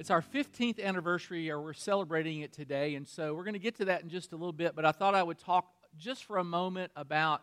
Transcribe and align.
It's 0.00 0.08
our 0.08 0.22
15th 0.22 0.82
anniversary, 0.82 1.50
or 1.50 1.60
we're 1.60 1.74
celebrating 1.74 2.40
it 2.40 2.54
today, 2.54 2.94
and 2.94 3.06
so 3.06 3.34
we're 3.34 3.44
going 3.44 3.52
to 3.52 3.60
get 3.60 3.76
to 3.76 3.84
that 3.84 4.02
in 4.02 4.08
just 4.08 4.32
a 4.32 4.34
little 4.34 4.50
bit. 4.50 4.74
But 4.74 4.86
I 4.86 4.92
thought 4.92 5.14
I 5.14 5.22
would 5.22 5.38
talk 5.38 5.66
just 5.98 6.24
for 6.24 6.38
a 6.38 6.42
moment 6.42 6.90
about 6.96 7.42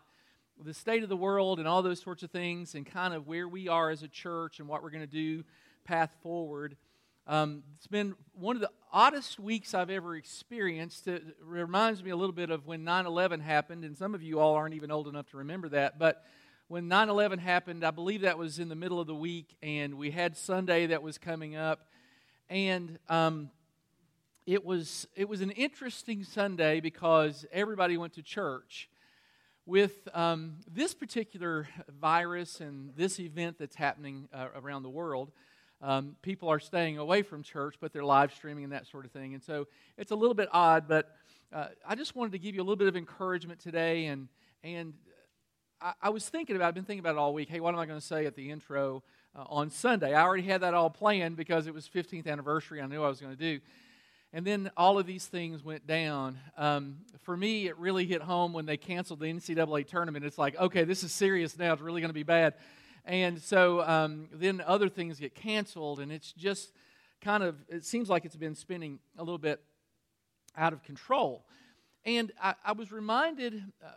the 0.60 0.74
state 0.74 1.04
of 1.04 1.08
the 1.08 1.16
world 1.16 1.60
and 1.60 1.68
all 1.68 1.82
those 1.82 2.02
sorts 2.02 2.24
of 2.24 2.32
things, 2.32 2.74
and 2.74 2.84
kind 2.84 3.14
of 3.14 3.28
where 3.28 3.46
we 3.46 3.68
are 3.68 3.90
as 3.90 4.02
a 4.02 4.08
church 4.08 4.58
and 4.58 4.68
what 4.68 4.82
we're 4.82 4.90
going 4.90 5.04
to 5.04 5.06
do 5.06 5.44
path 5.84 6.10
forward. 6.20 6.76
Um, 7.28 7.62
it's 7.76 7.86
been 7.86 8.16
one 8.32 8.56
of 8.56 8.60
the 8.60 8.72
oddest 8.92 9.38
weeks 9.38 9.72
I've 9.72 9.88
ever 9.88 10.16
experienced. 10.16 11.06
It 11.06 11.22
reminds 11.40 12.02
me 12.02 12.10
a 12.10 12.16
little 12.16 12.34
bit 12.34 12.50
of 12.50 12.66
when 12.66 12.82
9 12.82 13.06
11 13.06 13.38
happened, 13.38 13.84
and 13.84 13.96
some 13.96 14.16
of 14.16 14.22
you 14.24 14.40
all 14.40 14.56
aren't 14.56 14.74
even 14.74 14.90
old 14.90 15.06
enough 15.06 15.30
to 15.30 15.36
remember 15.36 15.68
that. 15.68 16.00
But 16.00 16.24
when 16.66 16.88
9 16.88 17.08
11 17.08 17.38
happened, 17.38 17.84
I 17.84 17.92
believe 17.92 18.22
that 18.22 18.36
was 18.36 18.58
in 18.58 18.68
the 18.68 18.74
middle 18.74 18.98
of 18.98 19.06
the 19.06 19.14
week, 19.14 19.54
and 19.62 19.94
we 19.94 20.10
had 20.10 20.36
Sunday 20.36 20.86
that 20.86 21.04
was 21.04 21.18
coming 21.18 21.54
up 21.54 21.86
and 22.50 22.98
um, 23.08 23.50
it 24.46 24.64
was 24.64 25.06
it 25.14 25.28
was 25.28 25.40
an 25.40 25.50
interesting 25.50 26.24
Sunday 26.24 26.80
because 26.80 27.44
everybody 27.52 27.96
went 27.96 28.14
to 28.14 28.22
church. 28.22 28.88
With 29.66 30.08
um, 30.14 30.54
this 30.66 30.94
particular 30.94 31.68
virus 32.00 32.60
and 32.62 32.90
this 32.96 33.20
event 33.20 33.56
that's 33.58 33.76
happening 33.76 34.26
uh, 34.32 34.46
around 34.56 34.82
the 34.82 34.88
world, 34.88 35.30
um, 35.82 36.16
people 36.22 36.48
are 36.48 36.58
staying 36.58 36.96
away 36.96 37.20
from 37.20 37.42
church, 37.42 37.74
but 37.78 37.92
they're 37.92 38.02
live 38.02 38.32
streaming 38.32 38.64
and 38.64 38.72
that 38.72 38.86
sort 38.86 39.04
of 39.04 39.12
thing. 39.12 39.34
And 39.34 39.42
so 39.42 39.66
it's 39.98 40.10
a 40.10 40.16
little 40.16 40.32
bit 40.32 40.48
odd, 40.52 40.88
but 40.88 41.14
uh, 41.52 41.66
I 41.86 41.96
just 41.96 42.16
wanted 42.16 42.32
to 42.32 42.38
give 42.38 42.54
you 42.54 42.62
a 42.62 42.64
little 42.64 42.76
bit 42.76 42.88
of 42.88 42.96
encouragement 42.96 43.60
today. 43.60 44.06
And 44.06 44.28
and 44.64 44.94
I, 45.82 45.92
I 46.00 46.08
was 46.08 46.26
thinking 46.26 46.56
about, 46.56 46.68
I've 46.68 46.74
been 46.74 46.84
thinking 46.84 47.00
about 47.00 47.16
it 47.16 47.18
all 47.18 47.34
week. 47.34 47.50
Hey, 47.50 47.60
what 47.60 47.74
am 47.74 47.80
I 47.80 47.84
going 47.84 48.00
to 48.00 48.06
say 48.06 48.24
at 48.24 48.36
the 48.36 48.50
intro? 48.50 49.02
Uh, 49.34 49.44
on 49.48 49.70
Sunday. 49.70 50.14
I 50.14 50.22
already 50.22 50.44
had 50.44 50.62
that 50.62 50.74
all 50.74 50.90
planned 50.90 51.36
because 51.36 51.66
it 51.66 51.74
was 51.74 51.88
15th 51.88 52.26
anniversary. 52.26 52.80
I 52.80 52.86
knew 52.86 53.02
I 53.02 53.08
was 53.08 53.20
going 53.20 53.36
to 53.36 53.40
do. 53.40 53.60
And 54.32 54.46
then 54.46 54.70
all 54.76 54.98
of 54.98 55.06
these 55.06 55.26
things 55.26 55.64
went 55.64 55.86
down. 55.86 56.38
Um, 56.56 56.98
for 57.22 57.36
me, 57.36 57.66
it 57.66 57.78
really 57.78 58.04
hit 58.04 58.20
home 58.20 58.52
when 58.52 58.66
they 58.66 58.76
canceled 58.76 59.20
the 59.20 59.26
NCAA 59.26 59.86
tournament. 59.86 60.24
It's 60.24 60.36
like, 60.36 60.58
okay, 60.58 60.84
this 60.84 61.02
is 61.02 61.12
serious 61.12 61.58
now. 61.58 61.72
It's 61.72 61.80
really 61.80 62.02
going 62.02 62.10
to 62.10 62.14
be 62.14 62.24
bad. 62.24 62.54
And 63.06 63.40
so 63.40 63.80
um, 63.82 64.28
then 64.32 64.62
other 64.66 64.90
things 64.90 65.18
get 65.18 65.34
canceled, 65.34 65.98
and 65.98 66.12
it's 66.12 66.32
just 66.32 66.72
kind 67.22 67.42
of, 67.42 67.56
it 67.68 67.86
seems 67.86 68.10
like 68.10 68.26
it's 68.26 68.36
been 68.36 68.54
spinning 68.54 68.98
a 69.16 69.22
little 69.22 69.38
bit 69.38 69.62
out 70.58 70.74
of 70.74 70.82
control. 70.82 71.46
And 72.04 72.32
I, 72.42 72.54
I 72.64 72.72
was 72.72 72.92
reminded, 72.92 73.62
uh, 73.82 73.88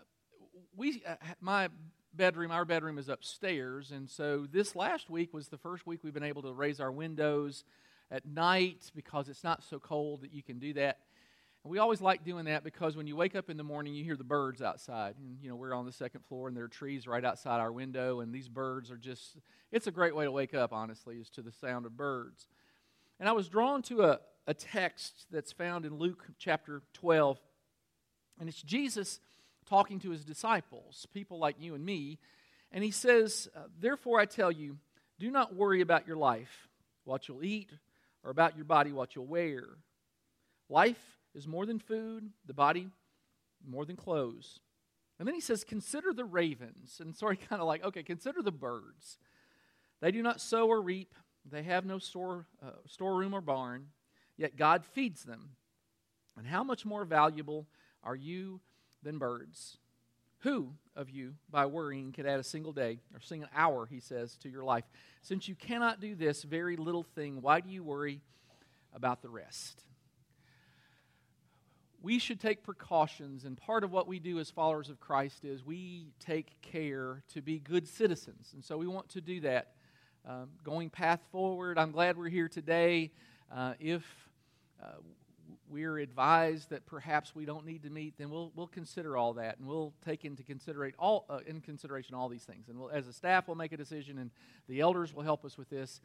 we, 0.78 1.04
uh, 1.06 1.16
my 1.42 1.68
bedroom, 2.16 2.52
our 2.52 2.66
bedroom 2.66 2.98
is 2.98 3.10
upstairs. 3.10 3.92
And 3.92 4.10
so 4.10 4.48
this 4.52 4.76
last 4.76 5.10
week 5.10 5.34
was 5.34 5.48
the 5.48 5.58
first 5.58 5.88
week 5.88 6.02
we've 6.04 6.14
been 6.14 6.24
able 6.24 6.42
to 6.44 6.54
raise 6.54 6.80
our 6.80 6.92
windows 6.92 7.64
at 8.10 8.26
night 8.26 8.92
because 8.96 9.30
it's 9.30 9.44
not 9.44 9.64
so 9.64 9.80
cold 9.80 10.22
that 10.22 10.34
you 10.34 10.44
can 10.44 10.60
do 10.60 10.74
that. 10.74 11.00
And 11.64 11.72
we 11.72 11.78
always 11.78 12.02
like 12.02 12.26
doing 12.26 12.46
that 12.46 12.64
because 12.64 12.98
when 12.98 13.08
you 13.08 13.16
wake 13.16 13.36
up 13.36 13.50
in 13.50 13.58
the 13.58 13.64
morning, 13.64 13.94
you 13.94 14.04
hear 14.04 14.16
the 14.16 14.24
birds 14.24 14.62
outside. 14.62 15.16
And, 15.18 15.38
you 15.42 15.50
know, 15.50 15.56
we're 15.56 15.74
on 15.74 15.86
the 15.86 15.92
second 15.92 16.26
floor 16.26 16.48
and 16.48 16.58
there 16.58 16.64
are 16.64 16.70
trees 16.70 17.08
right 17.08 17.24
outside 17.24 17.60
our 17.60 17.72
window. 17.72 18.20
And 18.20 18.34
these 18.34 18.50
birds 18.50 18.90
are 18.90 18.98
just, 18.98 19.38
it's 19.72 19.88
a 19.88 19.92
great 19.92 20.16
way 20.16 20.26
to 20.26 20.32
wake 20.32 20.54
up, 20.54 20.74
honestly, 20.74 21.18
is 21.18 21.30
to 21.32 21.42
the 21.42 21.52
sound 21.52 21.86
of 21.86 21.96
birds. 21.96 22.48
And 23.20 23.30
I 23.30 23.34
was 23.34 23.48
drawn 23.48 23.84
to 23.84 24.04
a, 24.04 24.20
a 24.48 24.54
text 24.54 25.28
that's 25.32 25.52
found 25.52 25.86
in 25.86 25.98
Luke 25.98 26.26
chapter 26.40 26.82
12. 26.94 27.40
And 28.40 28.50
it's 28.50 28.62
Jesus 28.62 29.20
talking 29.72 30.00
to 30.02 30.10
his 30.10 30.26
disciples, 30.26 31.08
people 31.14 31.40
like 31.40 31.56
you 31.58 31.76
and 31.76 31.86
me. 31.86 32.20
And 32.74 32.84
he 32.84 32.92
says, 32.92 33.48
uh, 33.56 33.62
Therefore 33.80 34.20
I 34.20 34.26
tell 34.26 34.52
you, 34.52 34.78
do 35.18 35.32
not 35.32 35.56
worry 35.56 35.80
about 35.80 36.06
your 36.06 36.18
life, 36.18 36.68
what 37.06 37.30
you'll 37.30 37.44
eat, 37.44 37.70
or 38.22 38.32
about 38.32 38.58
your 38.58 38.66
body, 38.66 38.92
what 38.92 39.16
you'll 39.16 39.28
wear. 39.28 39.64
Life 40.68 41.02
is 41.34 41.48
more 41.48 41.66
than 41.66 41.80
food, 41.80 42.32
the 42.46 42.54
body 42.54 42.90
more 43.66 43.86
than 43.86 43.96
clothes. 43.96 44.60
And 45.18 45.26
then 45.26 45.36
he 45.36 45.42
says, 45.42 45.64
Consider 45.64 46.12
the 46.12 46.26
ravens. 46.26 47.00
And 47.00 47.16
so 47.16 47.28
kind 47.50 47.62
of 47.62 47.68
like, 47.68 47.86
okay, 47.86 48.04
consider 48.04 48.42
the 48.42 48.52
birds. 48.52 49.20
They 50.02 50.12
do 50.12 50.22
not 50.22 50.42
sow 50.42 50.68
or 50.68 50.82
reap, 50.82 51.16
they 51.50 51.64
have 51.64 51.86
no 51.86 51.98
store, 51.98 52.46
uh, 52.62 52.72
storeroom 52.88 53.34
or 53.34 53.42
barn, 53.42 53.86
yet 54.36 54.58
God 54.58 54.84
feeds 54.84 55.24
them. 55.24 55.52
And 56.38 56.46
how 56.46 56.62
much 56.62 56.86
more 56.86 57.06
valuable 57.06 57.68
are 58.04 58.18
you 58.18 58.60
than 59.04 59.18
birds. 59.18 59.78
Who 60.40 60.74
of 60.96 61.10
you, 61.10 61.36
by 61.50 61.68
worrying, 61.68 62.12
could 62.14 62.26
add 62.26 62.40
a 62.40 62.44
single 62.44 62.74
day 62.74 63.00
or 63.14 63.20
single 63.20 63.50
hour, 63.56 63.86
he 63.86 64.00
says, 64.00 64.38
to 64.38 64.50
your 64.50 64.64
life? 64.64 64.86
Since 65.22 65.48
you 65.48 65.56
cannot 65.56 66.00
do 66.00 66.16
this 66.16 66.42
very 66.42 66.78
little 66.78 67.04
thing, 67.04 67.42
why 67.42 67.60
do 67.62 67.70
you 67.70 67.84
worry 67.84 68.22
about 68.94 69.22
the 69.22 69.30
rest? 69.30 69.84
We 72.02 72.18
should 72.18 72.40
take 72.40 72.64
precautions, 72.64 73.46
and 73.46 73.56
part 73.56 73.84
of 73.84 73.92
what 73.92 74.08
we 74.08 74.18
do 74.18 74.40
as 74.40 74.50
followers 74.50 74.90
of 74.90 75.00
Christ 75.00 75.46
is 75.46 75.64
we 75.64 76.08
take 76.20 76.60
care 76.64 77.22
to 77.34 77.42
be 77.44 77.60
good 77.60 77.88
citizens. 77.88 78.50
And 78.54 78.66
so 78.66 78.78
we 78.78 78.88
want 78.88 79.10
to 79.10 79.22
do 79.22 79.42
that. 79.42 79.74
Um, 80.28 80.50
going 80.64 80.90
path 80.90 81.20
forward, 81.32 81.78
I'm 81.78 81.92
glad 81.92 82.18
we're 82.18 82.30
here 82.30 82.48
today. 82.48 83.12
Uh, 83.54 83.74
if 83.80 84.04
uh, 84.82 84.88
we're 85.72 85.98
advised 86.00 86.70
that 86.70 86.86
perhaps 86.86 87.34
we 87.34 87.46
don't 87.46 87.66
need 87.66 87.84
to 87.84 87.90
meet, 87.90 88.16
then 88.18 88.30
we'll, 88.30 88.52
we'll 88.56 88.68
consider 88.68 89.16
all 89.16 89.34
that 89.34 89.58
and 89.58 89.68
we'll 89.68 89.94
take 90.06 90.26
into 90.26 90.44
consideration 90.44 90.96
all, 91.00 91.26
uh, 91.30 91.40
in 91.48 91.62
consideration 91.62 92.14
all 92.14 92.30
these 92.30 92.44
things. 92.44 92.68
And 92.68 92.78
we'll, 92.78 92.90
as 92.90 93.08
a 93.08 93.14
staff, 93.14 93.48
we'll 93.48 93.56
make 93.56 93.72
a 93.72 93.78
decision 93.78 94.18
and 94.18 94.32
the 94.68 94.82
elders 94.82 95.14
will 95.14 95.24
help 95.24 95.46
us 95.46 95.58
with 95.58 95.70
this. 95.70 96.02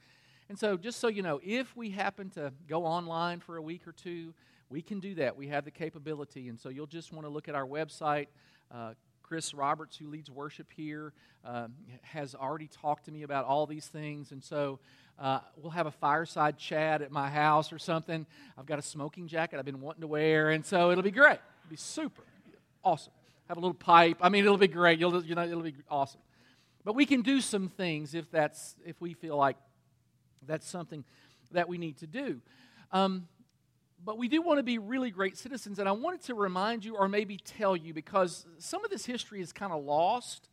And 0.49 0.59
so, 0.59 0.77
just 0.77 1.01
so 1.01 1.09
you 1.09 1.23
know, 1.23 1.41
if 1.43 1.77
we 1.77 1.91
happen 1.91 2.31
to 2.31 2.53
go 2.69 2.85
online 2.85 3.41
for 3.41 3.57
a 3.57 3.63
week 3.63 3.87
or 3.89 3.93
two, 3.93 4.33
we 4.71 4.81
can 4.81 5.01
do 5.01 5.17
that. 5.17 5.37
We 5.37 5.49
have 5.49 5.65
the 5.65 5.73
capability. 5.73 6.49
And 6.49 6.59
so, 6.59 6.69
you'll 6.69 6.87
just 6.87 7.13
want 7.13 7.27
to 7.27 7.29
look 7.29 7.49
at 7.49 7.57
our 7.57 7.67
website. 7.67 8.29
Uh, 8.71 8.95
Chris 9.29 9.53
Roberts, 9.55 9.97
who 9.97 10.09
leads 10.09 10.31
worship 10.31 10.69
here, 10.77 11.13
uh, 11.45 11.67
has 12.03 12.35
already 12.35 12.69
talked 12.69 13.07
to 13.07 13.11
me 13.11 13.25
about 13.25 13.45
all 13.45 13.67
these 13.67 13.87
things. 13.87 14.31
And 14.31 14.43
so, 14.43 14.79
uh, 15.19 15.41
we'll 15.57 15.71
have 15.71 15.87
a 15.87 15.91
fireside 15.91 16.59
chat 16.59 17.03
at 17.03 17.11
my 17.11 17.29
house 17.29 17.73
or 17.73 17.79
something. 17.79 18.27
I've 18.57 18.67
got 18.67 18.79
a 18.79 18.83
smoking 18.83 19.27
jacket 19.27 19.59
I've 19.59 19.65
been 19.65 19.81
wanting 19.81 20.03
to 20.03 20.07
wear, 20.07 20.51
and 20.51 20.65
so 20.65 20.91
it'll 20.91 21.03
be 21.03 21.11
great. 21.11 21.39
It'll 21.39 21.71
be 21.71 21.77
super, 21.77 22.23
awesome. 22.85 23.13
Have 23.49 23.57
a 23.57 23.61
little 23.61 23.75
pipe. 23.75 24.19
I 24.21 24.29
mean, 24.29 24.45
it'll 24.45 24.59
be 24.59 24.69
great. 24.69 24.99
You'll, 24.99 25.25
you 25.25 25.35
know, 25.35 25.45
it'll 25.45 25.63
be 25.63 25.75
awesome. 25.91 26.21
But 26.85 26.95
we 26.95 27.07
can 27.07 27.23
do 27.23 27.41
some 27.41 27.69
things 27.69 28.15
if 28.15 28.31
that's 28.31 28.77
if 28.85 29.01
we 29.01 29.15
feel 29.15 29.37
like 29.37 29.57
that's 30.47 30.69
something 30.69 31.05
that 31.51 31.69
we 31.69 31.79
need 31.79 31.97
to 31.99 32.07
do. 32.07 32.41
Um, 32.93 33.27
but 34.07 34.19
we 34.19 34.29
do 34.29 34.41
want 34.41 34.61
to 34.61 34.63
be 34.63 34.79
really 34.79 35.11
great 35.11 35.37
citizens, 35.37 35.81
and 35.81 35.89
I 35.89 35.93
wanted 35.93 36.23
to 36.23 36.35
remind 36.35 36.85
you, 36.85 36.95
or 36.95 37.09
maybe 37.09 37.39
tell 37.39 37.77
you, 37.77 37.93
because 37.93 38.47
some 38.59 38.85
of 38.85 38.91
this 38.91 39.05
history 39.05 39.41
is 39.41 39.53
kind 39.53 39.73
of 39.73 39.83
lost. 39.83 40.49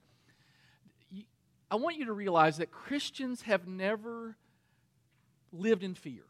I 1.70 1.76
want 1.76 1.98
you 1.98 2.06
to 2.06 2.14
realize 2.14 2.58
that 2.58 2.72
Christians 2.72 3.44
have 3.44 3.68
never 3.68 4.36
lived 5.52 5.84
in 5.84 5.94
fear. 5.94 6.24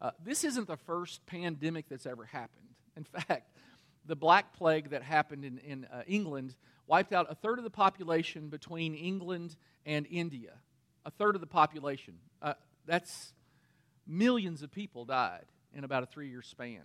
Uh, 0.00 0.12
this 0.24 0.44
isn't 0.44 0.66
the 0.66 0.78
first 0.78 1.26
pandemic 1.26 1.90
that's 1.90 2.06
ever 2.06 2.24
happened. 2.24 2.68
In 2.96 3.04
fact, 3.26 3.50
the 4.06 4.16
Black 4.16 4.54
Plague 4.54 4.90
that 4.90 5.02
happened 5.02 5.44
in, 5.44 5.58
in 5.58 5.84
uh, 5.92 6.04
England 6.06 6.56
wiped 6.86 7.12
out 7.12 7.26
a 7.30 7.34
third 7.34 7.58
of 7.58 7.64
the 7.64 7.70
population 7.70 8.48
between 8.48 8.94
England 8.94 9.56
and 9.84 10.06
India. 10.10 10.54
A 11.04 11.10
third 11.10 11.34
of 11.34 11.42
the 11.42 11.46
population. 11.46 12.14
Uh, 12.40 12.54
that's 12.86 13.34
millions 14.06 14.62
of 14.62 14.72
people 14.72 15.04
died 15.04 15.44
in 15.74 15.84
about 15.84 16.02
a 16.02 16.06
three 16.06 16.28
year 16.28 16.42
span. 16.42 16.82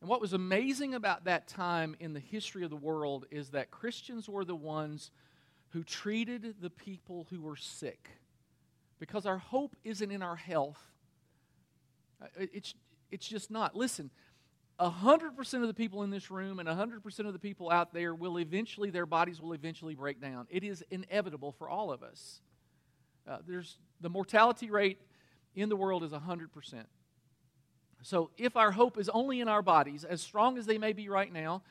And 0.00 0.08
what 0.08 0.20
was 0.20 0.32
amazing 0.32 0.94
about 0.94 1.24
that 1.24 1.46
time 1.46 1.94
in 2.00 2.14
the 2.14 2.20
history 2.20 2.64
of 2.64 2.70
the 2.70 2.76
world 2.76 3.26
is 3.30 3.50
that 3.50 3.70
Christians 3.70 4.28
were 4.28 4.44
the 4.44 4.56
ones 4.56 5.10
who 5.70 5.84
treated 5.84 6.54
the 6.60 6.70
people 6.70 7.26
who 7.30 7.42
were 7.42 7.56
sick 7.56 8.08
because 8.98 9.26
our 9.26 9.38
hope 9.38 9.76
isn't 9.84 10.10
in 10.10 10.22
our 10.22 10.36
health. 10.36 10.80
Uh, 12.22 12.26
it's, 12.52 12.74
it's 13.10 13.26
just 13.26 13.50
not. 13.50 13.76
Listen, 13.76 14.10
100% 14.80 15.54
of 15.54 15.68
the 15.68 15.74
people 15.74 16.02
in 16.02 16.10
this 16.10 16.30
room 16.30 16.58
and 16.58 16.68
100% 16.68 17.18
of 17.26 17.32
the 17.32 17.38
people 17.38 17.70
out 17.70 17.92
there 17.92 18.14
will 18.14 18.38
eventually, 18.38 18.90
their 18.90 19.06
bodies 19.06 19.40
will 19.40 19.52
eventually 19.52 19.94
break 19.94 20.20
down. 20.20 20.46
It 20.48 20.64
is 20.64 20.82
inevitable 20.90 21.52
for 21.52 21.68
all 21.68 21.92
of 21.92 22.02
us. 22.02 22.40
Uh, 23.28 23.38
there's, 23.46 23.78
the 24.00 24.08
mortality 24.08 24.70
rate 24.70 24.98
in 25.54 25.68
the 25.68 25.76
world 25.76 26.02
is 26.02 26.12
100%. 26.12 26.48
So 28.02 28.30
if 28.38 28.56
our 28.56 28.70
hope 28.70 28.98
is 28.98 29.08
only 29.08 29.40
in 29.40 29.48
our 29.48 29.62
bodies, 29.62 30.04
as 30.04 30.20
strong 30.20 30.58
as 30.58 30.66
they 30.66 30.78
may 30.78 30.92
be 30.92 31.08
right 31.08 31.32
now, 31.32 31.62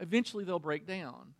eventually 0.00 0.44
they'll 0.44 0.58
break 0.58 0.86
down. 0.86 1.34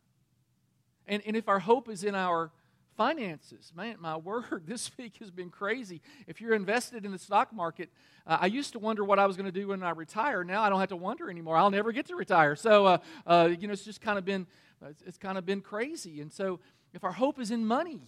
And, 1.07 1.23
and 1.27 1.37
if 1.37 1.49
our 1.49 1.59
hope 1.59 1.89
is 1.89 2.05
in 2.05 2.15
our 2.15 2.51
finances. 2.97 3.73
Man, 3.75 3.97
my 4.01 4.17
word, 4.19 4.65
this 4.67 4.91
week 4.99 5.17
has 5.21 5.31
been 5.31 5.51
crazy. 5.51 6.01
If 6.27 6.41
you're 6.41 6.55
invested 6.55 7.05
in 7.05 7.13
the 7.13 7.19
stock 7.19 7.53
market, 7.53 7.91
uh, 8.27 8.39
I 8.41 8.47
used 8.47 8.73
to 8.73 8.79
wonder 8.79 9.05
what 9.05 9.19
I 9.19 9.27
was 9.27 9.37
going 9.37 9.47
to 9.47 9.61
do 9.61 9.69
when 9.69 9.83
I 9.83 9.91
retire. 9.91 10.45
Now 10.45 10.63
I 10.63 10.69
don't 10.69 10.81
have 10.81 10.91
to 10.91 10.97
wonder 10.97 11.31
anymore. 11.31 11.57
I'll 11.57 11.71
never 11.71 11.93
get 11.93 12.07
to 12.07 12.17
retire. 12.17 12.57
So, 12.57 12.87
uh, 12.87 12.99
uh, 13.27 13.49
you 13.59 13.67
know, 13.67 13.73
it's 13.73 13.85
just 13.85 14.01
kind 14.01 14.19
of 14.19 14.25
been, 14.25 14.47
it's, 14.85 15.03
it's 15.03 15.19
kind 15.19 15.39
of 15.39 15.47
been 15.47 15.61
crazy. 15.61 16.21
And 16.21 16.33
so, 16.33 16.61
if 16.95 17.05
our 17.05 17.13
hope 17.13 17.41
is 17.41 17.51
in 17.51 17.65
money, 17.65 18.03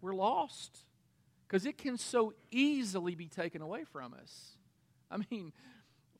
we're 0.00 0.14
lost 0.14 0.78
because 1.46 1.66
it 1.66 1.76
can 1.76 1.98
so 1.98 2.32
easily 2.50 3.14
be 3.14 3.26
taken 3.26 3.60
away 3.60 3.84
from 3.84 4.14
us. 4.14 4.56
I 5.10 5.18
mean, 5.30 5.52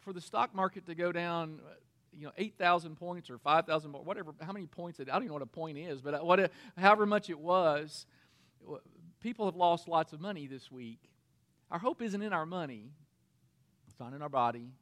for 0.00 0.12
the 0.12 0.20
stock 0.20 0.54
market 0.54 0.86
to 0.86 0.94
go 0.94 1.12
down, 1.12 1.60
uh, 1.64 1.74
you 2.12 2.26
know, 2.26 2.32
8,000 2.36 2.96
points 2.96 3.30
or 3.30 3.38
5,000, 3.38 3.92
whatever, 3.92 4.32
how 4.40 4.52
many 4.52 4.66
points, 4.66 5.00
it, 5.00 5.08
I 5.08 5.12
don't 5.12 5.22
even 5.22 5.28
know 5.28 5.34
what 5.34 5.42
a 5.42 5.46
point 5.46 5.78
is, 5.78 6.00
but 6.00 6.14
uh, 6.14 6.18
what, 6.18 6.50
however 6.76 7.06
much 7.06 7.30
it 7.30 7.38
was, 7.38 8.06
people 9.20 9.46
have 9.46 9.56
lost 9.56 9.88
lots 9.88 10.12
of 10.12 10.20
money 10.20 10.46
this 10.46 10.70
week. 10.70 11.00
Our 11.70 11.78
hope 11.78 12.02
isn't 12.02 12.22
in 12.22 12.32
our 12.32 12.46
money, 12.46 12.90
it's 13.88 14.00
not 14.00 14.12
in 14.12 14.22
our 14.22 14.28
body. 14.28 14.72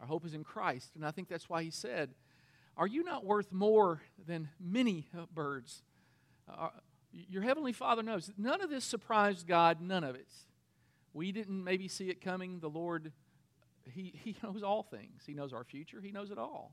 Our 0.00 0.06
hope 0.06 0.24
is 0.24 0.34
in 0.34 0.44
Christ. 0.44 0.90
And 0.94 1.04
I 1.04 1.10
think 1.10 1.28
that's 1.28 1.48
why 1.48 1.62
he 1.62 1.70
said, 1.70 2.10
Are 2.76 2.86
you 2.86 3.02
not 3.02 3.24
worth 3.24 3.52
more 3.52 4.00
than 4.26 4.48
many 4.60 5.08
uh, 5.16 5.22
birds? 5.34 5.82
Uh, 6.48 6.68
your 7.10 7.42
heavenly 7.42 7.72
Father 7.72 8.02
knows. 8.02 8.30
None 8.36 8.60
of 8.60 8.70
this 8.70 8.84
surprised 8.84 9.46
God, 9.46 9.80
none 9.80 10.04
of 10.04 10.14
it. 10.14 10.28
We 11.12 11.32
didn't 11.32 11.64
maybe 11.64 11.88
see 11.88 12.10
it 12.10 12.20
coming. 12.20 12.60
The 12.60 12.70
Lord, 12.70 13.12
he, 13.92 14.12
he 14.24 14.36
knows 14.42 14.62
all 14.62 14.82
things. 14.82 15.22
He 15.26 15.34
knows 15.34 15.52
our 15.52 15.64
future, 15.64 16.00
He 16.00 16.12
knows 16.12 16.30
it 16.30 16.38
all. 16.38 16.72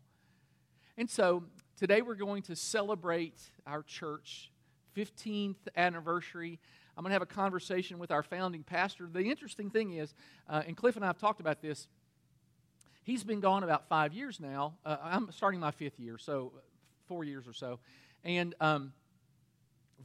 And 0.97 1.09
so 1.09 1.43
today 1.77 2.01
we're 2.01 2.15
going 2.15 2.43
to 2.43 2.55
celebrate 2.55 3.37
our 3.67 3.83
church 3.83 4.49
15th 4.95 5.57
anniversary. 5.75 6.59
I'm 6.97 7.03
going 7.03 7.09
to 7.09 7.15
have 7.15 7.21
a 7.21 7.25
conversation 7.25 7.99
with 7.99 8.11
our 8.11 8.23
founding 8.23 8.63
pastor. 8.63 9.09
The 9.11 9.23
interesting 9.23 9.69
thing 9.69 9.93
is, 9.93 10.13
uh, 10.47 10.61
and 10.65 10.77
Cliff 10.77 10.95
and 10.95 11.03
I 11.03 11.07
have 11.07 11.17
talked 11.17 11.41
about 11.41 11.61
this, 11.61 11.89
he's 13.03 13.25
been 13.25 13.41
gone 13.41 13.63
about 13.63 13.89
five 13.89 14.13
years 14.13 14.39
now. 14.39 14.75
Uh, 14.85 14.95
I'm 15.03 15.29
starting 15.31 15.59
my 15.59 15.71
fifth 15.71 15.99
year, 15.99 16.17
so 16.17 16.53
four 17.07 17.25
years 17.25 17.45
or 17.47 17.53
so. 17.53 17.79
And 18.23 18.55
um, 18.61 18.93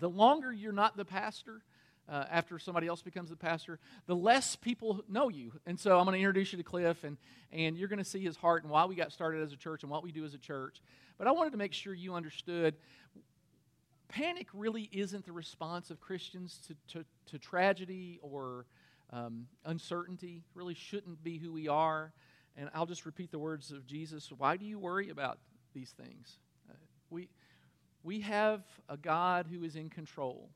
the 0.00 0.10
longer 0.10 0.52
you're 0.52 0.72
not 0.72 0.96
the 0.96 1.04
pastor, 1.04 1.62
uh, 2.10 2.24
after 2.30 2.58
somebody 2.58 2.86
else 2.86 3.02
becomes 3.02 3.30
the 3.30 3.36
pastor, 3.36 3.78
the 4.06 4.16
less 4.16 4.56
people 4.56 5.02
know 5.08 5.28
you. 5.28 5.52
And 5.66 5.78
so 5.78 5.98
I'm 5.98 6.04
going 6.04 6.14
to 6.14 6.18
introduce 6.18 6.52
you 6.52 6.58
to 6.58 6.64
Cliff, 6.64 7.04
and, 7.04 7.16
and 7.52 7.76
you're 7.76 7.88
going 7.88 7.98
to 7.98 8.04
see 8.04 8.22
his 8.22 8.36
heart 8.36 8.64
and 8.64 8.70
why 8.70 8.84
we 8.84 8.96
got 8.96 9.12
started 9.12 9.42
as 9.42 9.52
a 9.52 9.56
church 9.56 9.82
and 9.82 9.90
what 9.90 10.02
we 10.02 10.10
do 10.10 10.24
as 10.24 10.34
a 10.34 10.38
church. 10.38 10.82
But 11.18 11.28
I 11.28 11.30
wanted 11.32 11.50
to 11.50 11.58
make 11.58 11.72
sure 11.72 11.94
you 11.94 12.14
understood 12.14 12.74
panic 14.10 14.48
really 14.52 14.88
isn't 14.92 15.24
the 15.24 15.32
response 15.32 15.90
of 15.90 16.00
Christians 16.00 16.58
to, 16.66 16.98
to, 16.98 17.04
to 17.26 17.38
tragedy 17.38 18.18
or 18.22 18.66
um, 19.12 19.46
uncertainty, 19.64 20.42
really 20.54 20.74
shouldn't 20.74 21.22
be 21.22 21.38
who 21.38 21.52
we 21.52 21.68
are. 21.68 22.12
And 22.56 22.68
I'll 22.74 22.86
just 22.86 23.06
repeat 23.06 23.30
the 23.30 23.38
words 23.38 23.70
of 23.70 23.86
Jesus 23.86 24.30
Why 24.36 24.56
do 24.56 24.64
you 24.64 24.78
worry 24.78 25.10
about 25.10 25.38
these 25.74 25.90
things? 25.90 26.38
Uh, 26.68 26.74
we, 27.08 27.28
we 28.02 28.20
have 28.20 28.62
a 28.88 28.96
God 28.96 29.46
who 29.50 29.62
is 29.62 29.76
in 29.76 29.88
control. 29.88 30.50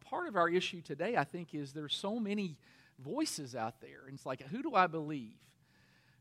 Part 0.00 0.28
of 0.28 0.36
our 0.36 0.48
issue 0.48 0.80
today, 0.80 1.16
I 1.16 1.24
think, 1.24 1.54
is 1.54 1.72
there's 1.72 1.94
so 1.94 2.18
many 2.18 2.56
voices 2.98 3.54
out 3.54 3.80
there. 3.80 4.04
And 4.06 4.14
it's 4.14 4.26
like, 4.26 4.42
who 4.48 4.62
do 4.62 4.74
I 4.74 4.86
believe? 4.86 5.36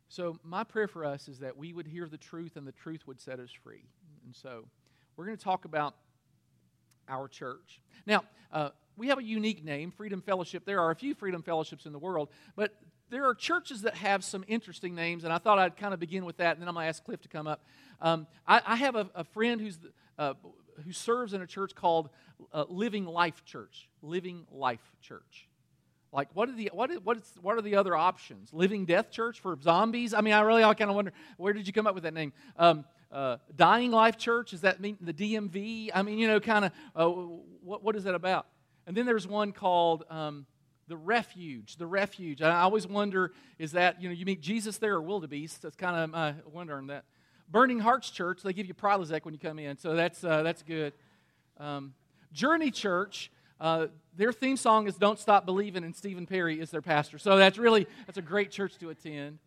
So, 0.08 0.40
my 0.44 0.64
prayer 0.64 0.88
for 0.88 1.06
us 1.06 1.28
is 1.28 1.40
that 1.40 1.56
we 1.56 1.72
would 1.72 1.86
hear 1.86 2.08
the 2.08 2.18
truth 2.18 2.56
and 2.56 2.66
the 2.66 2.72
truth 2.72 3.06
would 3.06 3.22
set 3.22 3.40
us 3.40 3.52
free. 3.52 3.86
And 4.26 4.36
so, 4.36 4.66
we're 5.16 5.26
going 5.26 5.38
to 5.38 5.44
talk 5.44 5.66
about 5.66 5.96
our 7.08 7.28
church. 7.28 7.82
Now, 8.06 8.24
uh, 8.52 8.70
we 8.98 9.08
have 9.10 9.20
a 9.20 9.24
unique 9.24 9.64
name, 9.64 9.92
Freedom 9.92 10.22
Fellowship. 10.22 10.66
There 10.66 10.80
are 10.80 10.92
a 10.92 10.96
few 10.96 11.14
Freedom 11.14 11.44
Fellowships 11.44 11.86
in 11.86 11.94
the 11.94 12.00
world, 12.00 12.30
but 12.56 12.76
there 13.10 13.26
are 13.26 13.34
churches 13.34 13.84
that 13.84 13.96
have 13.96 14.24
some 14.24 14.44
interesting 14.48 14.96
names, 14.96 15.24
and 15.24 15.34
I 15.34 15.38
thought 15.38 15.58
I'd 15.58 15.78
kind 15.78 15.94
of 15.94 16.00
begin 16.00 16.26
with 16.26 16.38
that, 16.38 16.54
and 16.54 16.62
then 16.62 16.68
I'm 16.68 16.76
going 16.76 16.86
to 16.86 16.90
ask 16.90 17.04
Cliff 17.04 17.22
to 17.22 17.28
come 17.28 17.48
up. 17.48 17.64
Um, 18.02 18.28
I, 18.48 18.62
I, 18.66 18.76
have 18.76 18.96
a, 18.96 19.10
a 19.16 19.24
friend 19.24 19.60
who's 19.60 19.80
uh, 20.18 20.34
who 20.82 20.92
serves 20.92 21.34
in 21.34 21.42
a 21.42 21.48
church 21.48 21.76
called 21.76 22.10
uh, 22.54 22.66
Living 22.70 23.06
Life 23.06 23.44
Church. 23.46 23.90
Living 24.02 24.46
Life 24.52 24.92
Church. 25.02 25.48
Like, 26.12 26.30
what 26.34 26.50
are 26.50 26.56
the 26.56 26.72
what 26.74 26.90
is, 26.90 27.00
what 27.02 27.18
is 27.18 27.34
what 27.42 27.58
are 27.58 27.62
the 27.62 27.76
other 27.76 27.96
options? 27.96 28.52
Living 28.52 28.86
Death 28.86 29.12
Church 29.12 29.40
for 29.40 29.58
zombies? 29.62 30.14
I 30.14 30.22
mean, 30.22 30.34
I 30.34 30.42
really 30.42 30.64
I 30.64 30.74
kind 30.74 30.90
of 30.90 30.96
wonder 30.96 31.14
where 31.38 31.54
did 31.54 31.68
you 31.68 31.74
come 31.74 31.86
up 31.86 31.94
with 31.94 32.04
that 32.04 32.14
name? 32.14 32.34
Um, 32.58 32.86
uh, 33.12 33.38
Dying 33.56 33.92
Life 33.92 34.18
Church? 34.18 34.52
Does 34.52 34.62
that 34.62 34.80
mean 34.80 34.98
the 35.02 35.14
DMV? 35.14 35.90
I 35.94 36.02
mean, 36.02 36.18
you 36.20 36.28
know, 36.28 36.40
kind 36.40 36.66
of, 36.66 36.72
uh, 36.96 37.08
what, 37.08 37.84
what 37.84 37.96
is 37.96 38.04
that 38.04 38.16
about? 38.16 38.46
And 38.86 38.96
then 38.96 39.06
there's 39.06 39.28
one 39.28 39.52
called 39.52 40.04
um, 40.10 40.46
the 40.88 40.98
Refuge. 40.98 41.78
The 41.78 41.88
Refuge. 41.88 42.42
I 42.42 42.62
always 42.62 42.88
wonder, 42.88 43.34
is 43.58 43.72
that, 43.74 44.02
you 44.02 44.10
know, 44.10 44.14
you 44.14 44.26
meet 44.26 44.42
Jesus 44.42 44.78
there 44.78 44.96
or 44.96 45.02
wildebeest? 45.02 45.62
That's 45.62 45.76
kind 45.76 45.96
of 45.96 46.10
my 46.12 46.36
wondering 46.52 46.88
that. 46.88 47.06
Burning 47.52 47.80
Hearts 47.80 48.10
Church, 48.10 48.42
they 48.44 48.54
give 48.54 48.68
you 48.68 48.74
Prilosec 48.74 49.26
when 49.26 49.34
you 49.34 49.40
come 49.40 49.60
in, 49.60 49.78
so 49.78 49.96
that's, 49.96 50.24
uh, 50.24 50.44
that's 50.44 50.62
good. 50.64 50.94
Um, 51.58 51.94
Journey 52.32 52.72
Church, 52.72 53.32
uh, 53.60 53.88
their 54.16 54.32
theme 54.32 54.58
song 54.58 54.88
is 54.88 54.96
"Don't 54.96 55.20
Stop 55.20 55.46
Believing," 55.46 55.84
and 55.84 55.96
Stephen 55.96 56.26
Perry 56.26 56.60
is 56.60 56.72
their 56.72 56.82
pastor. 56.82 57.18
So 57.18 57.38
that's 57.38 57.58
really 57.58 57.88
that's 58.06 58.18
a 58.18 58.22
great 58.22 58.52
church 58.52 58.78
to 58.78 58.90
attend. 58.90 59.40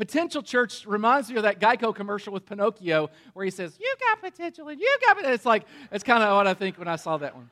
Potential 0.00 0.42
church 0.42 0.86
reminds 0.86 1.28
me 1.28 1.36
of 1.36 1.42
that 1.42 1.60
Geico 1.60 1.94
commercial 1.94 2.32
with 2.32 2.46
Pinocchio 2.46 3.10
where 3.34 3.44
he 3.44 3.50
says, 3.50 3.76
You 3.78 3.94
got 4.00 4.22
potential 4.22 4.66
and 4.68 4.80
you 4.80 4.98
got 5.02 5.16
potential. 5.16 5.34
It's 5.34 5.44
like, 5.44 5.66
it's 5.92 6.02
kind 6.02 6.22
of 6.22 6.34
what 6.36 6.46
I 6.46 6.54
think 6.54 6.78
when 6.78 6.88
I 6.88 6.96
saw 6.96 7.18
that 7.18 7.36
one. 7.36 7.50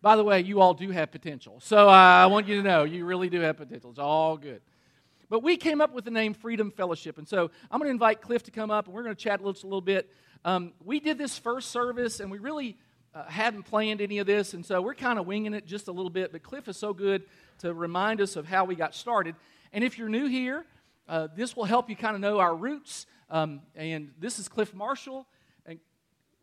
By 0.00 0.14
the 0.14 0.22
way, 0.22 0.42
you 0.42 0.60
all 0.60 0.72
do 0.72 0.88
have 0.90 1.10
potential. 1.10 1.58
So 1.60 1.88
uh, 1.88 1.92
I 1.92 2.26
want 2.26 2.46
you 2.46 2.56
to 2.58 2.62
know 2.62 2.84
you 2.84 3.04
really 3.04 3.28
do 3.28 3.40
have 3.40 3.56
potential. 3.56 3.90
It's 3.90 3.98
all 3.98 4.36
good. 4.36 4.60
But 5.30 5.44
we 5.44 5.56
came 5.56 5.80
up 5.80 5.94
with 5.94 6.04
the 6.04 6.10
name 6.10 6.34
Freedom 6.34 6.72
Fellowship. 6.72 7.16
And 7.16 7.26
so 7.26 7.52
I'm 7.70 7.78
going 7.78 7.86
to 7.86 7.92
invite 7.92 8.20
Cliff 8.20 8.42
to 8.42 8.50
come 8.50 8.72
up 8.72 8.86
and 8.86 8.94
we're 8.94 9.04
going 9.04 9.14
to 9.14 9.22
chat 9.22 9.40
a 9.40 9.44
little, 9.44 9.62
a 9.62 9.68
little 9.68 9.80
bit. 9.80 10.12
Um, 10.44 10.72
we 10.84 10.98
did 10.98 11.18
this 11.18 11.38
first 11.38 11.70
service 11.70 12.18
and 12.18 12.32
we 12.32 12.38
really 12.38 12.76
uh, 13.14 13.22
hadn't 13.24 13.62
planned 13.62 14.00
any 14.00 14.18
of 14.18 14.26
this. 14.26 14.54
And 14.54 14.66
so 14.66 14.82
we're 14.82 14.94
kind 14.94 15.20
of 15.20 15.26
winging 15.26 15.54
it 15.54 15.66
just 15.66 15.86
a 15.86 15.92
little 15.92 16.10
bit. 16.10 16.32
But 16.32 16.42
Cliff 16.42 16.66
is 16.66 16.76
so 16.76 16.92
good 16.92 17.22
to 17.60 17.72
remind 17.72 18.20
us 18.20 18.34
of 18.34 18.44
how 18.44 18.64
we 18.64 18.74
got 18.74 18.92
started. 18.92 19.36
And 19.72 19.84
if 19.84 19.98
you're 19.98 20.08
new 20.08 20.26
here, 20.26 20.64
uh, 21.08 21.28
this 21.36 21.54
will 21.54 21.64
help 21.64 21.88
you 21.88 21.94
kind 21.94 22.16
of 22.16 22.20
know 22.20 22.40
our 22.40 22.54
roots. 22.54 23.06
Um, 23.30 23.60
and 23.76 24.10
this 24.18 24.40
is 24.40 24.48
Cliff 24.48 24.74
Marshall. 24.74 25.28
And 25.64 25.78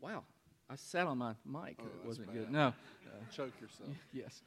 wow, 0.00 0.24
I 0.70 0.76
sat 0.76 1.06
on 1.06 1.18
my 1.18 1.34
mic. 1.44 1.76
Oh, 1.78 1.84
it 1.84 2.06
wasn't 2.06 2.28
bad. 2.28 2.36
good. 2.36 2.50
No. 2.50 2.68
Uh, 2.68 2.72
choke 3.36 3.52
yourself. 3.60 3.90
Yes. 4.14 4.42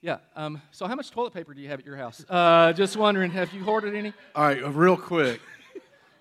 Yeah. 0.00 0.18
Um, 0.36 0.60
so, 0.70 0.86
how 0.86 0.94
much 0.94 1.10
toilet 1.10 1.32
paper 1.32 1.54
do 1.54 1.62
you 1.62 1.68
have 1.68 1.80
at 1.80 1.86
your 1.86 1.96
house? 1.96 2.24
Uh, 2.28 2.72
just 2.74 2.96
wondering, 2.96 3.30
have 3.30 3.52
you 3.54 3.64
hoarded 3.64 3.94
any? 3.94 4.12
All 4.34 4.44
right, 4.44 4.62
uh, 4.62 4.70
real 4.70 4.96
quick. 4.96 5.40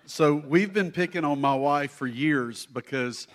So 0.06 0.36
we've 0.36 0.74
been 0.74 0.92
picking 0.92 1.24
on 1.24 1.40
my 1.40 1.56
wife 1.56 1.92
for 1.92 2.08
years 2.08 2.66
because 2.66 3.28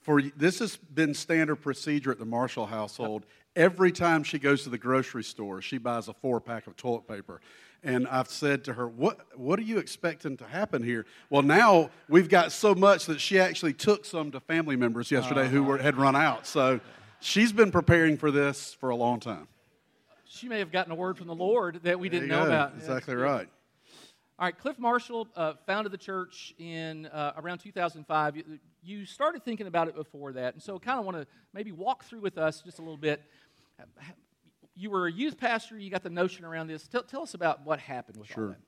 for 0.00 0.22
this 0.22 0.60
has 0.60 0.76
been 0.76 1.12
standard 1.12 1.56
procedure 1.56 2.10
at 2.10 2.18
the 2.18 2.24
Marshall 2.24 2.66
household. 2.66 3.26
Every 3.54 3.92
time 3.92 4.22
she 4.22 4.38
goes 4.38 4.62
to 4.64 4.70
the 4.70 4.78
grocery 4.78 5.24
store, 5.24 5.60
she 5.60 5.78
buys 5.78 6.08
a 6.08 6.14
four 6.14 6.40
pack 6.40 6.66
of 6.66 6.76
toilet 6.76 7.06
paper. 7.06 7.40
And 7.82 8.08
I've 8.08 8.28
said 8.28 8.64
to 8.64 8.72
her, 8.72 8.88
what, 8.88 9.20
what 9.38 9.58
are 9.58 9.62
you 9.62 9.78
expecting 9.78 10.36
to 10.38 10.44
happen 10.44 10.82
here? 10.82 11.06
Well, 11.28 11.42
now 11.42 11.90
we've 12.08 12.28
got 12.28 12.50
so 12.50 12.74
much 12.74 13.06
that 13.06 13.20
she 13.20 13.38
actually 13.38 13.74
took 13.74 14.04
some 14.04 14.30
to 14.32 14.40
family 14.40 14.76
members 14.76 15.10
yesterday 15.10 15.42
uh-huh. 15.42 15.50
who 15.50 15.62
were, 15.62 15.78
had 15.78 15.96
run 15.96 16.16
out. 16.16 16.46
So 16.46 16.80
she's 17.26 17.52
been 17.52 17.70
preparing 17.70 18.16
for 18.16 18.30
this 18.30 18.74
for 18.74 18.90
a 18.90 18.96
long 18.96 19.20
time. 19.20 19.48
She 20.24 20.48
may 20.48 20.58
have 20.58 20.72
gotten 20.72 20.92
a 20.92 20.96
word 20.96 21.16
from 21.16 21.28
the 21.28 21.34
Lord 21.34 21.80
that 21.84 21.98
we 21.98 22.08
didn't 22.08 22.28
know 22.28 22.42
go. 22.42 22.46
about. 22.46 22.74
Exactly 22.76 23.14
yeah. 23.14 23.20
right. 23.20 23.48
All 24.38 24.44
right, 24.44 24.58
Cliff 24.58 24.78
Marshall 24.78 25.28
uh, 25.34 25.54
founded 25.66 25.92
the 25.92 25.98
church 25.98 26.54
in 26.58 27.06
uh, 27.06 27.32
around 27.38 27.58
2005. 27.58 28.36
You, 28.36 28.44
you, 28.82 29.06
started 29.06 29.42
thinking 29.42 29.66
about 29.66 29.88
it 29.88 29.94
before 29.94 30.32
that, 30.34 30.52
and 30.52 30.62
so 30.62 30.78
kind 30.78 30.98
of 30.98 31.06
want 31.06 31.16
to 31.16 31.26
maybe 31.54 31.72
walk 31.72 32.04
through 32.04 32.20
with 32.20 32.36
us 32.36 32.60
just 32.60 32.78
a 32.78 32.82
little 32.82 32.98
bit 32.98 33.22
you 34.76 34.90
were 34.90 35.06
a 35.06 35.12
youth 35.12 35.38
pastor. 35.38 35.78
You 35.78 35.90
got 35.90 36.02
the 36.02 36.10
notion 36.10 36.44
around 36.44 36.68
this. 36.68 36.86
Tell, 36.86 37.02
tell 37.02 37.22
us 37.22 37.34
about 37.34 37.64
what 37.64 37.80
happened 37.80 38.18
with 38.18 38.28
sure. 38.28 38.44
all 38.44 38.50
that. 38.50 38.58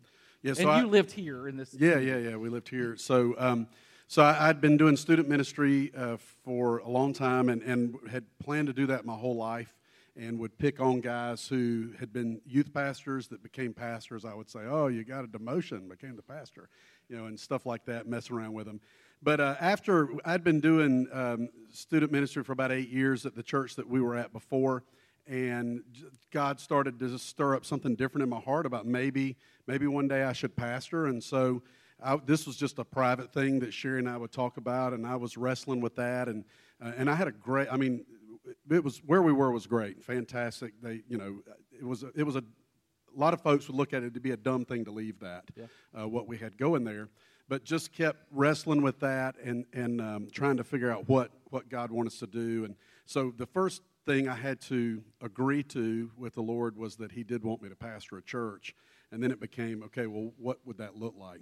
Yeah, 0.43 0.53
so 0.55 0.63
and 0.63 0.71
I, 0.71 0.81
you 0.81 0.87
lived 0.87 1.13
here 1.13 1.49
in 1.49 1.57
this. 1.57 1.75
Yeah, 1.75 1.99
yeah, 1.99 2.17
yeah. 2.17 2.37
We 2.37 2.49
lived 2.49 2.69
here. 2.69 2.97
So, 2.97 3.35
um, 3.39 3.67
so 4.09 4.23
I, 4.23 4.33
had 4.33 4.61
been 4.61 4.79
doing 4.79 4.97
student 4.97 5.29
ministry 5.29 5.93
uh, 5.95 6.17
for 6.17 6.79
a 6.79 6.89
long 6.89 7.13
time, 7.13 7.51
and, 7.51 7.63
and 7.63 7.95
had 8.11 8.25
planned 8.39 8.67
to 8.69 8.73
do 8.73 8.87
that 8.87 9.05
my 9.05 9.15
whole 9.15 9.37
life, 9.37 9.75
and 10.17 10.39
would 10.39 10.57
pick 10.59 10.81
on 10.81 11.01
guys 11.01 11.47
who 11.47 11.91
had 12.01 12.11
been 12.13 12.41
youth 12.47 12.73
pastors 12.73 13.29
that 13.29 13.43
became 13.43 13.75
pastors. 13.75 14.25
I 14.25 14.33
would 14.33 14.49
say, 14.49 14.61
"Oh, 14.61 14.87
you 14.87 15.05
got 15.05 15.25
a 15.25 15.29
demotion, 15.29 15.89
became 15.89 16.17
the 16.17 16.23
pastor," 16.23 16.71
you 17.11 17.19
know, 17.19 17.27
and 17.27 17.39
stuff 17.39 17.67
like 17.67 17.85
that. 17.85 18.09
Mess 18.09 18.31
around 18.31 18.55
with 18.55 18.67
them. 18.67 18.81
But 19.23 19.41
uh, 19.41 19.57
after 19.61 20.09
I'd 20.25 20.43
been 20.43 20.61
doing 20.61 21.07
um, 21.13 21.51
student 21.71 22.11
ministry 22.11 22.43
for 22.43 22.53
about 22.53 22.73
eight 22.73 22.89
years 22.89 23.27
at 23.27 23.35
the 23.35 23.43
church 23.43 23.77
that 23.77 23.89
we 23.89 24.01
were 24.01 24.17
at 24.17 24.33
before 24.33 24.85
and 25.29 25.83
God 26.31 26.59
started 26.59 26.99
to 27.01 27.19
stir 27.19 27.55
up 27.55 27.67
something 27.67 27.95
different 27.95 28.23
in 28.23 28.31
my 28.31 28.41
heart 28.41 28.65
about 28.65 28.87
maybe 28.87 29.37
maybe 29.67 29.87
one 29.87 30.09
day 30.09 30.23
I 30.23 30.33
should 30.33 30.57
pastor, 30.57 31.07
and 31.07 31.23
so 31.23 31.63
I, 32.03 32.17
this 32.17 32.47
was 32.47 32.57
just 32.57 32.79
a 32.79 32.85
private 32.85 33.33
thing 33.33 33.59
that 33.61 33.73
Sherry 33.73 33.99
and 33.99 34.09
I 34.09 34.17
would 34.17 34.33
talk 34.33 34.57
about, 34.57 34.93
and 34.93 35.07
I 35.07 35.17
was 35.17 35.37
wrestling 35.37 35.81
with 35.81 35.97
that, 35.97 36.29
and 36.29 36.45
uh, 36.81 36.93
and 36.97 37.11
I 37.11 37.15
had 37.15 37.27
a 37.27 37.33
great, 37.33 37.69
I 37.73 37.77
mean, 37.77 38.05
it 38.71 38.85
was 38.85 38.99
where 39.05 39.21
we 39.21 39.33
were 39.33 39.51
was 39.51 39.67
great, 39.67 40.03
fantastic. 40.03 40.75
They, 40.81 41.03
you 41.09 41.19
know, 41.19 41.41
it 41.77 41.85
was 41.85 42.05
a, 42.05 42.11
it 42.15 42.23
was 42.23 42.37
a, 42.37 42.39
a 42.39 43.19
lot 43.19 43.35
of 43.35 43.41
folks 43.41 43.67
would 43.67 43.77
look 43.77 43.93
at 43.93 44.05
it 44.05 44.15
to 44.15 44.21
be 44.21 44.31
a 44.31 44.37
dumb 44.37 44.65
thing 44.65 44.85
to 44.85 44.93
leave 44.93 45.19
that, 45.21 45.45
yeah. 45.57 45.65
uh, 45.99 46.07
what 46.07 46.29
we 46.29 46.39
had 46.39 46.57
going 46.57 46.85
there, 46.85 47.09
but 47.49 47.65
just 47.65 47.93
kept 47.93 48.27
wrestling 48.31 48.83
with 48.83 49.01
that 49.01 49.35
and 49.43 49.65
and 49.73 50.01
um, 50.01 50.29
trying 50.33 50.57
to 50.57 50.65
figure 50.65 50.91
out 50.91 51.09
what 51.09 51.33
what 51.51 51.69
God 51.69 51.91
wanted 51.91 52.13
us 52.13 52.19
to 52.21 52.27
do, 52.29 52.65
and 52.65 52.77
so 53.07 53.33
the 53.37 53.47
first 53.47 53.83
thing 54.07 54.29
I 54.29 54.37
had 54.37 54.61
to 54.63 55.03
agree 55.21 55.63
to 55.65 56.11
with 56.17 56.35
the 56.35 56.43
Lord 56.43 56.77
was 56.77 56.97
that 56.97 57.13
He 57.13 57.25
did 57.25 57.43
want 57.43 57.61
me 57.61 57.69
to 57.69 57.77
pastor 57.77 58.17
a 58.17 58.23
church. 58.23 58.75
And 59.11 59.23
then 59.23 59.31
it 59.31 59.41
became, 59.41 59.83
okay, 59.85 60.07
well, 60.07 60.33
what 60.37 60.59
would 60.67 60.77
that 60.79 60.97
look 60.97 61.15
like? 61.19 61.41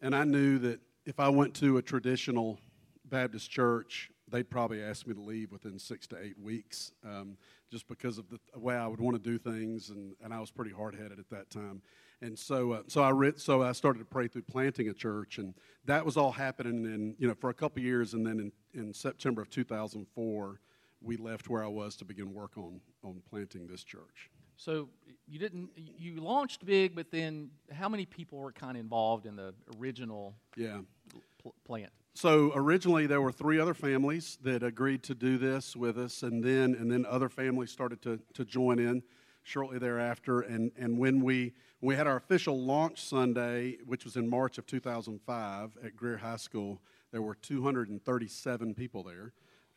And 0.00 0.14
I 0.14 0.24
knew 0.24 0.58
that 0.58 0.80
if 1.04 1.20
I 1.20 1.28
went 1.28 1.54
to 1.56 1.76
a 1.76 1.82
traditional 1.82 2.58
Baptist 3.04 3.50
church, 3.50 4.10
they'd 4.30 4.48
probably 4.48 4.82
ask 4.82 5.06
me 5.06 5.14
to 5.14 5.20
leave 5.20 5.52
within 5.52 5.78
six 5.78 6.06
to 6.08 6.22
eight 6.22 6.38
weeks 6.38 6.92
um, 7.04 7.36
just 7.70 7.88
because 7.88 8.18
of 8.18 8.26
the 8.30 8.38
way 8.58 8.76
I 8.76 8.86
would 8.86 9.00
want 9.00 9.22
to 9.22 9.30
do 9.30 9.38
things. 9.38 9.90
And, 9.90 10.14
and 10.22 10.32
I 10.32 10.40
was 10.40 10.50
pretty 10.50 10.70
hard 10.70 10.94
headed 10.94 11.18
at 11.18 11.28
that 11.30 11.50
time. 11.50 11.82
And 12.22 12.38
so, 12.38 12.72
uh, 12.72 12.82
so 12.86 13.02
I 13.02 13.10
re- 13.10 13.32
so 13.36 13.62
I 13.62 13.72
started 13.72 14.00
to 14.00 14.04
pray 14.04 14.28
through 14.28 14.42
planting 14.42 14.88
a 14.88 14.92
church, 14.92 15.38
and 15.38 15.54
that 15.86 16.04
was 16.04 16.18
all 16.18 16.32
happening 16.32 16.84
in 16.84 17.14
you 17.18 17.26
know 17.26 17.34
for 17.34 17.48
a 17.48 17.54
couple 17.54 17.82
years, 17.82 18.12
and 18.12 18.26
then 18.26 18.52
in, 18.74 18.78
in 18.78 18.92
September 18.92 19.40
of 19.40 19.48
2004, 19.48 20.60
we 21.00 21.16
left 21.16 21.48
where 21.48 21.64
I 21.64 21.68
was 21.68 21.96
to 21.96 22.04
begin 22.04 22.34
work 22.34 22.58
on 22.58 22.82
on 23.02 23.22
planting 23.30 23.66
this 23.66 23.82
church. 23.82 24.30
So 24.60 24.90
you 25.26 25.38
didn't 25.38 25.70
you 25.74 26.20
launched 26.20 26.66
big, 26.66 26.94
but 26.94 27.10
then 27.10 27.48
how 27.72 27.88
many 27.88 28.04
people 28.04 28.38
were 28.38 28.52
kind 28.52 28.76
of 28.76 28.82
involved 28.82 29.24
in 29.24 29.34
the 29.34 29.54
original 29.78 30.34
yeah 30.54 30.80
pl- 31.40 31.54
plant? 31.64 31.90
So 32.12 32.52
originally 32.54 33.06
there 33.06 33.22
were 33.22 33.32
three 33.32 33.58
other 33.58 33.72
families 33.72 34.36
that 34.42 34.62
agreed 34.62 35.02
to 35.04 35.14
do 35.14 35.38
this 35.38 35.74
with 35.74 35.96
us, 35.96 36.22
and 36.22 36.44
then 36.44 36.74
and 36.74 36.92
then 36.92 37.06
other 37.06 37.30
families 37.30 37.70
started 37.70 38.02
to 38.02 38.20
to 38.34 38.44
join 38.44 38.78
in 38.78 39.02
shortly 39.44 39.78
thereafter. 39.78 40.42
And 40.42 40.72
and 40.76 40.98
when 40.98 41.24
we 41.24 41.54
we 41.80 41.96
had 41.96 42.06
our 42.06 42.16
official 42.16 42.62
launch 42.62 43.02
Sunday, 43.02 43.78
which 43.86 44.04
was 44.04 44.16
in 44.16 44.28
March 44.28 44.58
of 44.58 44.66
2005 44.66 45.70
at 45.82 45.96
Greer 45.96 46.18
High 46.18 46.36
School, 46.36 46.82
there 47.12 47.22
were 47.22 47.34
237 47.34 48.74
people 48.74 49.04
there. 49.04 49.32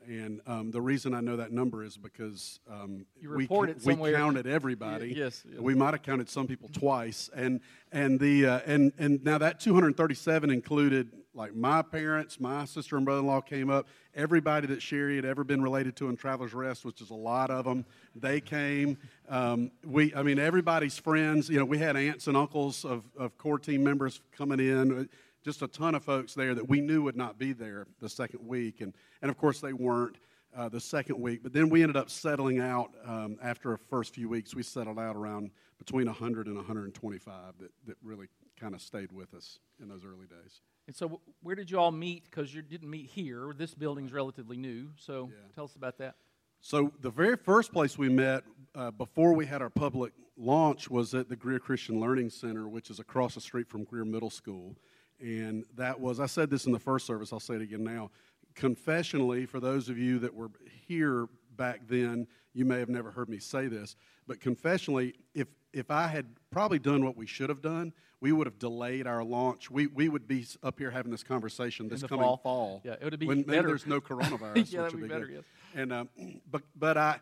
And 0.08 0.42
um, 0.46 0.72
the 0.72 0.82
reason 0.82 1.14
I 1.14 1.22
know 1.22 1.38
that 1.38 1.52
number 1.52 1.84
is 1.84 1.98
because 1.98 2.60
um, 2.70 3.06
we, 3.22 3.48
we 3.48 4.12
counted 4.14 4.48
everybody. 4.48 5.10
Yeah, 5.10 5.26
yes, 5.26 5.44
yes, 5.50 5.60
We 5.60 5.76
might 5.76 5.94
have 5.94 6.04
counted 6.04 6.30
some 6.30 6.48
people 6.48 6.70
twice. 6.70 7.30
And, 7.36 7.62
and, 7.92 8.20
the, 8.20 8.46
uh, 8.46 8.60
and, 8.66 8.92
and 8.98 9.24
now 9.24 9.38
that 9.38 9.60
237 9.60 10.50
included 10.50 11.12
like 11.36 11.56
my 11.56 11.82
parents, 11.82 12.40
my 12.40 12.66
sister 12.66 12.96
and 12.96 13.06
brother 13.06 13.22
in 13.22 13.28
law 13.28 13.42
came 13.42 13.70
up. 13.70 13.88
Everybody 14.14 14.68
that 14.68 14.82
Sherry 14.82 15.16
had 15.16 15.26
ever 15.26 15.44
been 15.44 15.64
related 15.64 15.96
to 15.98 16.10
in 16.10 16.16
Travelers 16.16 16.54
Rest, 16.54 16.86
which 16.86 17.02
is 17.02 17.10
a 17.10 17.16
lot 17.16 17.50
of 17.50 17.66
them, 17.66 17.86
they 18.16 18.40
came. 18.40 18.98
Um, 19.28 19.72
we, 19.84 20.14
I 20.14 20.22
mean, 20.22 20.38
everybody's 20.38 20.98
friends. 20.98 21.50
You 21.50 21.58
know, 21.58 21.66
we 21.66 21.80
had 21.80 21.96
aunts 21.96 22.28
and 22.28 22.38
uncles 22.38 22.86
of, 22.86 23.04
of 23.18 23.36
core 23.38 23.58
team 23.58 23.84
members 23.84 24.22
coming 24.32 24.60
in 24.60 25.10
just 25.44 25.62
a 25.62 25.68
ton 25.68 25.96
of 25.96 26.04
folks 26.04 26.34
there 26.34 26.56
that 26.56 26.68
we 26.68 26.82
knew 26.82 27.04
would 27.04 27.18
not 27.18 27.38
be 27.38 27.54
there 27.54 27.88
the 28.00 28.10
second 28.10 28.46
week. 28.48 28.82
And, 28.82 28.94
and 29.22 29.30
of 29.30 29.38
course, 29.38 29.60
they 29.60 29.74
weren't 29.74 30.18
uh, 30.56 30.70
the 30.70 30.80
second 30.80 31.20
week. 31.20 31.44
But 31.44 31.54
then 31.54 31.70
we 31.70 31.82
ended 31.82 31.98
up 31.98 32.10
settling 32.10 32.60
out 32.60 32.92
um, 33.06 33.38
after 33.42 33.74
a 33.74 33.78
first 33.78 34.14
few 34.14 34.30
weeks. 34.30 34.56
We 34.56 34.64
settled 34.64 35.00
out 35.00 35.16
around 35.16 35.52
between 35.78 36.06
100 36.06 36.48
and 36.48 36.56
125 36.56 37.36
that, 37.60 37.72
that 37.88 37.98
really 38.02 38.28
kind 38.60 38.74
of 38.74 38.82
stayed 38.82 39.12
with 39.12 39.34
us 39.34 39.60
in 39.82 39.90
those 39.90 40.06
early 40.06 40.28
days. 40.28 40.62
And 40.88 40.96
so, 40.96 41.22
where 41.42 41.56
did 41.56 41.72
you 41.72 41.80
all 41.80 41.92
meet? 41.92 42.26
Because 42.26 42.54
you 42.54 42.62
didn't 42.62 42.90
meet 42.90 43.10
here. 43.10 43.54
This 43.58 43.74
building's 43.74 44.12
relatively 44.12 44.58
new. 44.58 44.90
So, 44.98 45.30
yeah. 45.32 45.38
tell 45.56 45.66
us 45.66 45.76
about 45.76 45.98
that. 46.00 46.16
So, 46.60 46.92
the 47.02 47.10
very 47.10 47.38
first 47.38 47.72
place 47.72 47.98
we 47.98 48.10
met 48.10 48.44
uh, 48.76 48.92
before 48.92 49.34
we 49.34 49.46
had 49.46 49.62
our 49.62 49.70
public 49.70 50.14
launch 50.38 50.90
was 50.90 51.14
at 51.14 51.30
the 51.30 51.36
Greer 51.36 51.60
Christian 51.60 52.00
Learning 52.00 52.30
Center, 52.30 52.68
which 52.68 52.90
is 52.90 53.00
across 53.00 53.36
the 53.36 53.42
street 53.42 53.70
from 53.70 53.84
Greer 53.84 54.06
Middle 54.06 54.30
School. 54.30 54.76
And 55.24 55.64
that 55.78 56.02
was, 56.02 56.20
I 56.20 56.26
said 56.26 56.50
this 56.50 56.66
in 56.66 56.74
the 56.74 56.80
first 56.80 57.08
service, 57.08 57.32
I'll 57.32 57.40
say 57.40 57.56
it 57.56 57.62
again 57.62 57.84
now. 57.84 58.12
Confessionally, 58.56 59.48
for 59.48 59.62
those 59.62 59.88
of 59.88 59.98
you 59.98 60.20
that 60.20 60.36
were 60.36 60.52
here 60.86 61.30
back 61.56 61.88
then, 61.88 62.28
you 62.54 62.66
may 62.66 62.80
have 62.80 62.90
never 62.90 63.10
heard 63.10 63.30
me 63.30 63.40
say 63.40 63.68
this, 63.68 63.96
but 64.28 64.42
confessionally, 64.42 65.14
if, 65.34 65.48
if 65.72 65.90
I 65.90 66.08
had 66.08 66.26
probably 66.52 66.78
done 66.78 67.06
what 67.06 67.16
we 67.16 67.26
should 67.26 67.50
have 67.50 67.62
done, 67.62 67.94
we 68.20 68.34
would 68.34 68.48
have 68.48 68.60
delayed 68.60 69.08
our 69.08 69.24
launch. 69.24 69.72
We, 69.72 69.88
we 69.88 70.10
would 70.10 70.28
be 70.28 70.46
up 70.62 70.78
here 70.78 70.92
having 70.92 71.12
this 71.12 71.24
conversation 71.24 71.88
this 71.88 72.04
coming 72.04 72.24
fall. 72.24 72.38
fall. 72.38 72.82
Yeah, 72.84 72.94
it 72.94 73.04
would 73.04 73.18
be 73.18 73.26
when 73.26 73.44
better. 73.44 73.62
Maybe 73.62 73.68
there's 73.68 73.88
no 73.88 74.02
coronavirus. 74.02 74.72
yeah, 74.72 74.82
that 74.82 74.92
would 74.92 75.02
be, 75.02 75.08
be 75.08 75.08
better. 75.08 75.26
Good. 75.26 75.36
Yes. 75.36 75.44
And 75.76 75.94
uh, 75.94 76.06
but 76.50 76.62
but 76.76 76.98
I 76.98 77.20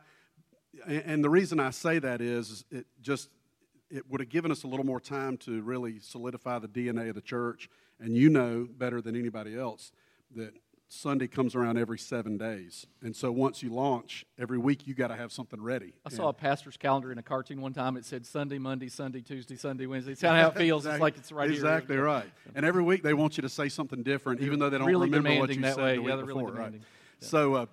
and 0.86 1.24
the 1.24 1.30
reason 1.30 1.60
I 1.60 1.72
say 1.72 2.00
that 2.00 2.22
is 2.22 2.66
it 2.72 2.86
just 3.02 3.30
it 3.90 4.10
would 4.10 4.22
have 4.22 4.30
given 4.30 4.52
us 4.52 4.64
a 4.64 4.68
little 4.68 4.86
more 4.86 5.00
time 5.00 5.38
to 5.38 5.62
really 5.62 6.00
solidify 6.00 6.60
the 6.60 6.68
DNA 6.68 7.10
of 7.10 7.16
the 7.16 7.22
church. 7.22 7.70
And 8.02 8.18
you 8.18 8.30
know 8.30 8.68
better 8.78 9.02
than 9.02 9.16
anybody 9.16 9.58
else 9.58 9.92
that 10.36 10.54
Sunday 10.94 11.28
comes 11.28 11.56
around 11.56 11.78
every 11.78 11.98
seven 11.98 12.38
days. 12.38 12.86
And 13.02 13.16
so 13.16 13.32
once 13.32 13.64
you 13.64 13.74
launch, 13.74 14.26
every 14.38 14.58
week 14.58 14.86
you 14.86 14.94
got 14.94 15.08
to 15.08 15.16
have 15.16 15.32
something 15.32 15.62
ready. 15.62 15.94
I 16.06 16.10
saw 16.10 16.28
a 16.28 16.34
pastor's 16.34 16.76
calendar 16.76 17.14
in 17.14 17.18
a 17.18 17.24
cartoon 17.24 17.62
one 17.62 17.72
time. 17.72 17.96
It 17.96 18.04
said 18.04 18.26
Sunday, 18.26 18.58
Monday, 18.58 18.90
Sunday, 18.90 19.22
Tuesday, 19.22 19.56
Sunday, 19.56 19.86
Wednesday. 19.86 20.12
It's 20.12 20.22
how 20.22 20.50
it 20.50 20.54
feels. 20.58 20.86
exactly, 20.86 20.96
it's 20.96 21.02
like 21.02 21.18
it's 21.18 21.32
right 21.32 21.50
exactly 21.50 21.96
here. 21.96 22.04
right. 22.04 22.30
And 22.56 22.66
every 22.66 22.84
week 22.84 23.04
they 23.04 23.14
want 23.14 23.38
you 23.38 23.42
to 23.42 23.50
say 23.50 23.70
something 23.70 24.04
different, 24.04 24.42
even 24.42 24.60
though 24.60 24.70
they 24.70 24.78
don't 24.78 24.88
really 24.88 25.10
remember 25.10 25.40
what 25.40 25.56
you 25.56 25.62
said 25.62 25.78
way. 25.78 25.96
the 25.96 26.02
week 26.02 26.10
yeah, 26.10 26.22
before. 26.26 26.44
really 26.44 26.60
right? 26.60 26.74
Yeah. 26.74 26.80
So, 27.20 27.54
uh, 27.54 27.66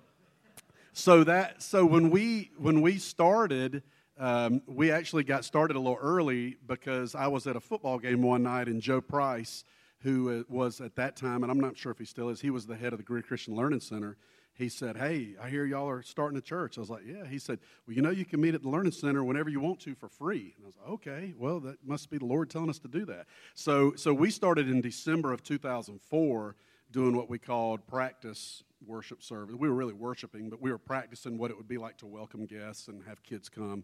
so 0.93 1.25
that 1.25 1.61
so 1.61 1.85
when 1.85 2.09
we 2.09 2.51
when 2.57 2.81
we 2.81 2.97
started. 2.97 3.83
Um, 4.21 4.61
we 4.67 4.91
actually 4.91 5.23
got 5.23 5.45
started 5.45 5.77
a 5.77 5.79
little 5.79 5.97
early 6.01 6.57
because 6.67 7.15
I 7.15 7.27
was 7.27 7.47
at 7.47 7.55
a 7.55 7.61
football 7.61 7.99
game 7.99 8.21
one 8.21 8.43
night, 8.43 8.67
and 8.67 8.81
Joe 8.81 8.99
Price, 8.99 9.63
who 10.01 10.39
uh, 10.39 10.43
was 10.47 10.81
at 10.81 10.95
that 10.95 11.15
time, 11.15 11.43
and 11.43 11.51
I'm 11.51 11.59
not 11.59 11.77
sure 11.77 11.91
if 11.91 11.97
he 11.97 12.05
still 12.05 12.29
is, 12.29 12.41
he 12.41 12.49
was 12.49 12.65
the 12.65 12.75
head 12.75 12.93
of 12.93 12.99
the 12.99 13.03
Greer 13.03 13.21
Christian 13.21 13.55
Learning 13.55 13.79
Center. 13.79 14.17
He 14.53 14.69
said, 14.69 14.97
Hey, 14.97 15.35
I 15.41 15.49
hear 15.49 15.65
y'all 15.65 15.89
are 15.89 16.01
starting 16.01 16.37
a 16.37 16.41
church. 16.41 16.77
I 16.77 16.81
was 16.81 16.89
like, 16.89 17.03
Yeah. 17.05 17.25
He 17.25 17.39
said, 17.39 17.59
Well, 17.85 17.95
you 17.95 18.01
know, 18.01 18.09
you 18.09 18.25
can 18.25 18.41
meet 18.41 18.55
at 18.55 18.61
the 18.61 18.69
Learning 18.69 18.91
Center 18.91 19.23
whenever 19.23 19.49
you 19.49 19.59
want 19.59 19.79
to 19.81 19.95
for 19.95 20.09
free. 20.09 20.53
And 20.57 20.65
I 20.65 20.67
was 20.67 20.75
like, 20.77 20.89
Okay, 20.89 21.33
well, 21.37 21.59
that 21.61 21.77
must 21.85 22.09
be 22.09 22.17
the 22.17 22.25
Lord 22.25 22.49
telling 22.49 22.69
us 22.69 22.79
to 22.79 22.87
do 22.87 23.05
that. 23.05 23.27
So, 23.55 23.93
so 23.95 24.13
we 24.13 24.29
started 24.31 24.69
in 24.69 24.81
December 24.81 25.31
of 25.31 25.43
2004 25.43 26.55
doing 26.91 27.15
what 27.15 27.29
we 27.29 27.39
called 27.39 27.85
practice 27.87 28.63
worship 28.85 29.21
service. 29.21 29.55
We 29.55 29.69
were 29.69 29.75
really 29.75 29.93
worshiping, 29.93 30.49
but 30.49 30.61
we 30.61 30.71
were 30.71 30.77
practicing 30.77 31.37
what 31.37 31.51
it 31.51 31.57
would 31.57 31.67
be 31.67 31.77
like 31.77 31.97
to 31.97 32.05
welcome 32.05 32.45
guests 32.45 32.87
and 32.87 33.03
have 33.05 33.23
kids 33.23 33.49
come. 33.49 33.83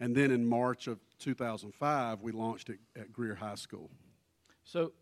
And 0.00 0.14
then 0.14 0.30
in 0.30 0.46
March 0.46 0.86
of 0.86 0.98
2005, 1.18 2.22
we 2.22 2.32
launched 2.32 2.68
it 2.68 2.78
at 2.94 3.12
Greer 3.12 3.34
High 3.34 3.54
School. 3.54 3.90
So 4.64 4.92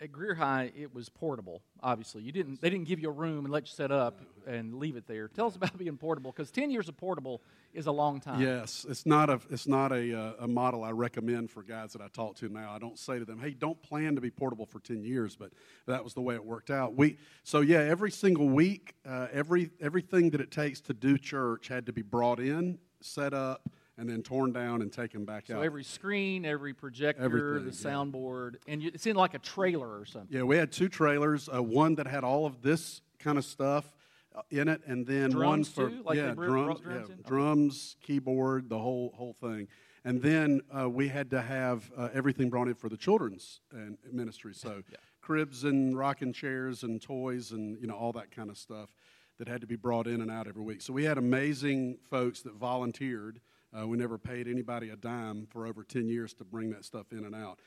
at 0.00 0.12
Greer 0.12 0.34
High, 0.34 0.72
it 0.76 0.94
was 0.94 1.08
portable. 1.08 1.62
Obviously, 1.82 2.22
you 2.22 2.32
didn't. 2.32 2.60
They 2.60 2.70
didn't 2.70 2.86
give 2.86 3.00
you 3.00 3.08
a 3.08 3.12
room 3.12 3.44
and 3.44 3.52
let 3.52 3.64
you 3.64 3.72
set 3.72 3.90
up 3.90 4.20
and 4.46 4.74
leave 4.74 4.96
it 4.96 5.06
there. 5.06 5.28
Tell 5.28 5.46
us 5.46 5.56
about 5.56 5.76
being 5.76 5.96
portable, 5.96 6.32
because 6.32 6.50
ten 6.50 6.70
years 6.70 6.88
of 6.88 6.96
portable 6.96 7.42
is 7.72 7.86
a 7.86 7.92
long 7.92 8.20
time. 8.20 8.40
Yes, 8.40 8.86
it's 8.88 9.06
not 9.06 9.30
a 9.30 9.40
it's 9.50 9.66
not 9.66 9.92
a, 9.92 10.18
uh, 10.18 10.32
a 10.40 10.48
model 10.48 10.84
I 10.84 10.90
recommend 10.90 11.50
for 11.50 11.62
guys 11.62 11.92
that 11.92 12.02
I 12.02 12.08
talk 12.08 12.36
to 12.36 12.48
now. 12.48 12.72
I 12.72 12.78
don't 12.78 12.98
say 12.98 13.18
to 13.18 13.24
them, 13.24 13.38
"Hey, 13.38 13.50
don't 13.50 13.80
plan 13.82 14.14
to 14.14 14.20
be 14.20 14.30
portable 14.30 14.66
for 14.66 14.80
ten 14.80 15.02
years," 15.02 15.36
but 15.36 15.52
that 15.86 16.02
was 16.02 16.14
the 16.14 16.22
way 16.22 16.34
it 16.34 16.44
worked 16.44 16.70
out. 16.70 16.94
We 16.94 17.18
so 17.42 17.60
yeah, 17.60 17.80
every 17.80 18.10
single 18.10 18.48
week, 18.48 18.94
uh, 19.06 19.28
every 19.32 19.70
everything 19.80 20.30
that 20.30 20.40
it 20.40 20.50
takes 20.50 20.80
to 20.82 20.94
do 20.94 21.16
church 21.18 21.68
had 21.68 21.86
to 21.86 21.92
be 21.92 22.02
brought 22.02 22.40
in, 22.40 22.78
set 23.00 23.32
up 23.32 23.68
and 24.00 24.08
then 24.08 24.22
torn 24.22 24.50
down 24.50 24.80
and 24.80 24.90
taken 24.90 25.26
back 25.26 25.46
so 25.46 25.54
out. 25.54 25.58
So 25.58 25.62
every 25.62 25.84
screen, 25.84 26.46
every 26.46 26.72
projector, 26.72 27.22
Everything, 27.22 27.66
the 27.66 27.70
soundboard, 27.70 28.54
and 28.66 28.82
you, 28.82 28.90
it's 28.94 29.06
in 29.06 29.14
like 29.14 29.34
a 29.34 29.38
trailer 29.38 30.00
or 30.00 30.06
something. 30.06 30.34
Yeah, 30.34 30.42
we 30.42 30.56
had 30.56 30.72
two 30.72 30.88
trailers. 30.88 31.50
Uh, 31.52 31.62
one 31.62 31.96
that 31.96 32.06
had 32.06 32.24
all 32.24 32.46
of 32.46 32.62
this 32.62 33.02
kind 33.18 33.36
of 33.36 33.44
stuff 33.44 33.84
uh, 34.34 34.40
in 34.50 34.68
it, 34.68 34.80
and 34.86 35.06
then 35.06 35.30
drums 35.30 35.76
one 35.76 35.90
for 35.90 35.94
too? 35.94 36.02
Like 36.02 36.16
yeah, 36.16 36.32
drums, 36.32 36.80
drums, 36.80 37.08
yeah, 37.10 37.14
drums, 37.26 37.96
keyboard, 38.02 38.70
the 38.70 38.78
whole 38.78 39.12
whole 39.14 39.34
thing. 39.34 39.68
And 40.02 40.22
then 40.22 40.62
uh, 40.74 40.88
we 40.88 41.08
had 41.08 41.28
to 41.30 41.42
have 41.42 41.90
uh, 41.94 42.08
everything 42.14 42.48
brought 42.48 42.68
in 42.68 42.74
for 42.74 42.88
the 42.88 42.96
children's 42.96 43.60
and 43.70 43.98
ministry. 44.10 44.54
So 44.54 44.82
yeah. 44.90 44.96
cribs 45.20 45.64
and 45.64 45.96
rocking 45.96 46.32
chairs 46.32 46.84
and 46.84 47.02
toys 47.02 47.50
and 47.50 47.78
you 47.82 47.86
know 47.86 47.96
all 47.96 48.12
that 48.12 48.30
kind 48.30 48.48
of 48.48 48.56
stuff 48.56 48.88
that 49.36 49.46
had 49.46 49.60
to 49.60 49.66
be 49.66 49.76
brought 49.76 50.06
in 50.06 50.22
and 50.22 50.30
out 50.30 50.48
every 50.48 50.62
week. 50.62 50.80
So 50.80 50.94
we 50.94 51.04
had 51.04 51.18
amazing 51.18 51.98
folks 52.08 52.40
that 52.42 52.54
volunteered 52.54 53.40
uh, 53.78 53.86
we 53.86 53.96
never 53.96 54.18
paid 54.18 54.48
anybody 54.48 54.90
a 54.90 54.96
dime 54.96 55.46
for 55.50 55.66
over 55.66 55.84
10 55.84 56.08
years 56.08 56.34
to 56.34 56.44
bring 56.44 56.70
that 56.70 56.84
stuff 56.84 57.12
in 57.12 57.24
and 57.24 57.34
out. 57.34 57.58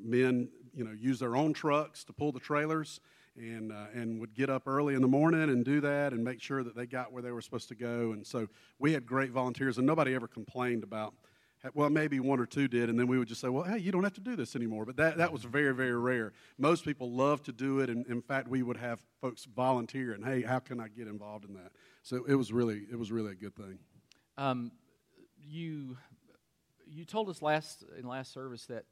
Men, 0.00 0.48
you 0.74 0.84
know, 0.84 0.92
use 0.92 1.18
their 1.18 1.36
own 1.36 1.52
trucks 1.52 2.04
to 2.04 2.12
pull 2.12 2.32
the 2.32 2.40
trailers 2.40 3.00
and, 3.36 3.72
uh, 3.72 3.86
and 3.94 4.20
would 4.20 4.34
get 4.34 4.50
up 4.50 4.66
early 4.66 4.94
in 4.94 5.02
the 5.02 5.08
morning 5.08 5.42
and 5.42 5.64
do 5.64 5.80
that 5.80 6.12
and 6.12 6.24
make 6.24 6.40
sure 6.40 6.62
that 6.62 6.74
they 6.74 6.86
got 6.86 7.12
where 7.12 7.22
they 7.22 7.30
were 7.30 7.40
supposed 7.40 7.68
to 7.68 7.74
go. 7.74 8.12
And 8.12 8.26
so 8.26 8.48
we 8.78 8.92
had 8.92 9.06
great 9.06 9.30
volunteers, 9.30 9.78
and 9.78 9.86
nobody 9.86 10.14
ever 10.14 10.26
complained 10.26 10.82
about, 10.82 11.14
well, 11.74 11.90
maybe 11.90 12.20
one 12.20 12.40
or 12.40 12.46
two 12.46 12.68
did, 12.68 12.88
and 12.88 12.98
then 12.98 13.06
we 13.06 13.18
would 13.18 13.28
just 13.28 13.40
say, 13.40 13.48
well, 13.48 13.64
hey, 13.64 13.78
you 13.78 13.92
don't 13.92 14.02
have 14.02 14.14
to 14.14 14.20
do 14.20 14.34
this 14.34 14.56
anymore. 14.56 14.86
But 14.86 14.96
that, 14.96 15.18
that 15.18 15.30
was 15.32 15.44
very, 15.44 15.74
very 15.74 15.96
rare. 15.96 16.32
Most 16.58 16.84
people 16.84 17.12
love 17.12 17.42
to 17.44 17.52
do 17.52 17.80
it, 17.80 17.90
and 17.90 18.06
in 18.06 18.22
fact, 18.22 18.48
we 18.48 18.62
would 18.62 18.78
have 18.78 19.00
folks 19.20 19.44
volunteer, 19.44 20.12
and 20.12 20.24
hey, 20.24 20.42
how 20.42 20.58
can 20.58 20.80
I 20.80 20.88
get 20.88 21.06
involved 21.06 21.44
in 21.44 21.54
that? 21.54 21.72
So 22.02 22.24
it 22.26 22.34
was 22.34 22.52
really, 22.52 22.82
it 22.90 22.98
was 22.98 23.12
really 23.12 23.32
a 23.32 23.36
good 23.36 23.54
thing. 23.54 23.78
Um, 24.38 24.72
you 25.48 25.96
you 26.86 27.04
told 27.04 27.28
us 27.28 27.40
last 27.40 27.84
in 27.98 28.06
last 28.06 28.32
service 28.32 28.66
that 28.66 28.84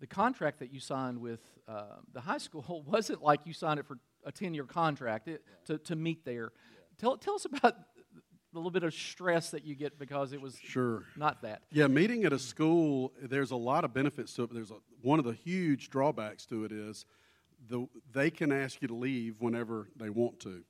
the 0.00 0.06
contract 0.06 0.58
that 0.58 0.72
you 0.72 0.80
signed 0.80 1.18
with 1.20 1.40
uh, 1.68 1.96
the 2.12 2.20
high 2.20 2.38
school 2.38 2.84
wasn't 2.86 3.22
like 3.22 3.40
you 3.46 3.52
signed 3.52 3.78
it 3.80 3.86
for 3.86 3.98
a 4.24 4.32
10 4.32 4.54
year 4.54 4.64
contract 4.64 5.28
it, 5.28 5.42
to, 5.66 5.78
to 5.78 5.94
meet 5.96 6.24
there. 6.24 6.52
Tell, 6.98 7.16
tell 7.16 7.34
us 7.34 7.44
about 7.44 7.76
the 8.52 8.58
little 8.58 8.70
bit 8.70 8.82
of 8.82 8.92
stress 8.94 9.50
that 9.50 9.64
you 9.64 9.74
get 9.74 9.98
because 9.98 10.32
it 10.32 10.40
was 10.40 10.56
Sure. 10.58 11.04
not 11.16 11.42
that. 11.42 11.62
Yeah, 11.70 11.86
meeting 11.86 12.24
at 12.24 12.32
a 12.32 12.38
school, 12.38 13.12
there's 13.22 13.50
a 13.50 13.56
lot 13.56 13.84
of 13.84 13.92
benefits 13.92 14.32
to 14.34 14.44
it. 14.44 14.52
There's 14.52 14.70
a, 14.70 14.76
one 15.02 15.18
of 15.18 15.24
the 15.24 15.32
huge 15.34 15.90
drawbacks 15.90 16.46
to 16.46 16.64
it 16.64 16.72
is 16.72 17.04
the, 17.68 17.86
they 18.12 18.30
can 18.30 18.52
ask 18.52 18.82
you 18.82 18.88
to 18.88 18.94
leave 18.94 19.36
whenever 19.40 19.88
they 19.96 20.10
want 20.10 20.40
to. 20.40 20.62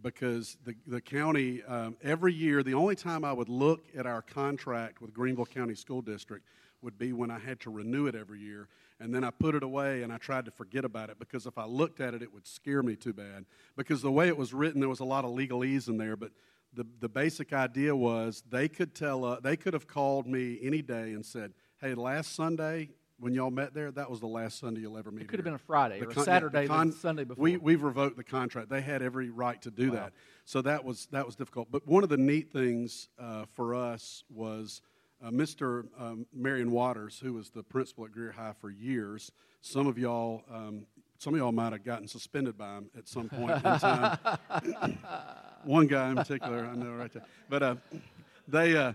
Because 0.00 0.56
the, 0.64 0.74
the 0.86 1.00
county, 1.00 1.62
um, 1.64 1.96
every 2.02 2.32
year, 2.32 2.62
the 2.62 2.74
only 2.74 2.94
time 2.94 3.24
I 3.24 3.32
would 3.32 3.48
look 3.48 3.86
at 3.96 4.06
our 4.06 4.22
contract 4.22 5.00
with 5.00 5.12
Greenville 5.12 5.46
County 5.46 5.74
School 5.74 6.02
District 6.02 6.44
would 6.82 6.98
be 6.98 7.12
when 7.12 7.30
I 7.30 7.38
had 7.38 7.58
to 7.60 7.70
renew 7.70 8.06
it 8.06 8.14
every 8.14 8.40
year. 8.40 8.68
And 9.00 9.14
then 9.14 9.24
I 9.24 9.30
put 9.30 9.54
it 9.54 9.62
away 9.62 10.02
and 10.02 10.12
I 10.12 10.18
tried 10.18 10.44
to 10.44 10.50
forget 10.50 10.84
about 10.84 11.10
it 11.10 11.18
because 11.18 11.46
if 11.46 11.58
I 11.58 11.64
looked 11.64 12.00
at 12.00 12.14
it, 12.14 12.22
it 12.22 12.32
would 12.32 12.46
scare 12.46 12.82
me 12.82 12.96
too 12.96 13.12
bad. 13.12 13.44
Because 13.76 14.02
the 14.02 14.12
way 14.12 14.28
it 14.28 14.36
was 14.36 14.54
written, 14.54 14.80
there 14.80 14.88
was 14.88 15.00
a 15.00 15.04
lot 15.04 15.24
of 15.24 15.32
legalese 15.32 15.88
in 15.88 15.98
there. 15.98 16.16
But 16.16 16.32
the, 16.72 16.86
the 17.00 17.08
basic 17.08 17.52
idea 17.52 17.94
was 17.94 18.42
they 18.50 18.68
could 18.68 18.94
tell, 18.94 19.24
uh, 19.24 19.40
they 19.40 19.56
could 19.56 19.74
have 19.74 19.86
called 19.86 20.26
me 20.26 20.58
any 20.62 20.82
day 20.82 21.12
and 21.12 21.24
said, 21.24 21.52
hey, 21.80 21.94
last 21.94 22.34
Sunday, 22.34 22.90
when 23.20 23.34
y'all 23.34 23.50
met 23.50 23.74
there, 23.74 23.90
that 23.90 24.10
was 24.10 24.20
the 24.20 24.26
last 24.26 24.58
Sunday 24.60 24.80
you'll 24.82 24.96
ever 24.98 25.10
meet. 25.10 25.22
It 25.22 25.28
could 25.28 25.38
have 25.40 25.44
been 25.44 25.54
a 25.54 25.58
Friday 25.58 25.98
The 26.00 26.06
or 26.06 26.10
a 26.10 26.14
con- 26.14 26.24
Saturday, 26.24 26.62
the 26.62 26.68
the 26.68 26.74
con- 26.74 26.92
Sunday 26.92 27.24
before. 27.24 27.42
We, 27.42 27.56
we've 27.56 27.82
revoked 27.82 28.16
the 28.16 28.24
contract. 28.24 28.68
They 28.70 28.80
had 28.80 29.02
every 29.02 29.30
right 29.30 29.60
to 29.62 29.70
do 29.70 29.88
Wow. 29.90 29.94
that. 29.96 30.12
So 30.44 30.62
that 30.62 30.84
was, 30.84 31.06
that 31.12 31.26
was 31.26 31.34
difficult. 31.36 31.68
But 31.70 31.86
one 31.86 32.02
of 32.02 32.08
the 32.08 32.16
neat 32.16 32.52
things 32.52 33.08
uh, 33.18 33.44
for 33.54 33.74
us 33.74 34.22
was 34.30 34.82
uh, 35.22 35.30
Mr. 35.30 35.86
Um, 35.98 36.26
Marion 36.32 36.70
Waters, 36.70 37.18
who 37.22 37.32
was 37.34 37.50
the 37.50 37.62
principal 37.62 38.04
at 38.04 38.12
Greer 38.12 38.30
High 38.32 38.54
for 38.60 38.70
years. 38.70 39.32
Some 39.62 39.86
of 39.88 39.98
y'all, 39.98 40.44
um, 40.50 40.86
some 41.18 41.34
of 41.34 41.40
y'all 41.40 41.50
might 41.52 41.72
have 41.72 41.84
gotten 41.84 42.06
suspended 42.06 42.56
by 42.56 42.76
him 42.76 42.90
at 42.96 43.08
some 43.08 43.28
point 43.28 43.50
in 43.56 43.62
time. 43.62 44.16
One 45.64 45.86
guy 45.88 46.10
in 46.10 46.16
particular, 46.16 46.64
I 46.64 46.76
know 46.76 46.92
right 46.92 47.12
there. 47.12 47.24
But 47.48 47.62
uh, 47.64 47.74
they, 48.46 48.76
uh, 48.76 48.92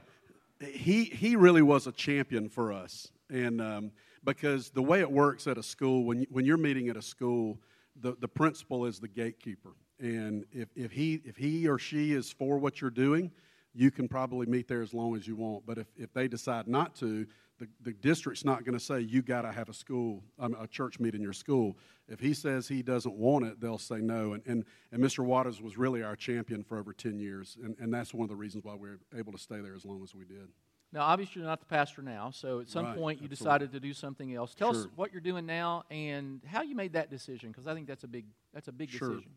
he, 0.65 1.03
he 1.03 1.35
really 1.35 1.61
was 1.61 1.87
a 1.87 1.91
champion 1.91 2.47
for 2.49 2.71
us. 2.71 3.09
And 3.29 3.59
um, 3.61 3.91
because 4.23 4.69
the 4.69 4.81
way 4.81 5.01
it 5.01 5.11
works 5.11 5.47
at 5.47 5.57
a 5.57 5.63
school, 5.63 6.03
when, 6.03 6.21
you, 6.21 6.27
when 6.29 6.45
you're 6.45 6.57
meeting 6.57 6.89
at 6.89 6.97
a 6.97 7.01
school, 7.01 7.59
the, 7.99 8.15
the 8.19 8.27
principal 8.27 8.85
is 8.85 8.99
the 8.99 9.07
gatekeeper. 9.07 9.73
And 9.99 10.45
if, 10.51 10.69
if, 10.75 10.91
he, 10.91 11.21
if 11.25 11.37
he 11.37 11.67
or 11.67 11.77
she 11.77 12.13
is 12.13 12.31
for 12.31 12.57
what 12.57 12.81
you're 12.81 12.89
doing, 12.89 13.31
you 13.73 13.91
can 13.91 14.07
probably 14.07 14.45
meet 14.45 14.67
there 14.67 14.81
as 14.81 14.93
long 14.93 15.15
as 15.15 15.27
you 15.27 15.35
want. 15.35 15.65
But 15.65 15.77
if, 15.77 15.87
if 15.97 16.13
they 16.13 16.27
decide 16.27 16.67
not 16.67 16.95
to, 16.95 17.25
the, 17.59 17.67
the 17.81 17.93
district's 17.93 18.45
not 18.45 18.65
going 18.65 18.77
to 18.77 18.83
say 18.83 18.99
you 18.99 19.21
got 19.21 19.43
to 19.43 19.51
have 19.51 19.69
a 19.69 19.73
school, 19.73 20.23
um, 20.39 20.55
a 20.59 20.67
church 20.67 20.99
meet 20.99 21.15
in 21.15 21.21
your 21.21 21.33
school. 21.33 21.77
If 22.07 22.19
he 22.19 22.33
says 22.33 22.67
he 22.67 22.81
doesn't 22.81 23.15
want 23.15 23.45
it, 23.45 23.59
they'll 23.59 23.77
say 23.77 23.97
no. 23.97 24.33
And, 24.33 24.43
and, 24.45 24.65
and 24.91 25.01
Mr. 25.01 25.23
Waters 25.23 25.61
was 25.61 25.77
really 25.77 26.03
our 26.03 26.15
champion 26.15 26.63
for 26.63 26.77
over 26.77 26.93
10 26.93 27.19
years. 27.19 27.57
And, 27.63 27.75
and 27.79 27.93
that's 27.93 28.13
one 28.13 28.23
of 28.23 28.29
the 28.29 28.35
reasons 28.35 28.63
why 28.63 28.75
we 28.75 28.89
were 28.89 28.99
able 29.17 29.31
to 29.31 29.37
stay 29.39 29.59
there 29.61 29.75
as 29.75 29.85
long 29.85 30.03
as 30.03 30.13
we 30.13 30.25
did. 30.25 30.49
Now, 30.93 31.01
obviously, 31.01 31.41
you're 31.41 31.49
not 31.49 31.59
the 31.59 31.65
pastor 31.65 32.03
now, 32.03 32.29
so 32.29 32.59
at 32.59 32.69
some 32.69 32.85
Right, 32.85 32.95
point 32.95 33.19
you 33.19 33.27
absolutely. 33.27 33.35
decided 33.35 33.71
to 33.71 33.79
do 33.79 33.93
something 33.93 34.35
else. 34.35 34.53
Tell 34.53 34.69
us 34.69 34.87
what 34.95 35.11
you're 35.11 35.21
doing 35.21 35.45
now 35.47 35.83
and 35.89 36.39
how 36.45 36.61
you 36.61 36.75
made 36.75 36.93
that 36.93 37.09
decision, 37.09 37.49
because 37.49 37.65
I 37.65 37.73
think 37.73 37.87
that's 37.87 38.03
a 38.03 38.07
big 38.07 38.25
that's 38.53 38.67
a 38.67 38.71
big 38.71 38.91
Sure. 38.91 39.09
decision. 39.09 39.31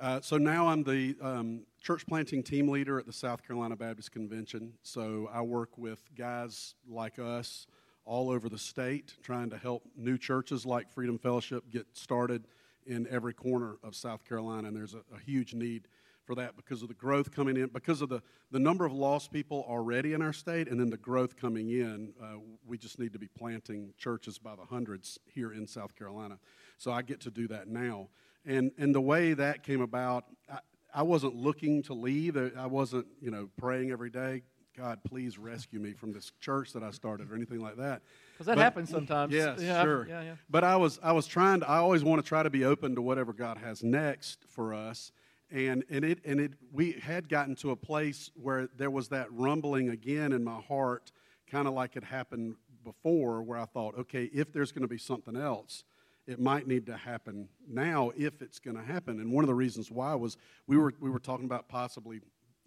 Uh, 0.00 0.20
so 0.20 0.36
now 0.36 0.66
I'm 0.66 0.82
the 0.82 1.16
um, 1.22 1.60
church 1.80 2.04
planting 2.06 2.42
team 2.42 2.68
leader 2.68 2.98
at 2.98 3.06
the 3.06 3.12
South 3.12 3.46
Carolina 3.46 3.76
Baptist 3.76 4.10
Convention. 4.10 4.72
So 4.82 5.30
I 5.32 5.40
work 5.42 5.78
with 5.78 6.02
guys 6.16 6.74
like 6.88 7.20
us 7.20 7.68
all 8.04 8.28
over 8.28 8.48
the 8.48 8.58
state, 8.58 9.14
trying 9.22 9.50
to 9.50 9.56
help 9.56 9.84
new 9.96 10.18
churches 10.18 10.66
like 10.66 10.90
Freedom 10.90 11.16
Fellowship 11.16 11.70
get 11.70 11.86
started 11.92 12.48
in 12.84 13.06
every 13.08 13.32
corner 13.32 13.76
of 13.84 13.94
South 13.94 14.24
Carolina. 14.24 14.66
And 14.66 14.76
there's 14.76 14.94
a, 14.94 15.04
a 15.14 15.20
huge 15.24 15.54
need 15.54 15.86
for 16.24 16.34
that 16.34 16.56
because 16.56 16.82
of 16.82 16.88
the 16.88 16.94
growth 16.94 17.30
coming 17.30 17.56
in, 17.56 17.66
because 17.68 18.00
of 18.00 18.08
the, 18.08 18.22
the 18.50 18.58
number 18.58 18.84
of 18.84 18.92
lost 18.92 19.32
people 19.32 19.64
already 19.68 20.12
in 20.12 20.22
our 20.22 20.32
state, 20.32 20.68
and 20.68 20.80
then 20.80 20.90
the 20.90 20.96
growth 20.96 21.36
coming 21.36 21.70
in. 21.70 22.12
Uh, 22.22 22.38
we 22.66 22.78
just 22.78 22.98
need 22.98 23.12
to 23.12 23.18
be 23.18 23.28
planting 23.28 23.92
churches 23.98 24.38
by 24.38 24.54
the 24.56 24.64
hundreds 24.64 25.18
here 25.26 25.52
in 25.52 25.66
South 25.66 25.94
Carolina. 25.94 26.38
So 26.78 26.92
I 26.92 27.02
get 27.02 27.20
to 27.20 27.30
do 27.30 27.46
that 27.48 27.68
now. 27.68 28.08
And, 28.46 28.72
and 28.78 28.94
the 28.94 29.00
way 29.00 29.34
that 29.34 29.62
came 29.62 29.80
about, 29.80 30.24
I, 30.50 30.58
I 30.94 31.02
wasn't 31.02 31.36
looking 31.36 31.82
to 31.84 31.94
leave. 31.94 32.36
I 32.36 32.66
wasn't, 32.66 33.06
you 33.20 33.30
know, 33.30 33.48
praying 33.56 33.90
every 33.90 34.10
day, 34.10 34.42
God, 34.76 35.00
please 35.04 35.38
rescue 35.38 35.78
me 35.78 35.92
from 35.92 36.12
this 36.12 36.32
church 36.40 36.72
that 36.72 36.82
I 36.82 36.90
started 36.90 37.30
or 37.30 37.36
anything 37.36 37.60
like 37.60 37.76
that. 37.76 38.02
Because 38.32 38.46
that 38.46 38.56
But- 38.56 38.62
happens 38.62 38.90
sometimes. 38.90 39.32
Yes, 39.32 39.60
yeah, 39.60 39.82
sure. 39.82 40.06
Yeah, 40.08 40.22
yeah. 40.22 40.34
But 40.50 40.64
I 40.64 40.76
was 40.76 40.98
I 41.02 41.12
was 41.12 41.26
trying 41.26 41.60
to 41.60 41.68
I 41.68 41.76
always 41.76 42.02
want 42.02 42.22
to 42.22 42.28
try 42.28 42.42
to 42.42 42.50
be 42.50 42.64
open 42.64 42.96
to 42.96 43.02
whatever 43.02 43.32
God 43.32 43.58
has 43.58 43.84
next 43.84 44.44
for 44.48 44.74
us. 44.74 45.12
And 45.50 45.84
and 45.90 46.04
it 46.04 46.18
and 46.24 46.40
it 46.40 46.52
we 46.72 46.92
had 46.92 47.28
gotten 47.28 47.54
to 47.56 47.70
a 47.70 47.76
place 47.76 48.30
where 48.34 48.68
there 48.76 48.90
was 48.90 49.08
that 49.08 49.28
rumbling 49.30 49.90
again 49.90 50.32
in 50.32 50.42
my 50.42 50.60
heart, 50.60 51.12
kind 51.50 51.68
of 51.68 51.74
like 51.74 51.96
it 51.96 52.04
happened 52.04 52.56
before, 52.82 53.42
where 53.42 53.58
I 53.58 53.66
thought, 53.66 53.96
okay, 53.98 54.24
if 54.32 54.52
there's 54.52 54.72
going 54.72 54.82
to 54.82 54.88
be 54.88 54.98
something 54.98 55.36
else, 55.36 55.84
it 56.26 56.40
might 56.40 56.66
need 56.66 56.86
to 56.86 56.96
happen 56.96 57.48
now 57.68 58.10
if 58.16 58.42
it's 58.42 58.58
going 58.58 58.76
to 58.76 58.82
happen. 58.82 59.20
And 59.20 59.32
one 59.32 59.44
of 59.44 59.48
the 59.48 59.54
reasons 59.54 59.90
why 59.90 60.14
was 60.14 60.36
we 60.66 60.76
were 60.76 60.94
we 60.98 61.10
were 61.10 61.18
talking 61.18 61.44
about 61.44 61.68
possibly 61.68 62.20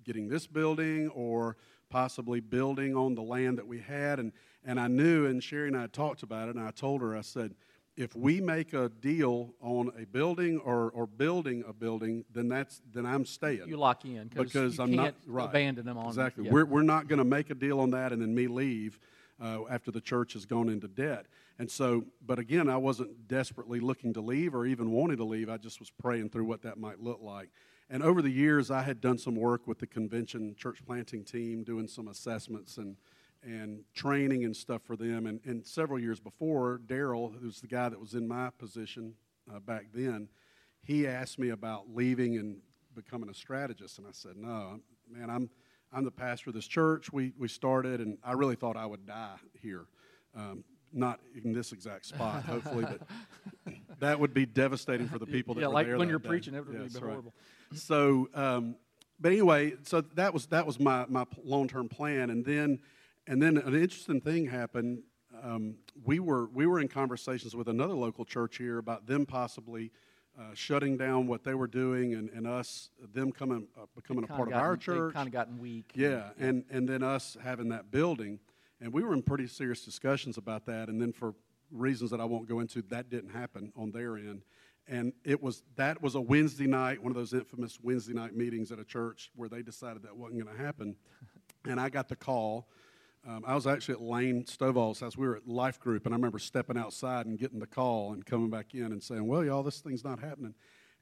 getting 0.04 0.30
this 0.30 0.48
building 0.48 1.10
or 1.10 1.58
possibly 1.90 2.40
building 2.40 2.96
on 2.96 3.16
the 3.16 3.22
land 3.22 3.58
that 3.58 3.68
we 3.68 3.80
had. 3.80 4.20
And, 4.20 4.32
and 4.66 4.80
I 4.80 4.88
knew, 4.88 5.26
and 5.26 5.44
Sherry 5.44 5.68
and 5.68 5.78
I 5.78 5.88
talked 5.88 6.24
about 6.24 6.50
it, 6.50 6.56
and 6.56 6.66
I 6.66 6.72
told 6.72 7.02
her, 7.02 7.16
I 7.16 7.22
said, 7.22 7.56
if 7.98 8.16
we 8.16 8.40
make 8.40 8.74
a 8.74 8.90
deal 8.90 9.56
on 9.60 9.92
a 10.00 10.06
building 10.06 10.60
or, 10.60 10.92
or 10.92 11.08
building 11.08 11.64
a 11.68 11.74
building, 11.74 12.24
then 12.32 12.48
that's 12.48 12.80
then 12.94 13.08
I'm 13.08 13.26
staying. 13.26 13.68
You 13.68 13.78
lock 13.78 14.06
in 14.06 14.30
because 14.34 14.80
I'm 14.80 14.92
not 14.92 15.16
right. 15.26 15.46
abandon 15.46 15.86
them 15.86 15.98
on 15.98 16.08
exactly. 16.08 16.46
yeah. 16.46 16.52
We're 16.52 16.66
we're 16.66 16.84
not 16.84 17.08
going 17.08 17.18
to 17.18 17.26
make 17.26 17.50
a 17.50 17.56
deal 17.56 17.80
on 17.80 17.90
that 17.92 18.14
and 18.14 18.22
then 18.22 18.34
me 18.34 18.48
leave 18.48 19.00
uh, 19.42 19.62
after 19.70 19.90
the 19.92 20.00
church 20.00 20.34
has 20.34 20.46
gone 20.46 20.70
into 20.70 20.88
debt. 20.88 21.26
And 21.60 21.70
so, 21.70 22.06
but 22.24 22.38
again, 22.38 22.70
I 22.70 22.78
wasn't 22.78 23.28
desperately 23.28 23.80
looking 23.80 24.14
to 24.14 24.22
leave 24.22 24.54
or 24.54 24.68
even 24.68 24.92
wanting 24.92 25.18
to 25.18 25.24
leave. 25.24 25.50
I 25.50 25.58
just 25.58 25.80
was 25.80 25.90
praying 25.90 26.30
through 26.30 26.46
what 26.46 26.62
that 26.62 26.78
might 26.78 27.00
look 27.02 27.20
like. 27.22 27.50
And 27.90 28.04
over 28.04 28.22
the 28.22 28.30
years, 28.30 28.70
I 28.70 28.84
had 28.84 29.02
done 29.02 29.18
some 29.18 29.36
work 29.36 29.66
with 29.66 29.80
the 29.80 29.88
convention 29.88 30.56
church 30.56 30.86
planting 30.86 31.24
team, 31.24 31.64
doing 31.64 31.88
some 31.88 32.08
assessments 32.08 32.78
and 32.78 32.96
and 33.44 33.84
training 33.94 34.46
and 34.46 34.56
stuff 34.56 34.82
for 34.86 34.96
them. 34.96 35.26
And, 35.26 35.40
and 35.46 35.66
several 35.66 36.00
years 36.00 36.20
before, 36.20 36.82
Daryl, 36.86 37.34
who's 37.40 37.62
the 37.62 37.68
guy 37.68 37.90
that 37.90 38.00
was 38.00 38.14
in 38.14 38.28
my 38.28 38.50
position 38.58 39.14
uh, 39.54 39.60
back 39.60 39.88
then, 39.94 40.30
he 40.84 41.08
asked 41.08 41.40
me 41.40 41.50
about 41.50 41.94
leaving 41.94 42.38
and 42.38 42.58
becoming 42.96 43.30
a 43.30 43.34
strategist. 43.34 43.98
And 43.98 44.08
I 44.08 44.12
said, 44.12 44.38
no, 44.38 44.80
man, 45.10 45.30
I'm, 45.30 45.50
I'm 45.92 46.04
the 46.04 46.12
pastor 46.12 46.50
of 46.50 46.56
this 46.56 46.68
church. 46.68 47.12
We, 47.12 47.34
we 47.38 47.48
started, 47.48 48.02
and 48.02 48.18
I 48.24 48.34
really 48.34 48.56
thought 48.56 48.78
I 48.78 48.86
would 48.86 49.06
die 49.06 49.36
here. 49.62 49.86
Um, 50.36 50.64
not 50.94 51.20
in 51.44 51.54
this 51.54 51.72
exact 51.72 52.06
spot, 52.06 52.44
hopefully, 52.44 52.86
but 52.86 53.74
that 54.00 54.20
would 54.20 54.34
be 54.34 54.46
devastating 54.46 55.08
for 55.08 55.20
the 55.20 55.26
people 55.26 55.54
that 55.56 55.62
yeah, 55.62 55.68
like 55.68 55.88
when 55.88 56.10
you're 56.10 56.20
day. 56.20 56.30
preaching, 56.30 56.54
it 56.54 56.66
would 56.66 56.74
be 56.74 56.80
right. 56.80 57.04
horrible. 57.04 57.34
So, 57.74 58.30
um, 58.34 58.76
but 59.20 59.32
anyway, 59.32 59.74
so 59.84 60.02
that 60.16 60.34
was 60.34 60.46
that 60.48 60.66
was 60.66 60.80
my 60.80 61.06
my 61.10 61.26
long 61.44 61.68
term 61.68 61.90
plan, 61.90 62.30
and 62.30 62.46
then 62.46 62.80
and 63.28 63.42
then 63.42 63.58
an 63.58 63.76
interesting 63.76 64.22
thing 64.22 64.48
happened. 64.48 65.04
Um, 65.44 65.76
we 66.04 66.20
were 66.20 66.48
we 66.48 66.66
were 66.66 66.80
in 66.80 66.88
conversations 66.88 67.56
with 67.56 67.68
another 67.68 67.94
local 67.94 68.26
church 68.26 68.58
here 68.58 68.78
about 68.78 69.06
them 69.06 69.26
possibly 69.26 69.92
uh, 70.40 70.54
shutting 70.54 70.98
down 70.98 71.28
what 71.28 71.44
they 71.44 71.56
were 71.56 71.68
doing, 71.68 72.14
and, 72.14 72.30
and 72.30 72.48
us 72.48 72.90
them 73.14 73.32
coming 73.32 73.68
uh, 73.78 73.86
becoming 73.96 74.24
a 74.24 74.28
part 74.28 74.50
of 74.50 74.54
our 74.54 74.78
church. 74.78 75.14
kind 75.14 75.28
of 75.28 75.34
gotten 75.34 75.60
weak. 75.60 75.92
Yeah, 75.96 76.30
and, 76.40 76.64
and 76.70 76.88
then 76.88 77.04
us 77.04 77.36
having 77.44 77.70
that 77.70 77.92
building. 77.92 78.40
And 78.80 78.94
we 78.94 79.04
were 79.04 79.14
in 79.14 79.24
pretty 79.24 79.48
serious 79.48 79.84
discussions 79.84 80.38
about 80.38 80.68
that. 80.68 80.90
And 80.90 81.02
then 81.02 81.12
for 81.12 81.34
reasons 81.72 82.12
that 82.12 82.22
I 82.22 82.26
won't 82.26 82.48
go 82.48 82.60
into, 82.60 82.84
that 82.84 83.10
didn't 83.10 83.32
happen 83.32 83.74
on 83.76 83.92
their 83.92 84.18
end. 84.18 84.44
And 84.88 85.14
it 85.26 85.42
was 85.42 85.64
that 85.76 86.02
was 86.02 86.16
a 86.16 86.22
Wednesday 86.22 86.68
night, 86.68 87.02
one 87.02 87.12
of 87.12 87.18
those 87.18 87.34
infamous 87.34 87.80
Wednesday 87.82 88.14
night 88.14 88.36
meetings 88.36 88.72
at 88.72 88.80
a 88.80 88.86
church 88.86 89.32
where 89.36 89.50
they 89.50 89.62
decided 89.62 90.04
that 90.04 90.16
wasn't 90.16 90.44
going 90.44 90.56
to 90.56 90.64
happen. 90.64 90.96
And 91.66 91.82
I 91.82 91.90
got 91.90 92.08
the 92.08 92.16
call. 92.16 92.70
Um, 93.26 93.44
I 93.46 93.56
was 93.56 93.68
actually 93.68 93.96
at 93.96 94.02
Lane 94.02 94.44
Stovall's 94.44 95.00
house. 95.00 95.18
We 95.18 95.28
were 95.28 95.36
at 95.36 95.48
Life 95.48 95.80
Group, 95.80 96.06
and 96.06 96.14
I 96.14 96.18
remember 96.18 96.40
stepping 96.40 96.78
outside 96.78 97.26
and 97.26 97.38
getting 97.38 97.60
the 97.60 97.68
call 97.68 98.14
and 98.14 98.26
coming 98.26 98.50
back 98.50 98.74
in 98.74 98.86
and 98.86 99.02
saying, 99.02 99.26
"Well, 99.28 99.44
y'all, 99.44 99.64
this 99.64 99.80
thing's 99.80 100.04
not 100.04 100.20
happening." 100.20 100.54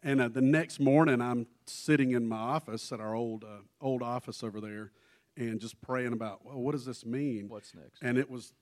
And 0.04 0.22
uh, 0.22 0.28
the 0.28 0.42
next 0.42 0.80
morning, 0.80 1.22
I'm 1.22 1.48
sitting 1.66 2.12
in 2.12 2.28
my 2.28 2.38
office 2.38 2.92
at 2.92 3.00
our 3.00 3.16
old 3.16 3.44
uh, 3.44 3.62
old 3.82 4.02
office 4.02 4.44
over 4.44 4.62
there, 4.62 4.92
and 5.38 5.60
just 5.60 5.80
praying 5.82 6.14
about, 6.14 6.46
well, 6.46 6.58
what 6.58 6.72
does 6.72 6.86
this 6.86 7.06
mean? 7.06 7.50
What's 7.50 7.74
next? 7.76 8.02
And 8.02 8.18
it 8.18 8.30
was 8.30 8.54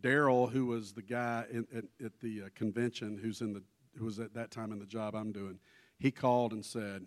Daryl, 0.00 0.50
who 0.50 0.66
was 0.66 0.92
the 0.92 1.02
guy 1.02 1.44
in, 1.50 1.66
at, 1.74 1.84
at 2.04 2.20
the 2.20 2.42
uh, 2.42 2.48
convention, 2.54 3.18
who's 3.22 3.40
in 3.40 3.52
the 3.52 3.62
who 3.96 4.04
was 4.04 4.18
at 4.18 4.34
that 4.34 4.50
time 4.50 4.72
in 4.72 4.78
the 4.78 4.86
job 4.86 5.14
I'm 5.14 5.32
doing. 5.32 5.58
He 5.98 6.10
called 6.10 6.52
and 6.52 6.64
said, 6.64 7.06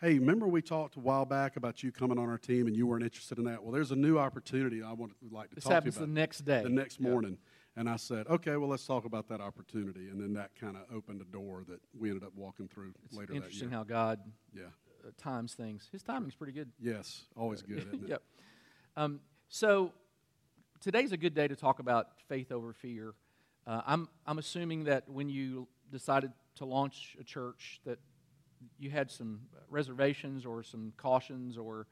"Hey, 0.00 0.18
remember 0.18 0.48
we 0.48 0.62
talked 0.62 0.96
a 0.96 1.00
while 1.00 1.26
back 1.26 1.56
about 1.56 1.82
you 1.82 1.92
coming 1.92 2.18
on 2.18 2.28
our 2.28 2.38
team, 2.38 2.66
and 2.66 2.74
you 2.74 2.86
weren't 2.86 3.04
interested 3.04 3.38
in 3.38 3.44
that? 3.44 3.62
Well, 3.62 3.72
there's 3.72 3.90
a 3.90 3.96
new 3.96 4.18
opportunity 4.18 4.82
I 4.82 4.92
would 4.92 5.12
like 5.30 5.50
to 5.50 5.56
This 5.56 5.64
talk 5.64 5.70
to 5.70 5.74
you 5.74 5.76
happens 5.76 5.96
about 5.96 6.06
the 6.06 6.12
next 6.12 6.40
day. 6.44 6.62
the 6.62 6.70
next 6.70 7.00
Yeah. 7.00 7.08
morning." 7.10 7.38
And 7.76 7.88
I 7.88 7.96
said, 7.96 8.26
"Okay, 8.26 8.56
well, 8.56 8.68
let's 8.68 8.86
talk 8.86 9.04
about 9.04 9.28
that 9.28 9.40
opportunity." 9.40 10.08
And 10.08 10.20
then 10.20 10.32
that 10.34 10.54
kind 10.56 10.76
of 10.76 10.90
opened 10.92 11.20
a 11.20 11.24
door 11.26 11.64
that 11.68 11.80
we 11.92 12.08
ended 12.08 12.24
up 12.24 12.34
walking 12.34 12.66
through 12.66 12.94
It's 13.04 13.16
later 13.16 13.34
that 13.34 13.36
interesting 13.36 13.70
how 13.70 13.84
God 13.84 14.20
yeah, 14.54 14.64
uh, 15.06 15.10
times 15.16 15.54
things. 15.54 15.88
His 15.92 16.02
timing's 16.02 16.34
pretty 16.34 16.52
good. 16.52 16.72
Yes, 16.78 17.26
always 17.36 17.62
good, 17.62 17.86
isn't 17.86 18.04
it? 18.04 18.08
yep. 18.08 18.22
Um, 18.96 19.20
so 19.48 19.92
today's 20.80 21.12
a 21.12 21.16
good 21.16 21.34
day 21.34 21.46
to 21.46 21.56
talk 21.56 21.78
about 21.78 22.20
faith 22.28 22.50
over 22.50 22.72
fear. 22.72 23.14
Uh, 23.66 23.82
I'm 23.86 24.08
I'm 24.26 24.38
assuming 24.38 24.84
that 24.84 25.08
when 25.08 25.28
you 25.28 25.68
decided 25.90 26.32
to 26.56 26.64
launch 26.64 27.16
a 27.20 27.24
church, 27.24 27.80
that 27.84 27.98
you 28.78 28.90
had 28.90 29.10
some 29.10 29.40
reservations 29.68 30.44
or 30.44 30.62
some 30.62 30.92
cautions 30.96 31.56
or 31.56 31.86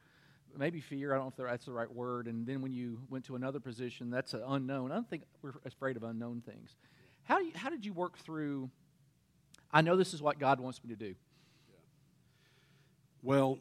maybe 0.57 0.81
fear. 0.81 1.13
I 1.13 1.17
don't 1.17 1.27
know 1.39 1.45
if 1.45 1.51
that's 1.51 1.67
the 1.67 1.73
right 1.73 1.93
word. 1.93 2.27
And 2.27 2.47
then 2.47 2.63
when 2.63 2.73
you 2.73 3.01
went 3.11 3.25
to 3.27 3.37
another 3.37 3.61
position, 3.61 4.11
that's 4.11 4.35
an 4.35 4.43
unknown. 4.47 4.93
I 4.93 4.97
don't 4.97 5.09
think 5.09 5.23
we're 5.43 5.53
afraid 5.65 5.97
of 5.97 6.03
unknown 6.03 6.43
things. 6.45 6.77
How, 7.25 7.39
you, 7.39 7.53
how 7.55 7.71
did 7.71 7.85
you 7.85 7.93
work 7.93 8.19
through? 8.19 8.71
I 9.71 9.83
know 9.83 9.97
this 9.97 10.15
is 10.15 10.23
what 10.23 10.39
God 10.39 10.61
wants 10.61 10.83
me 10.83 10.91
to 10.91 10.97
do. 10.97 11.15
Well, 13.23 13.59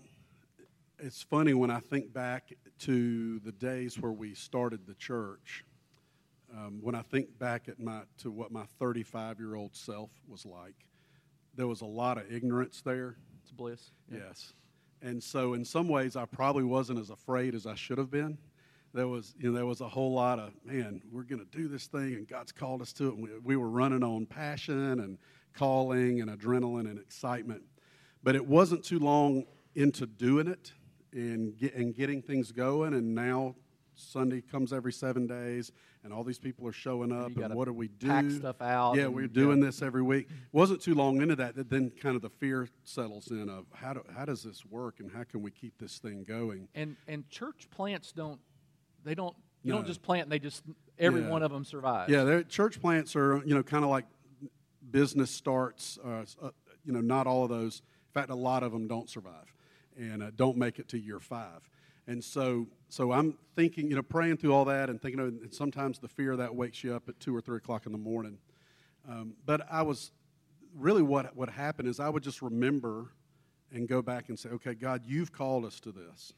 it's 0.99 1.21
funny 1.21 1.53
when 1.53 1.69
I 1.69 1.79
think 1.79 2.13
back 2.13 2.53
to 2.79 3.39
the 3.39 3.51
days 3.51 3.99
where 3.99 4.11
we 4.11 4.33
started 4.33 4.87
the 4.87 4.93
church. 4.95 5.63
Um, 6.55 6.79
when 6.81 6.95
I 6.95 7.01
think 7.01 7.37
back 7.37 7.67
at 7.67 7.79
my 7.79 8.03
to 8.19 8.31
what 8.31 8.51
my 8.51 8.63
35 8.79 9.39
year 9.39 9.55
old 9.55 9.75
self 9.75 10.09
was 10.27 10.45
like, 10.45 10.75
there 11.57 11.67
was 11.67 11.81
a 11.81 11.85
lot 11.85 12.17
of 12.17 12.31
ignorance 12.31 12.81
there. 12.81 13.17
It's 13.41 13.51
bliss. 13.51 13.91
Yeah. 14.09 14.19
Yes, 14.27 14.53
and 15.01 15.21
so 15.21 15.53
in 15.53 15.65
some 15.65 15.89
ways 15.89 16.15
I 16.15 16.25
probably 16.25 16.63
wasn't 16.63 16.99
as 16.99 17.09
afraid 17.09 17.55
as 17.55 17.65
I 17.65 17.75
should 17.75 17.97
have 17.97 18.09
been. 18.09 18.37
There 18.93 19.07
was 19.07 19.35
you 19.37 19.49
know 19.49 19.55
there 19.55 19.65
was 19.65 19.81
a 19.81 19.89
whole 19.89 20.13
lot 20.13 20.39
of 20.39 20.53
man 20.63 21.01
we're 21.11 21.23
going 21.23 21.45
to 21.45 21.57
do 21.57 21.67
this 21.67 21.87
thing 21.87 22.13
and 22.15 22.27
God's 22.27 22.51
called 22.51 22.81
us 22.81 22.93
to 22.93 23.09
it. 23.09 23.15
And 23.15 23.23
we, 23.23 23.29
we 23.43 23.57
were 23.57 23.69
running 23.69 24.03
on 24.03 24.25
passion 24.25 25.01
and 25.01 25.17
calling 25.53 26.21
and 26.21 26.29
adrenaline 26.29 26.89
and 26.89 26.97
excitement, 26.99 27.63
but 28.23 28.35
it 28.35 28.45
wasn't 28.45 28.83
too 28.83 28.99
long 28.99 29.43
into 29.75 30.05
doing 30.05 30.47
it 30.47 30.71
and 31.11 31.57
get, 31.57 31.75
and 31.75 31.95
getting 31.95 32.21
things 32.21 32.51
going 32.51 32.93
and 32.93 33.13
now 33.13 33.55
Sunday 33.97 34.41
comes 34.41 34.71
every 34.71 34.93
seven 34.93 35.25
days, 35.27 35.71
and 36.07 36.13
all 36.13 36.23
these 36.23 36.39
people 36.39 36.65
are 36.65 36.71
showing 36.73 37.11
up. 37.11 37.35
And 37.35 37.53
what 37.53 37.65
do 37.65 37.73
we 37.73 37.89
do? 37.89 38.07
Pack 38.07 38.31
stuff 38.31 38.61
out. 38.61 38.95
Yeah, 38.95 39.07
we're 39.07 39.27
doing 39.27 39.59
yeah. 39.59 39.65
this 39.65 39.81
every 39.81 40.01
week. 40.01 40.29
wasn't 40.53 40.81
too 40.81 40.95
long 40.95 41.21
into 41.21 41.35
that 41.35 41.55
that 41.55 41.69
then 41.69 41.91
kind 42.01 42.15
of 42.15 42.21
the 42.21 42.29
fear 42.29 42.69
settles 42.85 43.29
in 43.29 43.49
of 43.49 43.65
how 43.73 43.93
do, 43.93 44.03
how 44.15 44.23
does 44.23 44.41
this 44.41 44.65
work 44.65 45.01
and 45.01 45.11
how 45.11 45.25
can 45.25 45.41
we 45.41 45.51
keep 45.51 45.77
this 45.77 45.97
thing 45.97 46.23
going? 46.25 46.69
And 46.73 46.95
and 47.09 47.29
church 47.29 47.67
plants 47.69 48.13
don't 48.13 48.39
they 49.03 49.15
don't 49.15 49.35
you 49.63 49.71
no. 49.71 49.79
don't 49.79 49.87
just 49.87 50.01
plant 50.01 50.23
and 50.23 50.31
they 50.31 50.39
just 50.39 50.63
every 50.97 51.21
yeah. 51.21 51.29
one 51.29 51.43
of 51.43 51.51
them 51.51 51.65
survives. 51.65 52.09
Yeah, 52.09 52.41
church 52.47 52.79
plants 52.79 53.13
are 53.17 53.43
you 53.45 53.53
know 53.53 53.63
kind 53.63 53.83
of 53.83 53.89
like 53.89 54.05
business 54.89 55.29
starts. 55.29 55.99
Uh, 56.01 56.23
uh, 56.41 56.51
you 56.85 56.93
know, 56.93 57.01
not 57.01 57.27
all 57.27 57.43
of 57.43 57.49
those. 57.49 57.81
In 57.81 58.21
fact, 58.21 58.29
a 58.29 58.35
lot 58.35 58.63
of 58.63 58.71
them 58.71 58.87
don't 58.87 59.09
survive 59.09 59.53
and 59.97 60.23
uh, 60.23 60.31
don't 60.35 60.57
make 60.57 60.79
it 60.79 60.87
to 60.89 60.97
year 60.97 61.19
five. 61.19 61.69
And 62.07 62.23
so, 62.23 62.67
so 62.89 63.11
I'm 63.11 63.37
thinking, 63.55 63.89
you 63.89 63.95
know, 63.95 64.01
praying 64.01 64.37
through 64.37 64.53
all 64.53 64.65
that 64.65 64.89
and 64.89 65.01
thinking, 65.01 65.19
and 65.19 65.53
sometimes 65.53 65.99
the 65.99 66.07
fear 66.07 66.37
that 66.37 66.55
wakes 66.55 66.83
you 66.83 66.95
up 66.95 67.09
at 67.09 67.19
two 67.19 67.35
or 67.35 67.41
three 67.41 67.57
o'clock 67.57 67.85
in 67.85 67.91
the 67.91 67.97
morning. 67.97 68.37
Um, 69.07 69.33
but 69.45 69.67
I 69.69 69.81
was 69.81 70.11
really 70.75 71.01
what 71.01 71.35
what 71.35 71.49
happened 71.49 71.87
is 71.87 71.99
I 71.99 72.09
would 72.09 72.23
just 72.23 72.41
remember 72.41 73.11
and 73.71 73.87
go 73.87 74.01
back 74.01 74.29
and 74.29 74.39
say, 74.39 74.49
okay, 74.49 74.73
God, 74.73 75.03
you've 75.05 75.31
called 75.31 75.65
us 75.65 75.79
to 75.81 75.91
this. 75.91 76.33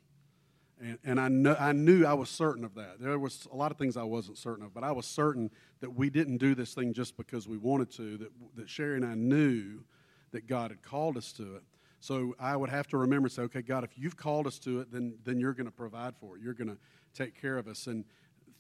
And, 0.82 0.98
and 1.04 1.20
I, 1.20 1.28
know, 1.28 1.56
I 1.60 1.74
knew 1.74 2.06
I 2.06 2.14
was 2.14 2.30
certain 2.30 2.64
of 2.64 2.74
that. 2.76 3.00
There 3.00 3.20
was 3.20 3.48
a 3.52 3.56
lot 3.56 3.72
of 3.72 3.78
things 3.78 3.98
I 3.98 4.04
wasn't 4.04 4.38
certain 4.38 4.66
of, 4.66 4.74
but 4.74 4.84
I 4.84 4.92
was 4.92 5.06
certain 5.06 5.52
that 5.82 5.94
we 5.94 6.10
didn't 6.10 6.38
do 6.38 6.56
this 6.56 6.74
thing 6.74 6.94
just 6.94 7.18
because 7.18 7.48
we 7.48 7.58
wanted 7.58 7.92
to, 7.92 8.18
that, 8.18 8.32
that 8.56 8.70
Sherry 8.70 8.96
and 8.96 9.06
I 9.06 9.14
knew 9.14 9.84
that 10.32 10.48
God 10.48 10.72
had 10.72 10.82
called 10.82 11.18
us 11.18 11.32
to 11.34 11.58
it. 11.58 11.64
So 12.00 12.36
I 12.40 12.56
would 12.56 12.70
have 12.70 12.88
to 12.88 12.98
remember 12.98 13.26
and 13.26 13.32
say, 13.32 13.42
okay, 13.44 13.62
God, 13.62 13.84
if 13.84 13.98
you've 13.98 14.16
called 14.16 14.48
us 14.48 14.58
to 14.60 14.80
it, 14.80 14.92
then, 14.92 15.18
then 15.26 15.40
you're 15.40 15.54
going 15.54 15.66
to 15.66 15.72
provide 15.72 16.16
for 16.16 16.38
it. 16.38 16.42
You're 16.42 16.54
going 16.54 16.70
to 16.70 16.78
take 17.14 17.40
care 17.40 17.58
of 17.58 17.68
us. 17.68 17.88
And 17.88 18.06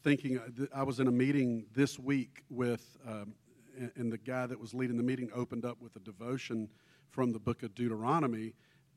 thinking, 0.04 0.38
uh, 0.38 0.66
I 0.76 0.84
was 0.84 1.00
in 1.00 1.08
a 1.08 1.12
meeting 1.12 1.66
this 1.74 1.98
week 1.98 2.44
with, 2.50 2.98
um, 3.08 3.34
and 3.96 4.12
the 4.12 4.18
guy 4.18 4.46
that 4.46 4.60
was 4.60 4.74
leading 4.74 4.98
the 4.98 5.04
meeting 5.04 5.30
opened 5.34 5.66
up 5.66 5.82
with 5.82 5.96
a 5.96 6.00
devotion 6.00 6.70
from 7.10 7.32
the 7.32 7.40
book 7.40 7.64
of 7.64 7.74
Deuteronomy. 7.76 8.54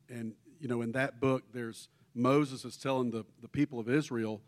And, 0.09 0.35
you 0.59 0.69
know, 0.69 0.83
in 0.83 0.93
that 0.93 1.21
book, 1.21 1.45
there's 1.53 1.89
Moses 2.15 2.65
is 2.65 2.77
telling 2.77 3.11
the, 3.11 3.25
the 3.41 3.49
people 3.49 3.79
of 3.79 3.89
Israel, 3.89 4.41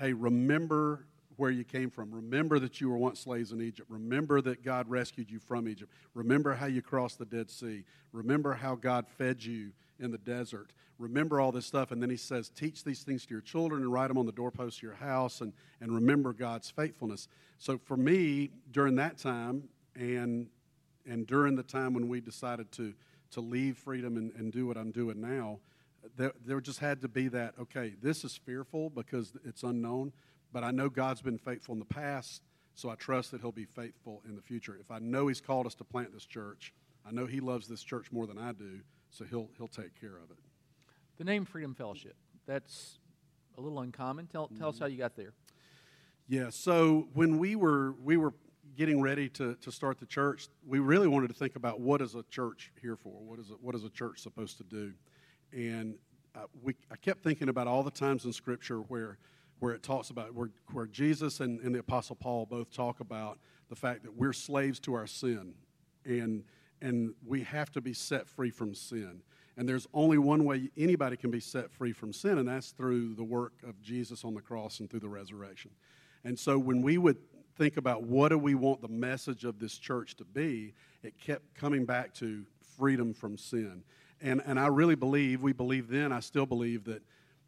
hey, 0.00 0.12
remember 0.12 1.06
where 1.36 1.50
you 1.50 1.64
came 1.64 1.90
from. 1.90 2.12
Remember 2.12 2.58
that 2.58 2.80
you 2.80 2.88
were 2.88 2.96
once 2.96 3.20
slaves 3.20 3.52
in 3.52 3.60
Egypt. 3.60 3.88
Remember 3.90 4.40
that 4.42 4.64
God 4.64 4.88
rescued 4.88 5.30
you 5.30 5.38
from 5.38 5.68
Egypt. 5.68 5.90
Remember 6.14 6.54
how 6.54 6.66
you 6.66 6.82
crossed 6.82 7.18
the 7.18 7.24
Dead 7.24 7.50
Sea. 7.50 7.84
Remember 8.12 8.54
how 8.54 8.74
God 8.74 9.06
fed 9.08 9.44
you 9.44 9.72
in 9.98 10.10
the 10.10 10.18
desert. 10.18 10.72
Remember 10.98 11.40
all 11.40 11.52
this 11.52 11.66
stuff. 11.66 11.90
And 11.90 12.02
then 12.02 12.10
he 12.10 12.16
says, 12.16 12.48
Teach 12.50 12.84
these 12.84 13.02
things 13.02 13.26
to 13.26 13.30
your 13.30 13.40
children 13.40 13.82
and 13.82 13.92
write 13.92 14.08
them 14.08 14.18
on 14.18 14.26
the 14.26 14.32
doorposts 14.32 14.78
of 14.78 14.82
your 14.82 14.94
house 14.94 15.40
and, 15.40 15.52
and 15.80 15.94
remember 15.94 16.32
God's 16.32 16.70
faithfulness. 16.70 17.28
So 17.58 17.78
for 17.78 17.96
me, 17.96 18.50
during 18.70 18.96
that 18.96 19.18
time 19.18 19.64
and, 19.96 20.48
and 21.06 21.26
during 21.26 21.56
the 21.56 21.62
time 21.62 21.94
when 21.94 22.08
we 22.08 22.20
decided 22.20 22.70
to, 22.72 22.94
to 23.32 23.40
leave 23.40 23.76
freedom 23.76 24.16
and, 24.16 24.32
and 24.36 24.52
do 24.52 24.66
what 24.66 24.76
I'm 24.76 24.92
doing 24.92 25.20
now, 25.20 25.58
there, 26.16 26.32
there 26.44 26.60
just 26.60 26.78
had 26.78 27.00
to 27.02 27.08
be 27.08 27.28
that, 27.28 27.54
okay, 27.60 27.94
this 28.02 28.24
is 28.24 28.36
fearful 28.36 28.90
because 28.90 29.32
it's 29.44 29.62
unknown 29.62 30.12
but 30.54 30.62
I 30.62 30.70
know 30.70 30.88
God's 30.88 31.20
been 31.20 31.36
faithful 31.36 31.72
in 31.72 31.80
the 31.80 31.84
past, 31.84 32.40
so 32.74 32.88
I 32.88 32.94
trust 32.94 33.32
that 33.32 33.40
He'll 33.40 33.52
be 33.52 33.64
faithful 33.66 34.22
in 34.26 34.36
the 34.36 34.40
future. 34.40 34.78
If 34.80 34.90
I 34.90 35.00
know 35.00 35.26
He's 35.26 35.40
called 35.40 35.66
us 35.66 35.74
to 35.74 35.84
plant 35.84 36.14
this 36.14 36.24
church, 36.24 36.72
I 37.04 37.10
know 37.10 37.26
He 37.26 37.40
loves 37.40 37.66
this 37.66 37.82
church 37.82 38.12
more 38.12 38.26
than 38.28 38.38
I 38.38 38.52
do, 38.52 38.78
so 39.10 39.24
He'll, 39.24 39.50
he'll 39.58 39.68
take 39.68 40.00
care 40.00 40.16
of 40.16 40.30
it. 40.30 40.38
The 41.18 41.24
name 41.24 41.44
Freedom 41.44 41.74
Fellowship, 41.74 42.14
that's 42.46 43.00
a 43.58 43.60
little 43.60 43.80
uncommon. 43.80 44.28
Tell, 44.28 44.48
tell 44.56 44.68
us 44.68 44.78
how 44.78 44.86
you 44.86 44.96
got 44.96 45.16
there. 45.16 45.32
Yeah, 46.28 46.50
so 46.50 47.08
when 47.14 47.38
we 47.38 47.56
were, 47.56 47.92
we 48.02 48.16
were 48.16 48.32
getting 48.76 49.02
ready 49.02 49.28
to, 49.30 49.56
to 49.56 49.72
start 49.72 49.98
the 49.98 50.06
church, 50.06 50.46
we 50.64 50.78
really 50.78 51.08
wanted 51.08 51.28
to 51.28 51.34
think 51.34 51.56
about 51.56 51.80
what 51.80 52.00
is 52.00 52.14
a 52.14 52.22
church 52.30 52.72
here 52.80 52.96
for? 52.96 53.12
What 53.12 53.40
is, 53.40 53.50
a, 53.50 53.54
what 53.54 53.74
is 53.74 53.82
a 53.82 53.90
church 53.90 54.20
supposed 54.20 54.56
to 54.58 54.64
do? 54.64 54.92
And 55.52 55.96
uh, 56.36 56.44
we, 56.62 56.76
I 56.92 56.96
kept 56.96 57.24
thinking 57.24 57.48
about 57.48 57.66
all 57.66 57.82
the 57.82 57.90
times 57.90 58.24
in 58.24 58.32
Scripture 58.32 58.78
where 58.78 59.18
where 59.58 59.72
it 59.72 59.82
talks 59.82 60.10
about 60.10 60.34
where, 60.34 60.50
where 60.72 60.86
Jesus 60.86 61.40
and, 61.40 61.60
and 61.60 61.74
the 61.74 61.78
Apostle 61.78 62.16
Paul 62.16 62.46
both 62.46 62.70
talk 62.70 63.00
about 63.00 63.38
the 63.68 63.76
fact 63.76 64.02
that 64.02 64.14
we're 64.16 64.32
slaves 64.32 64.78
to 64.80 64.94
our 64.94 65.06
sin 65.06 65.54
and, 66.04 66.44
and 66.80 67.14
we 67.26 67.42
have 67.42 67.70
to 67.72 67.80
be 67.80 67.94
set 67.94 68.28
free 68.28 68.50
from 68.50 68.74
sin. 68.74 69.22
And 69.56 69.68
there's 69.68 69.86
only 69.94 70.18
one 70.18 70.44
way 70.44 70.70
anybody 70.76 71.16
can 71.16 71.30
be 71.30 71.40
set 71.40 71.70
free 71.70 71.92
from 71.92 72.12
sin, 72.12 72.38
and 72.38 72.48
that's 72.48 72.72
through 72.72 73.14
the 73.14 73.24
work 73.24 73.52
of 73.66 73.80
Jesus 73.80 74.24
on 74.24 74.34
the 74.34 74.40
cross 74.40 74.80
and 74.80 74.90
through 74.90 75.00
the 75.00 75.08
resurrection. 75.08 75.70
And 76.24 76.38
so 76.38 76.58
when 76.58 76.82
we 76.82 76.98
would 76.98 77.18
think 77.56 77.76
about 77.76 78.02
what 78.02 78.30
do 78.30 78.38
we 78.38 78.56
want 78.56 78.82
the 78.82 78.88
message 78.88 79.44
of 79.44 79.60
this 79.60 79.78
church 79.78 80.16
to 80.16 80.24
be, 80.24 80.74
it 81.04 81.18
kept 81.18 81.54
coming 81.54 81.84
back 81.84 82.12
to 82.14 82.44
freedom 82.76 83.14
from 83.14 83.38
sin. 83.38 83.84
And, 84.20 84.42
and 84.44 84.58
I 84.58 84.66
really 84.66 84.96
believe, 84.96 85.42
we 85.42 85.52
believe 85.52 85.88
then, 85.88 86.10
I 86.10 86.20
still 86.20 86.46
believe 86.46 86.84
that 86.84 87.02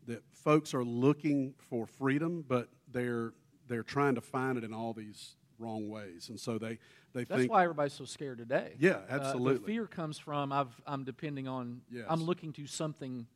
that 0.07 0.23
folks 0.33 0.75
are 0.75 0.85
looking 0.85 1.55
for 1.59 1.87
freedom, 1.87 2.45
but 2.47 2.69
they're 2.93 3.33
they're 3.69 3.83
trying 3.83 4.15
to 4.15 4.21
find 4.21 4.57
it 4.57 4.65
in 4.65 4.73
all 4.73 4.93
these 4.93 5.37
wrong 5.59 5.89
ways, 5.89 6.29
and 6.29 6.39
so 6.39 6.59
they 6.59 6.79
they 7.13 7.25
That's 7.25 7.41
think. 7.41 7.53
why 7.53 7.65
everybody's 7.65 7.95
so 7.95 8.05
scared 8.05 8.39
today. 8.39 8.75
Yeah, 8.79 9.01
absolutely. 9.09 9.57
Uh, 9.57 9.59
the 9.59 9.67
fear 9.67 9.87
comes 9.87 10.19
from 10.19 10.53
I've, 10.53 10.81
I'm 10.87 11.05
depending 11.05 11.49
on. 11.49 11.81
Yes. 11.91 12.05
I'm 12.09 12.23
looking 12.23 12.53
to 12.55 12.67
something 12.67 13.27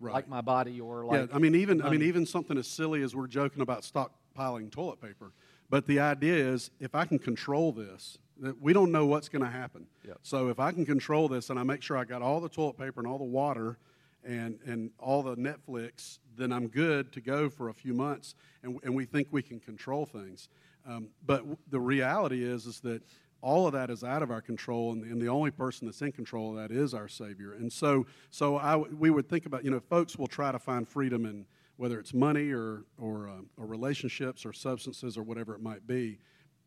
right. 0.00 0.14
like 0.14 0.28
my 0.28 0.40
body 0.40 0.80
or 0.80 1.04
like. 1.04 1.28
Yeah, 1.30 1.36
I 1.36 1.38
mean 1.38 1.54
even 1.54 1.78
money. 1.78 1.88
I 1.88 1.92
mean 1.92 2.08
even 2.08 2.26
something 2.26 2.56
as 2.56 2.66
silly 2.66 3.02
as 3.02 3.14
we're 3.14 3.26
joking 3.26 3.62
about 3.62 3.82
stockpiling 3.82 4.70
toilet 4.70 5.00
paper, 5.00 5.32
but 5.68 5.86
the 5.86 6.00
idea 6.00 6.34
is 6.34 6.70
if 6.80 6.94
I 6.94 7.04
can 7.04 7.18
control 7.18 7.72
this, 7.72 8.18
that 8.40 8.60
we 8.60 8.72
don't 8.72 8.92
know 8.92 9.06
what's 9.06 9.28
going 9.28 9.44
to 9.44 9.50
happen. 9.50 9.86
Yep. 10.06 10.18
So 10.22 10.48
if 10.48 10.58
I 10.58 10.72
can 10.72 10.84
control 10.84 11.28
this 11.28 11.50
and 11.50 11.58
I 11.58 11.62
make 11.62 11.82
sure 11.82 11.96
I 11.96 12.04
got 12.04 12.22
all 12.22 12.40
the 12.40 12.48
toilet 12.48 12.78
paper 12.78 13.00
and 13.00 13.06
all 13.06 13.18
the 13.18 13.24
water 13.24 13.78
and, 14.24 14.58
and 14.66 14.90
all 14.98 15.22
the 15.22 15.36
Netflix, 15.36 16.18
then 16.36 16.52
I'm 16.52 16.68
good 16.68 17.12
to 17.12 17.20
go 17.20 17.48
for 17.48 17.68
a 17.68 17.74
few 17.74 17.94
months, 17.94 18.34
and, 18.62 18.78
and 18.82 18.94
we 18.94 19.04
think 19.04 19.28
we 19.30 19.42
can 19.42 19.60
control 19.60 20.06
things. 20.06 20.48
Um, 20.86 21.08
but 21.24 21.38
w- 21.38 21.56
the 21.70 21.80
reality 21.80 22.44
is, 22.44 22.66
is 22.66 22.80
that 22.80 23.02
all 23.40 23.66
of 23.66 23.74
that 23.74 23.90
is 23.90 24.02
out 24.02 24.22
of 24.22 24.30
our 24.30 24.40
control, 24.40 24.92
and, 24.92 25.04
and, 25.04 25.20
the 25.20 25.28
only 25.28 25.50
person 25.50 25.86
that's 25.86 26.00
in 26.00 26.12
control 26.12 26.50
of 26.50 26.56
that 26.56 26.74
is 26.74 26.94
our 26.94 27.08
Savior. 27.08 27.52
And 27.52 27.70
so, 27.70 28.06
so 28.30 28.56
I 28.56 28.76
we 28.76 29.10
would 29.10 29.28
think 29.28 29.44
about, 29.44 29.64
you 29.64 29.70
know, 29.70 29.80
folks 29.80 30.16
will 30.16 30.26
try 30.26 30.50
to 30.50 30.58
find 30.58 30.88
freedom 30.88 31.26
in 31.26 31.44
whether 31.76 31.98
it's 31.98 32.14
money 32.14 32.52
or, 32.52 32.84
or, 32.98 33.28
uh, 33.28 33.32
or 33.58 33.66
relationships 33.66 34.46
or 34.46 34.52
substances 34.52 35.18
or 35.18 35.22
whatever 35.22 35.54
it 35.54 35.60
might 35.60 35.86
be. 35.86 36.18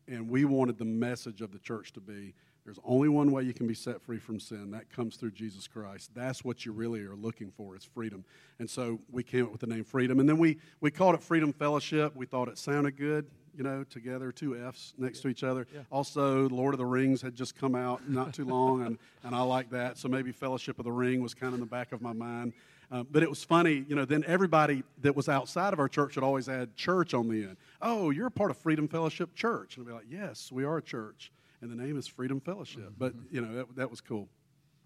And 0.06 0.28
we 0.28 0.44
wanted 0.44 0.78
the 0.78 0.84
message 0.84 1.40
of 1.40 1.50
the 1.50 1.58
church 1.58 1.92
to 1.94 2.00
be 2.00 2.34
There's 2.68 2.78
only 2.84 3.08
one 3.08 3.32
way 3.32 3.44
you 3.44 3.54
can 3.54 3.66
be 3.66 3.72
set 3.72 4.02
free 4.02 4.18
from 4.18 4.38
sin. 4.38 4.72
That 4.72 4.90
comes 4.90 5.16
through 5.16 5.30
Jesus 5.30 5.66
Christ. 5.66 6.10
That's 6.14 6.44
what 6.44 6.66
you 6.66 6.72
really 6.72 7.00
are 7.00 7.14
looking 7.14 7.50
for 7.50 7.74
is 7.74 7.82
freedom. 7.82 8.26
And 8.58 8.68
so 8.68 8.98
we 9.10 9.22
came 9.22 9.46
up 9.46 9.52
with 9.52 9.62
the 9.62 9.66
name 9.66 9.84
Freedom. 9.84 10.20
And 10.20 10.28
then 10.28 10.36
we, 10.36 10.58
we 10.82 10.90
called 10.90 11.14
it 11.14 11.22
Freedom 11.22 11.50
Fellowship. 11.50 12.14
We 12.14 12.26
thought 12.26 12.46
it 12.46 12.58
sounded 12.58 12.98
good, 12.98 13.24
you 13.56 13.64
know, 13.64 13.84
together, 13.84 14.32
two 14.32 14.54
F's 14.66 14.92
next 14.98 15.20
to 15.20 15.28
each 15.28 15.44
other. 15.44 15.66
Yeah. 15.74 15.80
Also, 15.90 16.46
Lord 16.50 16.74
of 16.74 16.78
the 16.78 16.84
Rings 16.84 17.22
had 17.22 17.34
just 17.34 17.56
come 17.56 17.74
out 17.74 18.06
not 18.06 18.34
too 18.34 18.44
long, 18.44 18.84
and, 18.84 18.98
and 19.24 19.34
I 19.34 19.40
like 19.40 19.70
that. 19.70 19.96
So 19.96 20.06
maybe 20.06 20.30
Fellowship 20.30 20.78
of 20.78 20.84
the 20.84 20.92
Ring 20.92 21.22
was 21.22 21.32
kind 21.32 21.54
of 21.54 21.54
in 21.54 21.60
the 21.60 21.66
back 21.66 21.92
of 21.92 22.02
my 22.02 22.12
mind. 22.12 22.52
Um, 22.90 23.06
but 23.10 23.22
it 23.22 23.30
was 23.30 23.42
funny, 23.42 23.86
you 23.88 23.96
know, 23.96 24.04
then 24.04 24.24
everybody 24.26 24.82
that 25.00 25.16
was 25.16 25.30
outside 25.30 25.72
of 25.72 25.78
our 25.78 25.88
church 25.88 26.16
had 26.16 26.22
always 26.22 26.50
add 26.50 26.76
church 26.76 27.14
on 27.14 27.30
the 27.30 27.44
end. 27.44 27.56
Oh, 27.80 28.10
you're 28.10 28.26
a 28.26 28.30
part 28.30 28.50
of 28.50 28.58
Freedom 28.58 28.88
Fellowship 28.88 29.34
Church. 29.34 29.78
And 29.78 29.86
I'd 29.86 29.88
be 29.88 29.94
like, 29.94 30.06
yes, 30.10 30.52
we 30.52 30.64
are 30.64 30.76
a 30.76 30.82
church 30.82 31.32
and 31.60 31.70
the 31.70 31.76
name 31.76 31.98
is 31.98 32.06
Freedom 32.06 32.40
Fellowship. 32.40 32.82
Mm-hmm. 32.82 32.94
But 32.98 33.14
you 33.30 33.40
know 33.40 33.54
that, 33.54 33.76
that 33.76 33.90
was 33.90 34.00
cool. 34.00 34.28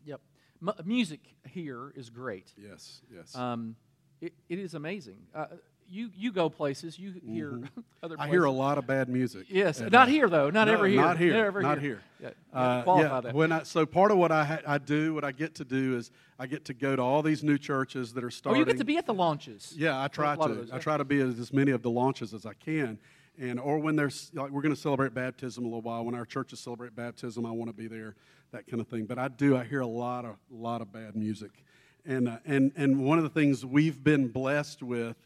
Yep, 0.04 0.20
M- 0.66 0.74
music 0.84 1.20
here 1.48 1.92
is 1.96 2.10
great. 2.10 2.52
Yes, 2.56 3.02
yes. 3.14 3.34
Um, 3.34 3.76
it, 4.20 4.32
it 4.48 4.58
is 4.58 4.74
amazing. 4.74 5.18
Uh, 5.34 5.46
you 5.88 6.10
you 6.16 6.32
go 6.32 6.48
places, 6.48 6.98
you 6.98 7.12
hear 7.26 7.50
mm-hmm. 7.50 7.80
other. 8.02 8.16
Places. 8.16 8.28
I 8.28 8.32
hear 8.32 8.44
a 8.44 8.50
lot 8.50 8.78
of 8.78 8.86
bad 8.86 9.08
music. 9.08 9.46
Yes, 9.48 9.80
not 9.80 10.08
here 10.08 10.28
though. 10.28 10.48
Not 10.48 10.68
no, 10.68 10.74
ever 10.74 10.86
here. 10.86 11.00
Not 11.00 11.18
here. 11.18 11.32
Never 11.32 11.60
not 11.60 11.80
here. 11.80 12.00
here. 12.20 12.34
Yeah, 12.52 12.58
uh, 12.58 12.82
qualify 12.82 13.14
yeah. 13.14 13.20
that. 13.20 13.34
When 13.34 13.52
I, 13.52 13.62
so 13.64 13.84
part 13.84 14.10
of 14.10 14.16
what 14.16 14.32
I 14.32 14.44
ha- 14.44 14.60
I 14.66 14.78
do, 14.78 15.12
what 15.12 15.24
I 15.24 15.32
get 15.32 15.56
to 15.56 15.64
do 15.64 15.96
is 15.96 16.10
I 16.38 16.46
get 16.46 16.64
to 16.66 16.74
go 16.74 16.96
to 16.96 17.02
all 17.02 17.22
these 17.22 17.42
new 17.42 17.58
churches 17.58 18.14
that 18.14 18.24
are 18.24 18.30
starting. 18.30 18.56
Oh, 18.56 18.60
you 18.60 18.64
get 18.64 18.78
to 18.78 18.84
be 18.84 18.96
at 18.96 19.06
the 19.06 19.14
launches. 19.14 19.74
Yeah, 19.76 20.00
I 20.00 20.08
try 20.08 20.36
to. 20.36 20.68
I 20.72 20.78
try 20.78 20.96
to 20.96 21.04
be 21.04 21.20
at 21.20 21.28
as 21.28 21.52
many 21.52 21.72
of 21.72 21.82
the 21.82 21.90
launches 21.90 22.32
as 22.32 22.46
I 22.46 22.54
can 22.54 22.98
and 23.42 23.58
or 23.58 23.78
when 23.78 23.96
there's 23.96 24.30
like 24.34 24.50
we're 24.50 24.62
going 24.62 24.74
to 24.74 24.80
celebrate 24.80 25.12
baptism 25.12 25.64
a 25.64 25.66
little 25.66 25.82
while. 25.82 26.04
When 26.04 26.14
our 26.14 26.24
churches 26.24 26.60
celebrate 26.60 26.94
baptism 26.94 27.44
i 27.44 27.50
want 27.50 27.68
to 27.68 27.74
be 27.74 27.88
there 27.88 28.14
that 28.52 28.66
kind 28.66 28.80
of 28.80 28.88
thing. 28.88 29.04
But 29.04 29.18
i 29.18 29.28
do 29.28 29.56
i 29.56 29.64
hear 29.64 29.80
a 29.80 29.86
lot 29.86 30.24
of 30.24 30.36
a 30.50 30.56
lot 30.56 30.80
of 30.80 30.92
bad 30.92 31.16
music. 31.16 31.50
And 32.06 32.28
uh, 32.28 32.38
and 32.46 32.72
and 32.76 33.04
one 33.04 33.18
of 33.18 33.24
the 33.24 33.30
things 33.30 33.66
we've 33.66 34.02
been 34.02 34.28
blessed 34.28 34.82
with 34.82 35.16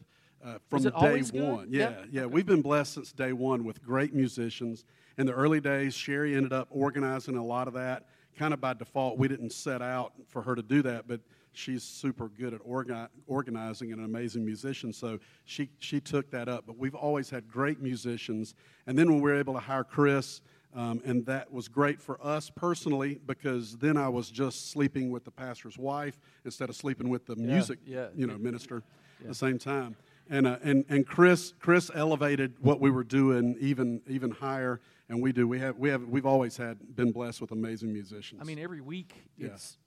uh, 0.43 0.57
from 0.69 0.83
day 0.83 1.21
one. 1.33 1.67
Yeah 1.69 1.89
yeah, 1.89 2.05
yeah 2.11 2.25
we've 2.25 2.45
been 2.45 2.61
blessed 2.61 2.95
since 2.95 3.11
day 3.11 3.33
one 3.33 3.63
with 3.63 3.83
great 3.83 4.13
musicians. 4.13 4.83
In 5.17 5.25
the 5.25 5.33
early 5.33 5.61
days 5.61 5.93
sherry 5.93 6.35
ended 6.35 6.53
up 6.53 6.67
organizing 6.71 7.37
a 7.37 7.45
lot 7.45 7.67
of 7.67 7.75
that 7.75 8.07
kind 8.37 8.53
of 8.53 8.61
by 8.61 8.73
default. 8.73 9.17
We 9.17 9.27
didn't 9.27 9.51
set 9.51 9.81
out 9.81 10.13
for 10.27 10.41
her 10.41 10.55
to 10.55 10.63
do 10.63 10.81
that 10.81 11.07
but 11.07 11.21
she's 11.57 11.83
super 11.83 12.29
good 12.29 12.53
at 12.53 12.61
orga- 12.61 13.09
organizing 13.25 13.91
and 13.91 13.99
an 13.99 14.05
amazing 14.05 14.45
musician. 14.45 14.93
So 14.93 15.19
she, 15.45 15.69
she 15.79 15.99
took 15.99 16.29
that 16.31 16.47
up. 16.47 16.65
But 16.67 16.77
we've 16.77 16.95
always 16.95 17.29
had 17.29 17.49
great 17.49 17.81
musicians. 17.81 18.55
And 18.85 18.97
then 18.97 19.07
when 19.07 19.21
we 19.21 19.31
were 19.31 19.39
able 19.39 19.53
to 19.53 19.59
hire 19.59 19.83
Chris, 19.83 20.41
um, 20.75 21.01
and 21.05 21.25
that 21.25 21.51
was 21.51 21.67
great 21.67 22.01
for 22.01 22.23
us 22.23 22.49
personally 22.49 23.19
because 23.25 23.77
then 23.77 23.97
I 23.97 24.09
was 24.09 24.29
just 24.29 24.69
sleeping 24.71 25.09
with 25.09 25.23
the 25.23 25.31
pastor's 25.31 25.77
wife 25.77 26.19
instead 26.45 26.69
of 26.69 26.75
sleeping 26.75 27.09
with 27.09 27.25
the 27.25 27.35
yeah, 27.37 27.45
music 27.45 27.79
yeah. 27.85 28.07
you 28.13 28.27
know 28.27 28.37
minister 28.37 28.83
yeah. 29.19 29.23
at 29.23 29.29
the 29.29 29.35
same 29.35 29.57
time. 29.57 29.95
And, 30.29 30.45
uh, 30.45 30.57
and, 30.61 30.83
and 30.89 31.07
Chris, 31.07 31.53
Chris 31.59 31.89
elevated 31.93 32.53
what 32.59 32.81
we 32.81 32.91
were 32.91 33.03
doing 33.03 33.55
even, 33.59 34.01
even 34.07 34.31
higher, 34.31 34.81
and 35.07 35.21
we 35.21 35.31
do. 35.31 35.47
We 35.47 35.59
have, 35.59 35.77
we 35.77 35.89
have, 35.89 36.03
we've 36.03 36.25
always 36.25 36.57
had 36.57 36.95
been 36.95 37.11
blessed 37.11 37.39
with 37.39 37.51
amazing 37.51 37.93
musicians. 37.93 38.41
I 38.41 38.43
mean, 38.43 38.59
every 38.59 38.81
week 38.81 39.13
it's 39.39 39.77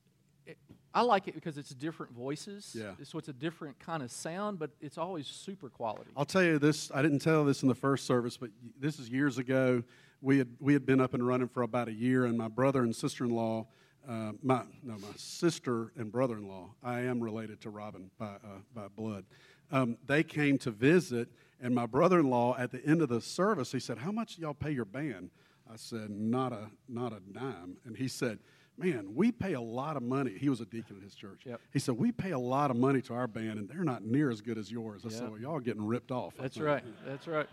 I 0.92 1.03
like 1.03 1.29
it 1.29 1.35
because 1.35 1.57
it's 1.57 1.70
different 1.70 2.12
voices. 2.12 2.74
Yeah. 2.76 2.92
So 3.05 3.18
it's 3.18 3.29
a 3.29 3.33
different 3.33 3.79
kind 3.79 4.03
of 4.03 4.11
sound, 4.11 4.59
but 4.59 4.70
it's 4.81 4.98
always 4.98 5.26
super 5.26 5.68
quality. 5.68 6.11
I'll 6.16 6.24
tell 6.24 6.42
you 6.42 6.59
this. 6.59 6.90
I 6.92 7.03
didn't 7.03 7.20
tell 7.20 7.44
this 7.44 7.62
in 7.62 7.68
the 7.68 7.74
first 7.74 8.07
service, 8.07 8.37
but 8.37 8.50
this 8.79 8.98
is 8.98 9.09
years 9.09 9.38
ago. 9.38 9.83
We 10.20 10.38
had 10.38 10.48
we 10.59 10.72
had 10.72 10.85
been 10.85 11.00
up 11.00 11.14
and 11.14 11.26
running 11.26 11.48
for 11.48 11.62
about 11.62 11.88
a 11.88 11.92
year, 11.92 12.26
and 12.26 12.37
my 12.37 12.48
brother 12.48 12.83
and 12.83 12.94
sister 12.94 13.24
in 13.24 13.31
law, 13.31 13.66
uh, 14.09 14.33
my 14.42 14.64
no, 14.83 14.94
my 14.94 15.09
sister 15.16 15.92
and 15.96 16.11
brother 16.11 16.37
in 16.37 16.46
law. 16.48 16.70
I 16.83 17.00
am 17.00 17.20
related 17.20 17.61
to 17.62 17.70
Robin 17.70 18.11
by 18.18 18.26
uh, 18.26 18.61
by 18.74 18.88
blood. 18.88 19.24
Um, 19.72 19.96
they 20.07 20.22
came 20.22 20.59
to 20.59 20.70
visit, 20.72 21.29
and 21.61 21.74
my 21.74 21.87
brother 21.87 22.18
in 22.18 22.29
law 22.29 22.57
at 22.59 22.72
the 22.72 22.85
end 22.85 23.00
of 23.00 23.09
the 23.09 23.20
service, 23.20 23.72
he 23.72 23.81
said, 23.81 23.98
"How 23.98 24.12
much 24.12 24.38
y'all 24.38 24.55
pay 24.55 24.72
your 24.72 24.85
band?" 24.85 25.31
I 25.72 25.76
said, 25.76 26.11
"Not 26.11 26.53
a 26.53 26.70
not 26.88 27.12
a 27.12 27.20
dime," 27.33 27.79
and 27.87 27.96
he 27.96 28.09
said 28.09 28.40
man, 28.81 29.14
we 29.14 29.31
pay 29.31 29.53
a 29.53 29.61
lot 29.61 29.97
of 29.97 30.03
money. 30.03 30.37
He 30.38 30.49
was 30.49 30.61
a 30.61 30.64
deacon 30.64 30.97
at 30.97 31.03
his 31.03 31.14
church. 31.14 31.43
Yep. 31.45 31.61
He 31.73 31.79
said, 31.79 31.97
we 31.97 32.12
pay 32.12 32.31
a 32.31 32.38
lot 32.38 32.71
of 32.71 32.77
money 32.77 33.03
to 33.03 33.14
our 33.14 33.27
band, 33.27 33.59
and 33.59 33.69
they're 33.69 33.85
not 33.85 34.03
near 34.03 34.31
as 34.31 34.40
good 34.40 34.59
as 34.59 34.73
yours. 34.73 35.03
I 35.05 35.11
yep. 35.11 35.19
said, 35.19 35.31
well, 35.31 35.40
y'all 35.40 35.61
getting 35.61 35.87
ripped 35.87 36.11
off. 36.11 36.35
That's 36.38 36.59
right. 36.59 36.83
That's 37.07 37.27
right. 37.27 37.47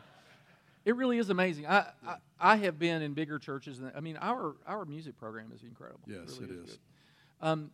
It 0.86 0.96
really 0.96 1.18
is 1.18 1.30
amazing. 1.30 1.68
I, 1.68 1.88
I, 2.08 2.16
I, 2.40 2.56
have 2.56 2.80
been 2.80 3.02
in 3.02 3.14
bigger 3.14 3.40
churches. 3.40 3.80
Than, 3.80 3.92
I 3.94 4.00
mean, 4.00 4.18
our, 4.22 4.56
our 4.66 4.86
music 4.86 5.18
program 5.18 5.52
is 5.54 5.64
incredible. 5.64 6.00
Yes, 6.08 6.38
it, 6.38 6.42
really 6.42 6.54
it 6.54 6.64
is. 6.64 6.70
is. 6.70 6.80
Um, 7.42 7.72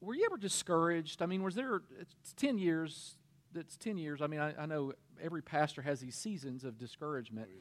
were 0.00 0.14
you 0.14 0.24
ever 0.26 0.36
discouraged? 0.36 1.22
I 1.22 1.26
mean, 1.26 1.44
was 1.44 1.54
there, 1.54 1.82
it's 2.00 2.32
10 2.34 2.58
years, 2.58 3.16
it's 3.54 3.76
10 3.76 3.96
years. 3.96 4.20
I 4.20 4.26
mean, 4.26 4.40
I, 4.40 4.54
I 4.60 4.66
know 4.66 4.92
every 5.22 5.40
pastor 5.40 5.82
has 5.82 6.00
these 6.00 6.16
seasons 6.16 6.64
of 6.64 6.78
discouragement. 6.78 7.46
Oh, 7.48 7.54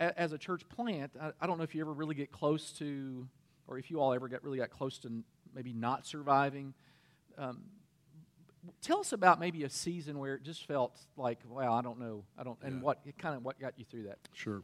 yeah. 0.00 0.12
As 0.18 0.32
a 0.32 0.38
church 0.38 0.68
plant, 0.68 1.12
I, 1.18 1.30
I 1.40 1.46
don't 1.46 1.56
know 1.56 1.64
if 1.64 1.74
you 1.74 1.80
ever 1.80 1.92
really 1.92 2.14
get 2.14 2.30
close 2.30 2.72
to 2.72 3.26
or 3.66 3.78
if 3.78 3.90
you 3.90 4.00
all 4.00 4.12
ever 4.12 4.28
got 4.28 4.42
really 4.42 4.58
got 4.58 4.70
close 4.70 4.98
to 5.00 5.24
maybe 5.54 5.72
not 5.72 6.06
surviving. 6.06 6.74
Um, 7.38 7.62
tell 8.82 9.00
us 9.00 9.12
about 9.12 9.40
maybe 9.40 9.64
a 9.64 9.70
season 9.70 10.18
where 10.18 10.34
it 10.34 10.42
just 10.42 10.66
felt 10.66 10.98
like, 11.16 11.38
wow, 11.48 11.74
I 11.74 11.82
don't 11.82 11.98
know, 11.98 12.24
I 12.38 12.44
don't, 12.44 12.58
and 12.62 12.76
yeah. 12.76 12.82
what 12.82 12.98
kind 13.18 13.36
of 13.36 13.44
what 13.44 13.58
got 13.58 13.74
you 13.78 13.84
through 13.84 14.04
that? 14.04 14.18
Sure. 14.32 14.62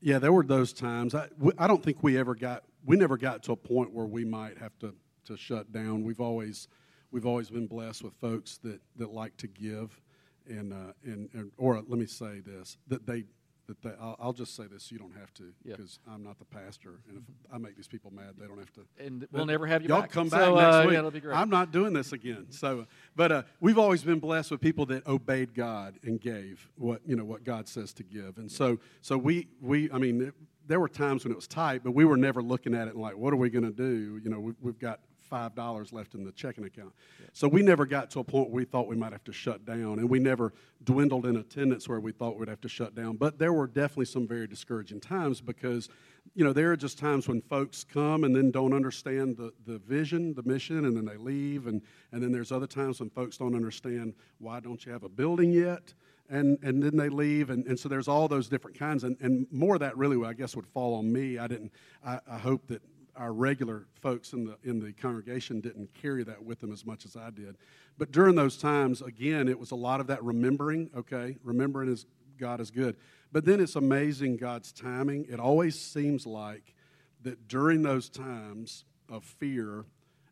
Yeah, 0.00 0.18
there 0.18 0.32
were 0.32 0.44
those 0.44 0.72
times. 0.72 1.14
I, 1.14 1.28
don't 1.66 1.82
think 1.82 2.02
we 2.02 2.18
ever 2.18 2.34
got, 2.34 2.64
we 2.84 2.96
never 2.96 3.16
got 3.16 3.44
to 3.44 3.52
a 3.52 3.56
point 3.56 3.92
where 3.92 4.06
we 4.06 4.24
might 4.24 4.58
have 4.58 4.76
to, 4.80 4.94
to 5.26 5.36
shut 5.36 5.72
down. 5.72 6.02
We've 6.02 6.20
always, 6.20 6.66
we've 7.12 7.26
always 7.26 7.50
been 7.50 7.68
blessed 7.68 8.02
with 8.02 8.14
folks 8.14 8.58
that, 8.64 8.80
that 8.96 9.12
like 9.12 9.36
to 9.38 9.46
give, 9.46 10.00
and, 10.48 10.72
uh, 10.72 10.92
and, 11.04 11.28
and 11.34 11.52
or 11.56 11.76
let 11.76 12.00
me 12.00 12.06
say 12.06 12.40
this, 12.40 12.78
that 12.88 13.06
they 13.06 13.24
that 13.72 13.82
they, 13.82 14.02
I'll, 14.02 14.16
I'll, 14.20 14.32
just 14.32 14.54
say 14.54 14.64
this: 14.66 14.90
you 14.90 14.98
don't 14.98 15.14
have 15.18 15.32
to, 15.34 15.52
because 15.64 15.98
yep. 16.04 16.14
I'm 16.14 16.22
not 16.22 16.38
the 16.38 16.44
pastor, 16.44 17.00
and 17.08 17.18
if 17.18 17.24
I 17.52 17.58
make 17.58 17.76
these 17.76 17.88
people 17.88 18.12
mad, 18.12 18.34
they 18.38 18.46
don't 18.46 18.58
have 18.58 18.72
to. 18.74 18.80
And 18.98 19.26
we'll 19.32 19.46
never 19.46 19.66
have 19.66 19.82
you 19.82 19.88
y'all 19.88 20.02
back. 20.02 20.10
come 20.10 20.28
back 20.28 20.40
so, 20.40 20.54
next 20.54 20.74
uh, 20.74 20.84
week. 20.86 20.94
Yeah, 20.94 21.10
be 21.10 21.20
great. 21.20 21.36
I'm 21.36 21.50
not 21.50 21.72
doing 21.72 21.92
this 21.92 22.12
again. 22.12 22.46
So, 22.50 22.86
but 23.16 23.32
uh, 23.32 23.42
we've 23.60 23.78
always 23.78 24.02
been 24.02 24.18
blessed 24.18 24.50
with 24.50 24.60
people 24.60 24.86
that 24.86 25.06
obeyed 25.06 25.54
God 25.54 25.98
and 26.02 26.20
gave 26.20 26.68
what 26.76 27.00
you 27.06 27.16
know 27.16 27.24
what 27.24 27.44
God 27.44 27.68
says 27.68 27.92
to 27.94 28.02
give, 28.02 28.38
and 28.38 28.50
so 28.50 28.78
so 29.00 29.16
we 29.16 29.48
we 29.60 29.90
I 29.90 29.98
mean. 29.98 30.22
It, 30.22 30.34
there 30.64 30.78
were 30.78 30.88
times 30.88 31.24
when 31.24 31.32
it 31.32 31.34
was 31.34 31.48
tight, 31.48 31.82
but 31.82 31.90
we 31.90 32.04
were 32.04 32.16
never 32.16 32.40
looking 32.40 32.72
at 32.72 32.86
it 32.86 32.94
and 32.94 33.02
like, 33.02 33.16
what 33.16 33.32
are 33.32 33.36
we 33.36 33.50
going 33.50 33.64
to 33.64 33.72
do? 33.72 34.20
You 34.22 34.30
know, 34.30 34.38
we, 34.38 34.52
we've 34.62 34.78
got 34.78 35.00
five 35.32 35.54
dollars 35.54 35.94
left 35.94 36.14
in 36.14 36.24
the 36.24 36.32
checking 36.32 36.64
account. 36.64 36.92
Yeah. 37.18 37.26
So 37.32 37.48
we 37.48 37.62
never 37.62 37.86
got 37.86 38.10
to 38.10 38.20
a 38.20 38.24
point 38.24 38.50
where 38.50 38.56
we 38.56 38.64
thought 38.66 38.86
we 38.86 38.96
might 38.96 39.12
have 39.12 39.24
to 39.24 39.32
shut 39.32 39.64
down, 39.64 39.98
and 39.98 40.10
we 40.10 40.18
never 40.18 40.52
dwindled 40.84 41.24
in 41.24 41.36
attendance 41.36 41.88
where 41.88 42.00
we 42.00 42.12
thought 42.12 42.38
we'd 42.38 42.50
have 42.50 42.60
to 42.60 42.68
shut 42.68 42.94
down. 42.94 43.16
But 43.16 43.38
there 43.38 43.54
were 43.54 43.66
definitely 43.66 44.04
some 44.04 44.28
very 44.28 44.46
discouraging 44.46 45.00
times 45.00 45.40
because, 45.40 45.88
you 46.34 46.44
know, 46.44 46.52
there 46.52 46.70
are 46.70 46.76
just 46.76 46.98
times 46.98 47.28
when 47.28 47.40
folks 47.40 47.82
come 47.82 48.24
and 48.24 48.36
then 48.36 48.50
don't 48.50 48.74
understand 48.74 49.38
the, 49.38 49.54
the 49.64 49.78
vision, 49.78 50.34
the 50.34 50.42
mission, 50.42 50.84
and 50.84 50.94
then 50.94 51.06
they 51.06 51.16
leave, 51.16 51.66
and, 51.66 51.80
and 52.12 52.22
then 52.22 52.30
there's 52.30 52.52
other 52.52 52.66
times 52.66 53.00
when 53.00 53.08
folks 53.08 53.38
don't 53.38 53.54
understand 53.54 54.12
why 54.36 54.60
don't 54.60 54.84
you 54.84 54.92
have 54.92 55.02
a 55.02 55.08
building 55.08 55.50
yet? 55.50 55.94
and, 56.28 56.56
and 56.62 56.82
then 56.82 56.96
they 56.96 57.08
leave 57.08 57.50
and, 57.50 57.66
and 57.66 57.78
so 57.78 57.88
there's 57.88 58.06
all 58.06 58.28
those 58.28 58.48
different 58.48 58.78
kinds 58.78 59.02
and, 59.04 59.16
and 59.20 59.46
more 59.50 59.74
of 59.74 59.80
that 59.80 59.96
really 59.98 60.24
i 60.24 60.32
guess 60.32 60.54
would 60.54 60.66
fall 60.68 60.94
on 60.94 61.12
me 61.12 61.36
i 61.36 61.46
didn't 61.46 61.72
I, 62.04 62.20
I 62.30 62.38
hope 62.38 62.68
that 62.68 62.80
our 63.16 63.32
regular 63.32 63.86
folks 64.00 64.32
in 64.32 64.44
the 64.44 64.56
in 64.64 64.80
the 64.80 64.92
congregation 64.92 65.60
didn't 65.60 65.92
carry 65.94 66.24
that 66.24 66.42
with 66.42 66.60
them 66.60 66.72
as 66.72 66.86
much 66.86 67.04
as 67.04 67.16
I 67.16 67.30
did. 67.30 67.56
But 67.98 68.10
during 68.10 68.34
those 68.34 68.56
times, 68.56 69.02
again, 69.02 69.48
it 69.48 69.58
was 69.58 69.70
a 69.70 69.76
lot 69.76 70.00
of 70.00 70.06
that 70.08 70.22
remembering. 70.22 70.90
Okay, 70.96 71.36
remembering 71.42 71.90
is 71.90 72.06
God 72.38 72.60
is 72.60 72.70
good. 72.70 72.96
But 73.30 73.44
then 73.44 73.60
it's 73.60 73.76
amazing 73.76 74.36
God's 74.36 74.72
timing. 74.72 75.26
It 75.28 75.40
always 75.40 75.80
seems 75.80 76.26
like 76.26 76.74
that 77.22 77.48
during 77.48 77.82
those 77.82 78.08
times 78.08 78.84
of 79.08 79.24
fear, 79.24 79.84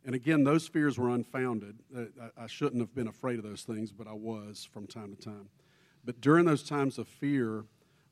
and 0.05 0.15
again, 0.15 0.45
those 0.45 0.67
fears 0.67 0.99
were 0.99 1.11
unfounded. 1.11 1.79
Uh, 1.97 2.05
I, 2.39 2.45
I 2.45 2.47
shouldn't 2.47 2.81
have 2.81 2.95
been 2.95 3.09
afraid 3.09 3.39
of 3.39 3.45
those 3.45 3.63
things, 3.63 3.93
but 3.93 4.07
I 4.07 4.13
was 4.13 4.69
from 4.71 4.87
time 4.87 5.15
to 5.15 5.23
time. 5.23 5.49
But 6.05 6.21
during 6.21 6.47
those 6.47 6.63
times 6.63 6.99
of 6.99 7.07
fear, 7.07 7.65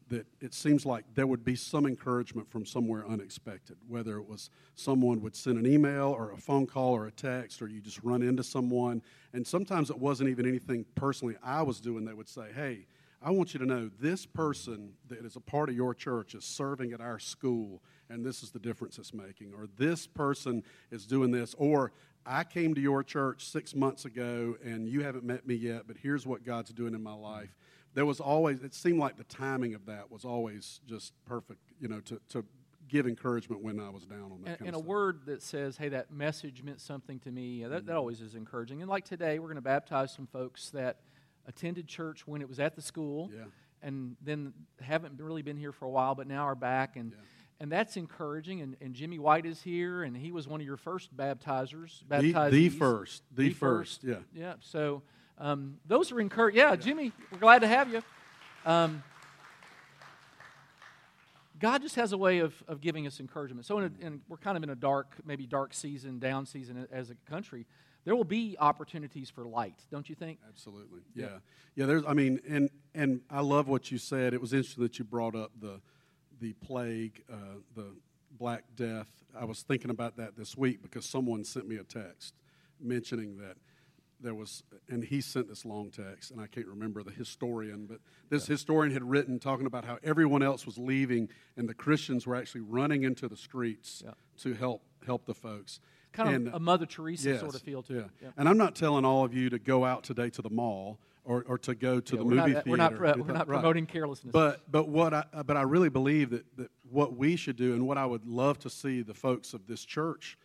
that 0.09 0.27
it 0.41 0.55
seems 0.55 0.87
like 0.87 1.05
there 1.15 1.27
would 1.27 1.45
be 1.45 1.55
some 1.55 1.87
encouragement 1.87 2.51
from 2.51 2.65
somewhere 2.65 3.07
unexpected, 3.07 3.77
whether 3.87 4.17
it 4.17 4.29
was 4.29 4.51
someone 4.75 5.21
would 5.21 5.37
send 5.37 5.59
an 5.59 5.67
email 5.67 6.15
or 6.17 6.33
a 6.33 6.37
phone 6.37 6.67
call 6.67 6.95
or 6.95 7.07
a 7.07 7.11
text, 7.11 7.61
or 7.61 7.69
you 7.69 7.81
just 7.81 8.03
run 8.03 8.23
into 8.23 8.43
someone. 8.43 9.03
And 9.33 9.47
sometimes 9.47 9.91
it 9.91 9.99
wasn't 9.99 10.31
even 10.31 10.47
anything 10.47 10.85
personally 10.95 11.37
I 11.43 11.63
was 11.63 11.81
doing. 11.81 12.05
They 12.05 12.15
would 12.15 12.29
say, 12.29 12.47
Hey, 12.55 12.87
I 13.21 13.31
want 13.31 13.53
you 13.53 13.59
to 13.61 13.67
know 13.67 13.91
this 14.01 14.27
person 14.27 14.93
that 15.09 15.25
is 15.25 15.35
a 15.35 15.41
part 15.41 15.69
of 15.69 15.75
your 15.75 15.93
church 15.93 16.35
is 16.35 16.45
serving 16.45 16.93
at 16.93 17.01
our 17.01 17.19
school, 17.19 17.83
and 18.09 18.25
this 18.25 18.45
is 18.45 18.53
the 18.53 18.61
difference 18.61 18.97
it's 18.97 19.13
making. 19.13 19.55
Or 19.55 19.67
this 19.77 20.07
person 20.07 20.63
is 20.93 21.05
doing 21.05 21.33
this. 21.33 21.55
Or 21.59 21.93
I 22.25 22.45
came 22.45 22.75
to 22.75 22.81
your 22.81 23.03
church 23.03 23.47
six 23.47 23.75
months 23.75 24.05
ago, 24.05 24.57
and 24.65 24.87
you 24.87 25.03
haven't 25.03 25.25
met 25.25 25.47
me 25.47 25.57
yet, 25.57 25.89
but 25.89 25.97
here's 26.01 26.27
what 26.27 26.45
God's 26.45 26.71
doing 26.71 26.95
in 26.95 27.03
my 27.03 27.15
life 27.15 27.57
there 27.95 28.07
was 28.07 28.21
always, 28.21 28.63
it 28.63 28.75
seemed 28.75 28.99
like 28.99 29.17
the 29.17 29.25
timing 29.25 29.75
of 29.75 29.87
that 29.87 30.11
was 30.11 30.25
always 30.25 30.81
just 30.87 31.13
perfect, 31.25 31.61
you 31.81 31.89
know, 31.89 32.01
to, 32.01 32.21
to 32.31 32.45
give 32.89 33.07
encouragement 33.07 33.63
when 33.63 33.81
I 33.81 33.89
was 33.91 34.05
down 34.05 34.31
on 34.33 34.43
that 34.45 34.59
and, 34.61 34.69
and 34.69 34.77
a 34.77 34.79
stuff. 34.79 34.87
word 34.87 35.21
that 35.27 35.43
says, 35.43 35.77
"Hey, 35.77 35.89
that 35.91 36.11
message 36.11 36.63
meant 36.63 36.81
something 36.81 37.19
to 37.21 37.31
me." 37.31 37.63
That, 37.65 37.71
Mm-hmm. 37.71 37.87
that 37.87 37.97
always 37.97 38.21
is 38.21 38.35
encouraging. 38.35 38.81
And 38.83 38.89
like 38.91 39.05
today, 39.05 39.39
we're 39.39 39.49
going 39.49 39.57
to 39.57 39.61
baptize 39.63 40.13
some 40.13 40.27
folks 40.27 40.71
that 40.71 41.01
attended 41.47 41.87
church 41.87 42.27
when 42.27 42.41
it 42.41 42.49
was 42.49 42.61
at 42.61 42.77
the 42.77 42.83
school, 42.83 43.31
Yeah. 43.35 43.45
and 43.83 44.17
then 44.23 44.53
haven't 44.81 45.21
really 45.21 45.43
been 45.43 45.57
here 45.57 45.73
for 45.73 45.85
a 45.87 45.91
while, 45.91 46.15
but 46.15 46.27
now 46.27 46.45
are 46.45 46.55
back, 46.55 46.97
and 46.97 47.13
Yeah. 47.13 47.19
and 47.61 47.73
that's 47.73 47.97
encouraging. 47.99 48.61
And, 48.63 48.77
and 48.81 48.95
Jimmy 48.95 49.19
White 49.19 49.45
is 49.45 49.61
here, 49.63 50.03
and 50.03 50.17
he 50.17 50.31
was 50.33 50.47
one 50.49 50.61
of 50.61 50.67
your 50.67 50.77
first 50.79 51.15
baptizers, 51.17 52.03
The, 52.09 52.33
the 52.51 52.69
first, 52.71 53.23
the, 53.35 53.49
The 53.49 53.55
first, 53.55 54.03
first. 54.03 54.05
yeah. 54.05 54.41
Yeah. 54.43 54.55
So 54.61 55.03
um, 55.39 55.79
those 55.87 56.13
are 56.13 56.21
encouraging. 56.21 56.59
Yeah, 56.59 56.77
Jimmy, 56.77 57.13
we're 57.31 57.39
glad 57.39 57.61
to 57.61 57.69
have 57.69 57.93
you. 57.93 58.03
Um, 58.67 59.03
God 61.59 61.83
just 61.83 61.97
has 61.97 62.13
a 62.13 62.19
way 62.19 62.39
of, 62.39 62.55
of 62.69 62.81
giving 62.81 63.07
us 63.07 63.21
encouragement. 63.21 63.67
So, 63.67 63.79
in 63.79 63.85
a, 63.85 64.07
and 64.07 64.21
we're 64.29 64.37
kind 64.37 64.57
of 64.57 64.63
in 64.63 64.71
a 64.71 64.77
dark, 64.77 65.15
maybe 65.25 65.47
dark 65.47 65.75
season, 65.75 66.19
down 66.19 66.47
season 66.47 66.87
as 66.93 67.11
a 67.11 67.15
country. 67.31 67.67
There 68.05 68.15
will 68.17 68.25
be 68.25 68.57
opportunities 68.59 69.29
for 69.29 69.45
light, 69.45 69.85
don't 69.91 70.09
you 70.09 70.15
think? 70.15 70.39
Absolutely. 70.49 71.01
Yeah. 71.15 71.27
Yeah, 71.75 71.87
there's 71.87 72.05
I 72.07 72.15
mean 72.15 72.41
and 72.49 72.71
and 72.95 73.21
I 73.31 73.41
love 73.41 73.69
what 73.69 73.91
you 73.91 73.99
said. 73.99 74.35
It 74.35 74.41
was 74.41 74.53
interesting 74.53 74.83
that 74.85 74.99
you 74.99 75.05
brought 75.05 75.35
up 75.35 75.53
the 75.61 75.81
the 76.41 76.55
plague, 76.55 77.23
uh, 77.31 77.59
the 77.75 77.87
black 78.39 78.65
death. 78.77 79.09
I 79.39 79.45
was 79.45 79.63
thinking 79.63 79.91
about 79.91 80.17
that 80.17 80.37
this 80.37 80.57
week 80.57 80.81
because 80.83 81.05
someone 81.05 81.45
sent 81.45 81.69
me 81.69 81.77
a 81.77 81.85
text 81.85 82.35
mentioning 82.81 83.37
that 83.39 83.57
there 84.21 84.35
was 84.35 84.63
and 84.89 85.05
he 85.05 85.21
sent 85.21 85.49
this 85.49 85.65
long 85.65 85.91
text 85.91 86.31
and 86.31 86.41
I 86.41 86.47
can't 86.47 86.67
remember 86.67 87.03
the 87.03 87.11
historian, 87.13 87.87
but 87.87 88.01
this 88.31 88.47
historian 88.47 88.93
had 88.93 89.03
written 89.09 89.39
talking 89.39 89.67
about 89.67 89.85
how 89.85 89.99
everyone 90.03 90.43
else 90.43 90.67
was 90.67 90.79
leaving 90.79 91.29
and 91.57 91.69
the 91.69 91.75
Christians 91.75 92.27
were 92.27 92.37
actually 92.37 92.63
running 92.63 93.05
into 93.05 93.29
the 93.29 93.37
streets 93.37 94.03
Yeah. 94.05 94.13
to 94.39 94.55
help 94.55 94.83
help 95.07 95.27
the 95.27 95.35
folks. 95.35 95.81
Kind 96.13 96.35
And, 96.35 96.49
of 96.49 96.55
a 96.55 96.59
Mother 96.61 96.87
Teresa 96.87 97.31
Yes, 97.31 97.41
sort 97.41 97.55
of 97.55 97.63
feel 97.63 97.83
to 97.85 97.95
yeah. 97.95 98.01
it. 98.01 98.11
Yeah. 98.23 98.29
And 98.37 98.49
I'm 98.49 98.59
not 98.59 98.75
telling 98.75 99.05
all 99.05 99.25
of 99.25 99.35
you 99.35 99.51
to 99.51 99.59
go 99.59 99.85
out 99.85 100.03
today 100.05 100.31
to 100.31 100.43
the 100.43 100.51
mall 100.51 100.99
or, 101.25 101.45
or 101.47 101.59
to 101.59 101.75
go 101.75 102.01
to 102.01 102.17
Yeah, 102.17 102.19
the 102.19 102.25
movie 102.25 102.37
not, 102.37 102.47
theater. 102.65 102.71
We're 102.71 102.77
not, 102.77 102.99
we're 103.27 103.33
not 103.35 103.47
promoting 103.47 103.87
carelessness. 103.87 104.33
But 104.33 104.63
but 104.71 104.89
what 104.89 105.13
I 105.15 105.25
but 105.47 105.57
I 105.57 105.63
really 105.63 105.91
believe 105.91 106.31
that, 106.31 106.45
that 106.57 106.71
what 106.91 107.17
we 107.17 107.37
should 107.37 107.57
do 107.57 107.75
and 107.75 107.87
what 107.87 107.99
I 107.99 108.07
would 108.07 108.27
love 108.27 108.59
to 108.61 108.71
see 108.71 109.03
the 109.03 109.15
folks 109.15 109.53
of 109.55 109.67
this 109.67 109.85
church 109.85 110.39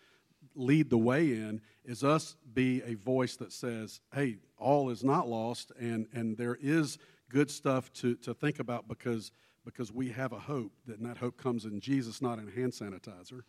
lead 0.55 0.89
the 0.89 0.97
way 0.97 1.31
in 1.31 1.61
is 1.85 2.03
us 2.03 2.35
be 2.53 2.81
a 2.83 2.95
voice 2.95 3.35
that 3.37 3.51
says, 3.51 4.01
"Hey, 4.13 4.37
all 4.57 4.89
is 4.89 5.03
not 5.03 5.27
lost, 5.27 5.71
and 5.79 6.07
and 6.13 6.37
there 6.37 6.57
is 6.61 6.97
good 7.29 7.49
stuff 7.49 7.91
to 7.93 8.15
to 8.15 8.33
think 8.33 8.59
about 8.59 8.87
because 8.87 9.31
because 9.65 9.91
we 9.91 10.09
have 10.09 10.33
a 10.33 10.39
hope 10.39 10.71
that 10.85 10.97
and 10.99 11.05
that 11.09 11.17
hope 11.17 11.37
comes 11.37 11.65
in 11.65 11.79
Jesus, 11.79 12.21
not 12.21 12.39
in 12.39 12.47
hand 12.47 12.73
sanitizer, 12.73 13.41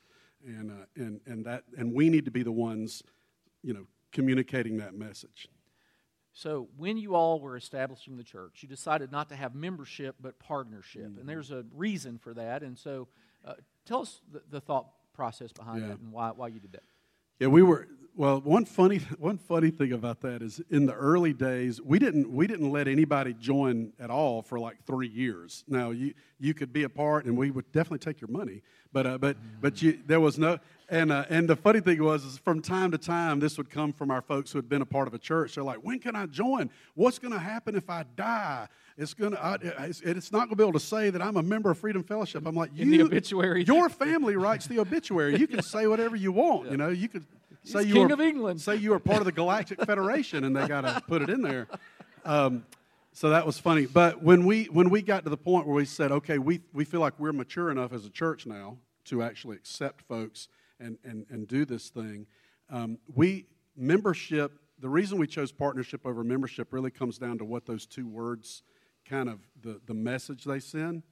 and 0.44 0.70
uh, 0.70 0.86
and 0.96 1.20
and 1.26 1.44
that 1.44 1.64
and 1.76 1.92
we 1.92 2.08
need 2.08 2.24
to 2.24 2.30
be 2.30 2.42
the 2.42 2.52
ones, 2.52 3.02
you 3.62 3.72
know, 3.74 3.86
communicating 4.12 4.78
that 4.78 4.94
message. 4.94 5.48
So, 6.36 6.68
when 6.76 6.96
you 6.96 7.14
all 7.14 7.38
were 7.38 7.56
establishing 7.56 8.16
the 8.16 8.24
church, 8.24 8.58
you 8.60 8.68
decided 8.68 9.12
not 9.12 9.28
to 9.28 9.36
have 9.36 9.54
membership 9.54 10.16
but 10.20 10.40
partnership. 10.40 11.02
Mm-hmm. 11.02 11.20
And 11.20 11.28
there's 11.28 11.52
a 11.52 11.64
reason 11.72 12.18
for 12.18 12.34
that. 12.34 12.64
And 12.64 12.76
so, 12.76 13.06
uh, 13.44 13.54
tell 13.84 14.00
us 14.00 14.20
the, 14.32 14.42
the 14.50 14.60
thought 14.60 14.88
process 15.14 15.52
behind 15.52 15.82
Yeah. 15.82 15.88
that 15.88 16.00
and 16.00 16.10
why, 16.10 16.30
why 16.30 16.48
you 16.48 16.58
did 16.58 16.72
that. 16.72 16.82
Yeah, 17.40 17.48
we 17.48 17.62
were. 17.62 17.88
Well, 18.16 18.40
one 18.42 18.64
funny 18.64 18.98
one 19.18 19.38
funny 19.38 19.70
thing 19.70 19.92
about 19.92 20.20
that 20.20 20.40
is 20.40 20.60
in 20.70 20.86
the 20.86 20.94
early 20.94 21.32
days 21.32 21.80
we 21.82 21.98
didn't 21.98 22.30
we 22.30 22.46
didn't 22.46 22.70
let 22.70 22.86
anybody 22.86 23.34
join 23.34 23.92
at 23.98 24.08
all 24.08 24.42
for 24.42 24.60
like 24.60 24.84
three 24.86 25.08
years. 25.08 25.64
Now 25.66 25.90
you 25.90 26.14
you 26.38 26.54
could 26.54 26.72
be 26.72 26.84
a 26.84 26.88
part 26.88 27.24
and 27.24 27.36
we 27.36 27.50
would 27.50 27.70
definitely 27.72 27.98
take 27.98 28.20
your 28.20 28.30
money, 28.30 28.62
but 28.92 29.06
uh, 29.06 29.18
but 29.18 29.36
but 29.60 29.82
you 29.82 29.98
there 30.06 30.20
was 30.20 30.38
no 30.38 30.60
and 30.88 31.10
uh, 31.10 31.24
and 31.28 31.48
the 31.48 31.56
funny 31.56 31.80
thing 31.80 32.00
was 32.02 32.24
is 32.24 32.38
from 32.38 32.62
time 32.62 32.92
to 32.92 32.98
time 32.98 33.40
this 33.40 33.58
would 33.58 33.68
come 33.68 33.92
from 33.92 34.12
our 34.12 34.22
folks 34.22 34.52
who 34.52 34.58
had 34.58 34.68
been 34.68 34.82
a 34.82 34.86
part 34.86 35.08
of 35.08 35.14
a 35.14 35.18
church. 35.18 35.56
They're 35.56 35.64
like, 35.64 35.78
when 35.78 35.98
can 35.98 36.14
I 36.14 36.26
join? 36.26 36.70
What's 36.94 37.18
going 37.18 37.34
to 37.34 37.40
happen 37.40 37.74
if 37.74 37.90
I 37.90 38.04
die? 38.14 38.68
It's 38.96 39.12
gonna. 39.12 39.36
I, 39.36 39.56
it's, 39.86 40.00
it's 40.02 40.30
not 40.30 40.46
gonna 40.46 40.56
be 40.56 40.62
able 40.62 40.74
to 40.74 40.80
say 40.80 41.10
that 41.10 41.20
I'm 41.20 41.36
a 41.36 41.42
member 41.42 41.70
of 41.70 41.78
Freedom 41.78 42.04
Fellowship. 42.04 42.46
I'm 42.46 42.54
like, 42.54 42.70
In 42.76 42.90
the 42.90 43.02
obituary. 43.02 43.64
Your 43.64 43.88
family 43.88 44.36
writes 44.36 44.66
the 44.66 44.78
obituary. 44.78 45.36
You 45.36 45.48
can 45.48 45.62
say 45.62 45.86
whatever 45.88 46.14
you 46.14 46.30
want. 46.30 46.70
You 46.70 46.76
know, 46.76 46.90
you 46.90 47.08
could 47.08 47.24
say 47.64 47.80
He's 47.80 47.88
you 47.88 47.94
King 47.94 48.08
were, 48.08 48.14
of 48.14 48.20
England. 48.20 48.60
Say 48.60 48.76
you 48.76 48.90
were 48.90 49.00
part 49.00 49.18
of 49.18 49.24
the 49.24 49.32
Galactic 49.32 49.84
Federation, 49.84 50.44
and 50.44 50.54
they 50.54 50.68
got 50.68 50.82
to 50.82 51.02
put 51.08 51.22
it 51.22 51.30
in 51.30 51.42
there. 51.42 51.66
Um, 52.24 52.64
so 53.12 53.30
that 53.30 53.44
was 53.44 53.58
funny. 53.58 53.86
But 53.86 54.22
when 54.22 54.44
we 54.44 54.66
when 54.66 54.90
we 54.90 55.02
got 55.02 55.24
to 55.24 55.30
the 55.30 55.36
point 55.36 55.66
where 55.66 55.74
we 55.74 55.84
said, 55.86 56.12
okay, 56.12 56.38
we 56.38 56.60
we 56.72 56.84
feel 56.84 57.00
like 57.00 57.18
we're 57.18 57.32
mature 57.32 57.72
enough 57.72 57.92
as 57.92 58.06
a 58.06 58.10
church 58.10 58.46
now 58.46 58.78
to 59.06 59.22
actually 59.22 59.56
accept 59.56 60.02
folks 60.02 60.48
and 60.78 60.98
and 61.04 61.26
and 61.30 61.48
do 61.48 61.64
this 61.64 61.90
thing, 61.90 62.26
um, 62.70 62.98
we 63.12 63.46
membership. 63.76 64.52
The 64.80 64.88
reason 64.88 65.18
we 65.18 65.26
chose 65.26 65.50
partnership 65.50 66.04
over 66.04 66.22
membership 66.22 66.72
really 66.72 66.90
comes 66.90 67.18
down 67.18 67.38
to 67.38 67.44
what 67.44 67.66
those 67.66 67.86
two 67.86 68.06
words 68.06 68.62
kind 69.04 69.28
of 69.28 69.40
the, 69.62 69.80
the 69.86 69.94
message 69.94 70.44
they 70.44 70.60
send. 70.60 71.02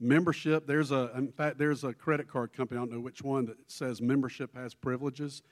Membership, 0.00 0.66
there's 0.66 0.92
a, 0.92 1.10
in 1.16 1.32
fact, 1.32 1.58
there's 1.58 1.82
a 1.82 1.92
credit 1.92 2.28
card 2.28 2.52
company, 2.52 2.78
I 2.78 2.82
don't 2.82 2.92
know 2.92 3.00
which 3.00 3.22
one, 3.22 3.46
that 3.46 3.56
says 3.66 4.00
membership 4.00 4.54
has 4.54 4.74
privileges. 4.74 5.42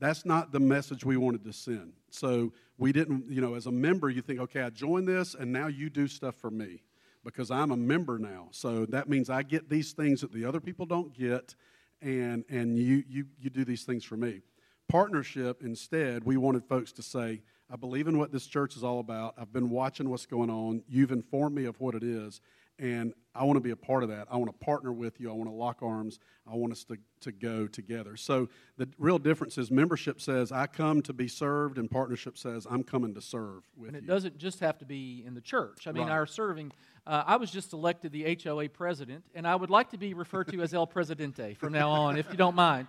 That's 0.00 0.24
not 0.24 0.50
the 0.50 0.58
message 0.58 1.04
we 1.04 1.16
wanted 1.16 1.44
to 1.44 1.52
send. 1.52 1.92
So 2.10 2.52
we 2.76 2.92
didn't, 2.92 3.30
you 3.30 3.40
know, 3.40 3.54
as 3.54 3.66
a 3.66 3.72
member, 3.72 4.10
you 4.10 4.20
think, 4.20 4.40
okay, 4.40 4.62
I 4.62 4.70
joined 4.70 5.06
this 5.06 5.34
and 5.34 5.52
now 5.52 5.68
you 5.68 5.90
do 5.90 6.08
stuff 6.08 6.34
for 6.34 6.50
me 6.50 6.82
because 7.24 7.50
I'm 7.50 7.70
a 7.70 7.76
member 7.76 8.18
now. 8.18 8.48
So 8.50 8.84
that 8.86 9.08
means 9.08 9.30
I 9.30 9.44
get 9.44 9.68
these 9.68 9.92
things 9.92 10.20
that 10.22 10.32
the 10.32 10.44
other 10.44 10.60
people 10.60 10.86
don't 10.86 11.16
get 11.16 11.54
and, 12.02 12.44
and 12.48 12.76
you, 12.76 13.04
you, 13.08 13.26
you 13.38 13.50
do 13.50 13.64
these 13.64 13.84
things 13.84 14.04
for 14.04 14.16
me. 14.16 14.40
Partnership, 14.88 15.62
instead, 15.62 16.24
we 16.24 16.36
wanted 16.36 16.64
folks 16.64 16.92
to 16.92 17.02
say, 17.02 17.42
I 17.70 17.76
believe 17.76 18.08
in 18.08 18.18
what 18.18 18.30
this 18.30 18.46
church 18.46 18.76
is 18.76 18.84
all 18.84 19.00
about. 19.00 19.34
I've 19.38 19.52
been 19.52 19.70
watching 19.70 20.10
what's 20.10 20.26
going 20.26 20.50
on. 20.50 20.82
You've 20.88 21.12
informed 21.12 21.54
me 21.56 21.64
of 21.64 21.80
what 21.80 21.94
it 21.94 22.02
is, 22.02 22.40
and 22.78 23.14
I 23.34 23.44
want 23.44 23.56
to 23.56 23.60
be 23.60 23.70
a 23.70 23.76
part 23.76 24.02
of 24.02 24.10
that. 24.10 24.28
I 24.30 24.36
want 24.36 24.50
to 24.52 24.64
partner 24.64 24.92
with 24.92 25.18
you. 25.18 25.30
I 25.30 25.32
want 25.32 25.48
to 25.48 25.54
lock 25.54 25.78
arms. 25.82 26.18
I 26.46 26.54
want 26.56 26.72
us 26.72 26.84
to, 26.84 26.98
to 27.22 27.32
go 27.32 27.66
together. 27.66 28.16
So 28.16 28.48
the 28.76 28.86
real 28.98 29.18
difference 29.18 29.56
is 29.56 29.70
membership 29.70 30.20
says, 30.20 30.52
I 30.52 30.66
come 30.66 31.00
to 31.02 31.12
be 31.14 31.26
served, 31.26 31.78
and 31.78 31.90
partnership 31.90 32.36
says, 32.36 32.66
I'm 32.70 32.82
coming 32.84 33.14
to 33.14 33.20
serve 33.22 33.62
with 33.76 33.88
And 33.88 33.96
it 33.96 34.02
you. 34.02 34.08
doesn't 34.08 34.36
just 34.38 34.60
have 34.60 34.78
to 34.78 34.84
be 34.84 35.24
in 35.26 35.34
the 35.34 35.40
church. 35.40 35.86
I 35.86 35.92
mean, 35.92 36.04
Right. 36.04 36.12
our 36.12 36.26
serving. 36.26 36.70
Uh, 37.06 37.24
I 37.26 37.36
was 37.36 37.50
just 37.50 37.72
elected 37.72 38.12
the 38.12 38.38
HOA 38.44 38.68
president, 38.68 39.24
and 39.34 39.46
I 39.46 39.56
would 39.56 39.70
like 39.70 39.90
to 39.90 39.98
be 39.98 40.12
referred 40.14 40.48
to 40.48 40.60
as 40.62 40.74
El 40.74 40.86
Presidente 40.86 41.54
from 41.54 41.72
now 41.72 41.90
on, 41.90 42.16
if 42.18 42.30
you 42.30 42.36
don't 42.36 42.54
mind. 42.54 42.88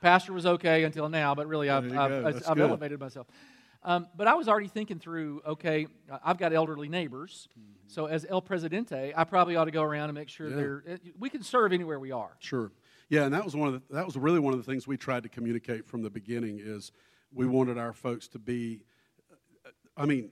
Pastor 0.00 0.32
was 0.32 0.46
okay 0.46 0.84
until 0.84 1.08
now, 1.08 1.34
but 1.34 1.46
really 1.48 1.70
I've, 1.70 1.84
I've. 1.96 2.26
I've, 2.26 2.48
I've 2.48 2.58
elevated 2.58 2.98
myself. 3.00 3.26
Um, 3.84 4.06
but 4.16 4.28
I 4.28 4.34
was 4.34 4.48
already 4.48 4.68
thinking 4.68 4.98
through 4.98 5.42
okay, 5.46 5.86
I've 6.24 6.38
got 6.38 6.52
elderly 6.52 6.88
neighbors, 6.88 7.48
so 7.88 8.06
as 8.06 8.24
El 8.28 8.40
Presidente, 8.40 9.12
I 9.16 9.24
probably 9.24 9.56
ought 9.56 9.64
to 9.64 9.70
go 9.72 9.82
around 9.82 10.08
and 10.08 10.14
make 10.14 10.28
sure 10.28 10.48
Yeah. 10.48 10.56
they're. 10.56 10.84
uh, 10.88 10.96
We 11.18 11.28
can 11.28 11.42
serve 11.42 11.72
anywhere 11.72 11.98
we 11.98 12.12
are. 12.12 12.36
Sure. 12.38 12.70
Yeah, 13.08 13.24
and 13.24 13.34
that 13.34 13.44
was 13.44 13.54
one 13.56 13.68
of 13.68 13.74
the, 13.74 13.94
that 13.94 14.06
was 14.06 14.16
really 14.16 14.38
one 14.38 14.52
of 14.54 14.58
the 14.58 14.64
things 14.64 14.86
we 14.86 14.96
tried 14.96 15.24
to 15.24 15.28
communicate 15.28 15.86
from 15.86 16.02
the 16.02 16.10
beginning 16.10 16.60
is 16.62 16.92
we 17.32 17.46
wanted 17.46 17.76
our 17.76 17.92
folks 17.92 18.28
to 18.28 18.38
be 18.38 18.84
I 19.96 20.06
mean, 20.06 20.30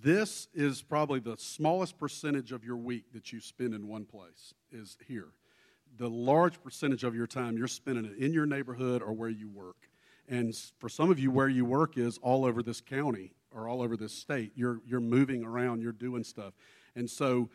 this 0.00 0.48
is 0.54 0.80
probably 0.82 1.20
the 1.20 1.36
smallest 1.36 1.98
percentage 1.98 2.52
of 2.52 2.64
your 2.64 2.76
week 2.76 3.12
that 3.12 3.32
you 3.32 3.40
spend 3.40 3.74
in 3.74 3.88
one 3.88 4.04
place 4.06 4.54
is 4.70 4.96
here. 5.06 5.28
The 5.98 6.08
large 6.08 6.62
percentage 6.62 7.04
of 7.04 7.14
your 7.14 7.26
time 7.26 7.58
you're 7.58 7.68
spending 7.68 8.04
it 8.06 8.16
in 8.16 8.32
your 8.32 8.46
neighborhood 8.46 9.02
or 9.02 9.12
where 9.12 9.28
you 9.28 9.48
work. 9.48 9.76
And 10.28 10.54
for 10.78 10.88
some 10.88 11.10
of 11.10 11.18
you, 11.18 11.30
where 11.30 11.48
you 11.48 11.64
work 11.64 11.96
is 11.96 12.18
all 12.18 12.44
over 12.44 12.62
this 12.62 12.80
county 12.80 13.32
or 13.56 13.68
all 13.68 13.80
over 13.80 13.96
this 13.96 14.12
state. 14.12 14.52
You're, 14.54 14.80
you're 14.86 15.00
moving 15.00 15.44
around, 15.44 15.82
you're 15.82 15.92
doing 15.92 16.22
stuff. 16.24 16.54
And 16.94 17.08
so 17.08 17.48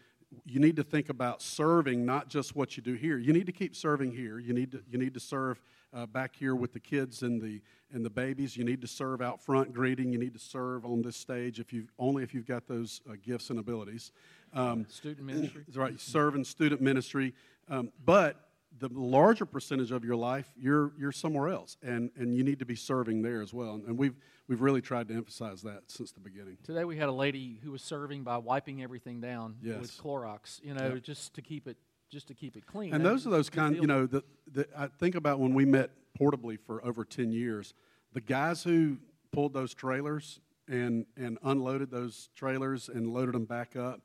you 0.45 0.59
need 0.59 0.75
to 0.77 0.83
think 0.83 1.09
about 1.09 1.41
serving 1.41 2.05
not 2.05 2.27
just 2.27 2.55
what 2.55 2.77
you 2.77 2.83
do 2.83 2.93
here. 2.93 3.17
You 3.17 3.33
need 3.33 3.45
to 3.45 3.51
keep 3.51 3.75
serving 3.75 4.11
here. 4.11 4.39
You 4.39 4.53
need 4.53 4.71
to, 4.71 4.81
you 4.89 4.97
need 4.97 5.13
to 5.13 5.19
serve 5.19 5.61
uh, 5.93 6.05
back 6.05 6.35
here 6.35 6.55
with 6.55 6.73
the 6.73 6.79
kids 6.79 7.21
and 7.21 7.41
the, 7.41 7.61
and 7.91 8.05
the 8.05 8.09
babies. 8.09 8.55
You 8.55 8.63
need 8.63 8.81
to 8.81 8.87
serve 8.87 9.21
out 9.21 9.41
front 9.41 9.73
greeting. 9.73 10.11
You 10.11 10.17
need 10.17 10.33
to 10.33 10.39
serve 10.39 10.85
on 10.85 11.01
this 11.01 11.17
stage 11.17 11.59
if 11.59 11.73
you 11.73 11.87
only 11.99 12.23
if 12.23 12.33
you've 12.33 12.47
got 12.47 12.67
those 12.67 13.01
uh, 13.09 13.15
gifts 13.21 13.49
and 13.49 13.59
abilities. 13.59 14.11
Um, 14.53 14.85
Student 14.89 15.27
ministry. 15.27 15.65
right. 15.75 15.99
Serve 15.99 16.35
in 16.35 16.45
student 16.45 16.81
ministry. 16.81 17.33
Um, 17.69 17.91
but 18.05 18.50
the 18.79 18.89
larger 18.91 19.45
percentage 19.45 19.91
of 19.91 20.03
your 20.05 20.15
life, 20.15 20.47
you're, 20.57 20.93
you're 20.97 21.11
somewhere 21.11 21.49
else, 21.49 21.77
and, 21.83 22.09
and 22.15 22.33
you 22.33 22.43
need 22.43 22.59
to 22.59 22.65
be 22.65 22.75
serving 22.75 23.21
there 23.21 23.41
as 23.41 23.53
well. 23.53 23.73
And, 23.73 23.85
and 23.85 23.97
we've, 23.97 24.15
we've 24.47 24.61
really 24.61 24.81
tried 24.81 25.07
to 25.09 25.13
emphasize 25.13 25.61
that 25.63 25.83
since 25.87 26.11
the 26.11 26.19
beginning. 26.19 26.57
Today 26.63 26.85
we 26.85 26.97
had 26.97 27.09
a 27.09 27.13
lady 27.13 27.59
who 27.63 27.71
was 27.71 27.81
serving 27.81 28.23
by 28.23 28.37
wiping 28.37 28.81
everything 28.81 29.19
down 29.21 29.55
Yes. 29.61 29.79
with 29.81 29.97
Clorox, 29.97 30.63
you 30.63 30.73
know, 30.73 30.93
Yep. 30.93 31.03
just 31.03 31.33
to 31.35 31.41
keep 31.41 31.67
it 31.67 31.77
just 32.09 32.27
to 32.27 32.33
keep 32.33 32.57
it 32.57 32.65
clean. 32.65 32.93
And 32.93 33.05
That- 33.05 33.09
those 33.09 33.25
are 33.25 33.29
those 33.29 33.49
kind, 33.49 33.73
deal. 33.75 33.83
you 33.83 33.87
know, 33.87 34.05
that 34.07 34.25
that 34.53 34.69
I 34.75 34.87
think 34.87 35.15
about 35.15 35.39
when 35.39 35.53
we 35.53 35.63
met 35.63 35.91
portably 36.19 36.59
for 36.59 36.83
over 36.85 37.05
10 37.05 37.31
years. 37.31 37.73
The 38.11 38.19
guys 38.19 38.63
who 38.65 38.97
pulled 39.31 39.53
those 39.53 39.73
trailers 39.73 40.41
and, 40.67 41.05
and 41.15 41.37
unloaded 41.41 41.89
those 41.89 42.29
trailers 42.35 42.89
and 42.89 43.13
loaded 43.13 43.33
them 43.33 43.45
back 43.45 43.77
up, 43.77 44.01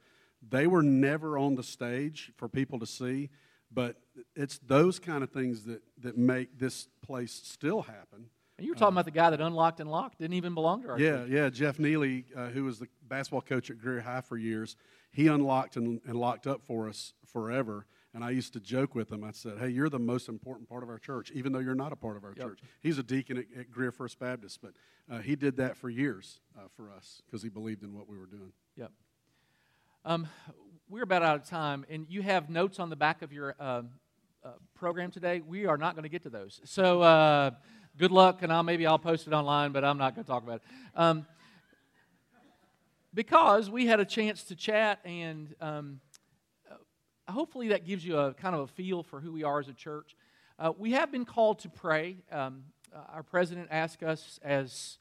they 0.48 0.68
were 0.68 0.84
never 0.84 1.36
on 1.36 1.56
the 1.56 1.64
stage 1.64 2.30
for 2.36 2.48
people 2.48 2.78
to 2.78 2.86
see. 2.86 3.28
But 3.72 3.96
it's 4.34 4.58
those 4.58 4.98
kind 4.98 5.22
of 5.22 5.30
things 5.30 5.64
that, 5.64 5.82
that 6.02 6.16
make 6.16 6.58
this 6.58 6.88
place 7.02 7.32
still 7.32 7.82
happen. 7.82 8.30
And 8.58 8.64
you 8.64 8.72
were 8.72 8.76
talking 8.76 8.96
uh, 8.96 9.00
about 9.00 9.04
the 9.04 9.10
guy 9.10 9.30
that 9.30 9.40
unlocked 9.40 9.80
and 9.80 9.90
locked, 9.90 10.18
didn't 10.18 10.34
even 10.34 10.54
belong 10.54 10.82
to 10.82 10.90
our 10.90 10.98
yeah, 10.98 11.10
church. 11.10 11.28
Yeah, 11.28 11.50
Jeff 11.50 11.78
Neely, 11.78 12.24
uh, 12.34 12.46
who 12.48 12.64
was 12.64 12.78
the 12.78 12.88
basketball 13.02 13.42
coach 13.42 13.70
at 13.70 13.78
Greer 13.78 14.00
High 14.00 14.22
for 14.22 14.38
years, 14.38 14.76
he 15.12 15.26
unlocked 15.26 15.76
and, 15.76 16.00
and 16.06 16.16
locked 16.16 16.46
up 16.46 16.62
for 16.62 16.88
us 16.88 17.12
forever. 17.26 17.86
And 18.14 18.24
I 18.24 18.30
used 18.30 18.54
to 18.54 18.60
joke 18.60 18.94
with 18.94 19.12
him. 19.12 19.24
I 19.24 19.32
said, 19.32 19.58
"Hey, 19.58 19.68
you're 19.68 19.90
the 19.90 19.98
most 19.98 20.30
important 20.30 20.70
part 20.70 20.82
of 20.82 20.88
our 20.88 20.98
church, 20.98 21.30
even 21.32 21.52
though 21.52 21.58
you're 21.58 21.74
not 21.74 21.92
a 21.92 21.96
part 21.96 22.16
of 22.16 22.24
our 22.24 22.32
yep. 22.34 22.46
church." 22.46 22.60
He's 22.80 22.96
a 22.96 23.02
deacon 23.02 23.36
at, 23.36 23.44
at 23.58 23.70
Greer 23.70 23.92
First 23.92 24.18
Baptist, 24.18 24.60
but 24.62 24.72
uh, 25.10 25.18
he 25.18 25.36
did 25.36 25.58
that 25.58 25.76
for 25.76 25.90
years 25.90 26.40
uh, 26.56 26.62
for 26.74 26.90
us 26.90 27.20
because 27.26 27.42
he 27.42 27.50
believed 27.50 27.82
in 27.82 27.92
what 27.92 28.08
we 28.08 28.16
were 28.16 28.24
doing. 28.24 28.52
Yep. 28.76 28.90
Um, 30.06 30.28
we're 30.88 31.02
about 31.02 31.22
out 31.22 31.36
of 31.36 31.44
time, 31.44 31.84
and 31.90 32.06
you 32.08 32.22
have 32.22 32.48
notes 32.48 32.78
on 32.78 32.90
the 32.90 32.96
back 32.96 33.22
of 33.22 33.32
your 33.32 33.54
uh, 33.58 33.82
uh 34.44 34.50
program 34.74 35.10
today. 35.10 35.40
We 35.40 35.66
are 35.66 35.76
not 35.76 35.94
going 35.94 36.04
to 36.04 36.08
get 36.08 36.22
to 36.22 36.30
those, 36.30 36.60
so 36.64 37.02
uh, 37.02 37.50
good 37.98 38.12
luck, 38.12 38.42
and 38.42 38.52
I'll 38.52 38.62
maybe 38.62 38.86
I'll 38.86 38.98
post 38.98 39.26
it 39.26 39.32
online, 39.32 39.72
but 39.72 39.84
I'm 39.84 39.98
not 39.98 40.14
going 40.14 40.24
to 40.24 40.30
talk 40.30 40.42
about 40.42 40.56
it. 40.56 40.62
Um, 40.94 41.26
because 43.14 43.70
we 43.70 43.86
had 43.86 43.98
a 43.98 44.04
chance 44.04 44.42
to 44.44 44.54
chat 44.54 45.00
and 45.06 45.54
um, 45.62 46.00
hopefully 47.28 47.68
that 47.68 47.84
gives 47.84 48.04
you 48.04 48.18
a 48.18 48.34
kind 48.34 48.54
of 48.54 48.62
a 48.62 48.66
feel 48.66 49.02
for 49.02 49.20
who 49.20 49.32
we 49.32 49.42
are 49.42 49.58
as 49.58 49.68
a 49.68 49.72
church. 49.72 50.16
Uh, 50.58 50.72
we 50.78 50.92
have 50.92 51.10
been 51.10 51.24
called 51.24 51.58
to 51.60 51.68
pray. 51.68 52.16
Um, 52.30 52.64
uh, 52.94 53.00
our 53.14 53.22
president 53.22 53.68
asked 53.70 54.02
us 54.02 54.38
as 54.42 54.98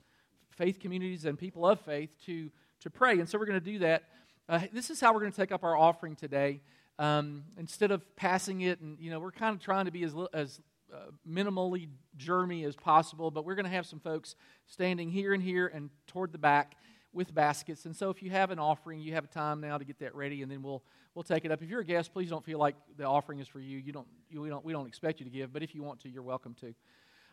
faith 0.49 0.79
communities 0.79 1.25
and 1.25 1.38
people 1.38 1.65
of 1.65 1.79
faith 1.81 2.15
to, 2.25 2.49
to 2.81 2.89
pray, 2.89 3.19
and 3.19 3.27
so 3.27 3.38
we're 3.38 3.45
going 3.45 3.59
to 3.59 3.71
do 3.71 3.79
that. 3.79 4.03
Uh, 4.47 4.59
this 4.71 4.91
is 4.91 5.01
how 5.01 5.11
we're 5.11 5.21
going 5.21 5.31
to 5.31 5.37
take 5.37 5.51
up 5.51 5.63
our 5.63 5.75
offering 5.75 6.15
today. 6.15 6.61
Um, 6.99 7.45
instead 7.57 7.89
of 7.89 8.15
passing 8.15 8.61
it, 8.61 8.79
and 8.79 8.99
you 8.99 9.09
know, 9.09 9.19
we're 9.19 9.31
kind 9.31 9.55
of 9.55 9.61
trying 9.61 9.85
to 9.85 9.91
be 9.91 10.03
as, 10.03 10.13
as 10.33 10.61
uh, 10.93 10.97
minimally 11.27 11.87
germy 12.19 12.63
as 12.65 12.75
possible, 12.75 13.31
but 13.31 13.43
we're 13.43 13.55
going 13.55 13.65
to 13.65 13.71
have 13.71 13.87
some 13.87 13.99
folks 13.99 14.35
standing 14.67 15.09
here 15.09 15.33
and 15.33 15.41
here 15.41 15.65
and 15.73 15.89
toward 16.05 16.31
the 16.31 16.37
back 16.37 16.75
with 17.11 17.33
baskets. 17.33 17.85
And 17.85 17.95
so 17.95 18.11
if 18.11 18.21
you 18.21 18.29
have 18.29 18.51
an 18.51 18.59
offering, 18.59 18.99
you 18.99 19.13
have 19.13 19.31
time 19.31 19.61
now 19.61 19.79
to 19.79 19.83
get 19.83 19.97
that 19.99 20.13
ready, 20.13 20.43
and 20.43 20.51
then 20.51 20.61
we'll 20.61 20.83
we'll 21.15 21.23
take 21.23 21.43
it 21.43 21.51
up. 21.51 21.63
If 21.63 21.69
you're 21.69 21.81
a 21.81 21.85
guest, 21.85 22.13
please 22.13 22.29
don't 22.29 22.45
feel 22.45 22.59
like 22.59 22.75
the 22.97 23.05
offering 23.05 23.39
is 23.39 23.47
for 23.47 23.59
you. 23.59 23.79
You 23.79 23.93
don't 23.93 24.07
you, 24.29 24.41
we 24.41 24.49
don't 24.49 24.63
we 24.63 24.73
don't 24.73 24.85
expect 24.85 25.19
you 25.19 25.25
to 25.25 25.31
give, 25.31 25.51
but 25.51 25.63
if 25.63 25.73
you 25.73 25.81
want 25.81 26.01
to, 26.01 26.09
you're 26.09 26.21
welcome 26.21 26.53
to. 26.61 26.75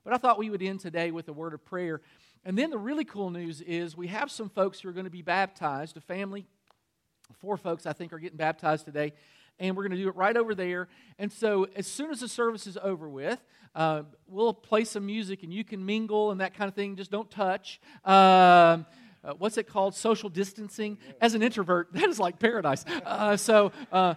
But 0.02 0.14
I 0.14 0.16
thought 0.16 0.38
we 0.38 0.48
would 0.48 0.62
end 0.62 0.80
today 0.80 1.10
with 1.10 1.28
a 1.28 1.32
word 1.32 1.52
of 1.52 1.62
prayer. 1.64 2.00
And 2.44 2.58
then 2.58 2.70
the 2.70 2.78
really 2.78 3.04
cool 3.04 3.30
news 3.30 3.60
is 3.60 3.96
we 3.96 4.08
have 4.08 4.30
some 4.30 4.48
folks 4.48 4.80
who 4.80 4.88
are 4.88 4.92
going 4.92 5.04
to 5.04 5.10
be 5.10 5.22
baptized. 5.22 5.96
A 5.96 6.00
family, 6.00 6.46
four 7.40 7.56
folks 7.56 7.86
I 7.86 7.92
think 7.92 8.12
are 8.12 8.18
getting 8.18 8.36
baptized 8.36 8.84
today 8.84 9.12
and 9.58 9.76
we're 9.76 9.82
going 9.84 9.96
to 9.96 10.02
do 10.02 10.08
it 10.08 10.16
right 10.16 10.36
over 10.36 10.54
there. 10.54 10.88
And 11.18 11.32
so, 11.32 11.66
as 11.76 11.86
soon 11.86 12.10
as 12.10 12.20
the 12.20 12.28
service 12.28 12.66
is 12.66 12.76
over 12.82 13.08
with, 13.08 13.38
uh, 13.74 14.02
we'll 14.26 14.54
play 14.54 14.84
some 14.84 15.06
music 15.06 15.42
and 15.42 15.52
you 15.52 15.64
can 15.64 15.84
mingle 15.84 16.30
and 16.30 16.40
that 16.40 16.54
kind 16.54 16.68
of 16.68 16.74
thing. 16.74 16.96
Just 16.96 17.10
don't 17.10 17.30
touch. 17.30 17.80
Um, 18.04 18.84
uh, 19.24 19.34
what's 19.38 19.56
it 19.56 19.68
called? 19.68 19.94
Social 19.94 20.28
distancing. 20.28 20.98
As 21.20 21.34
an 21.34 21.42
introvert, 21.42 21.88
that 21.92 22.08
is 22.08 22.18
like 22.18 22.38
paradise. 22.38 22.84
Uh, 23.04 23.36
so, 23.36 23.72
uh, 23.92 24.14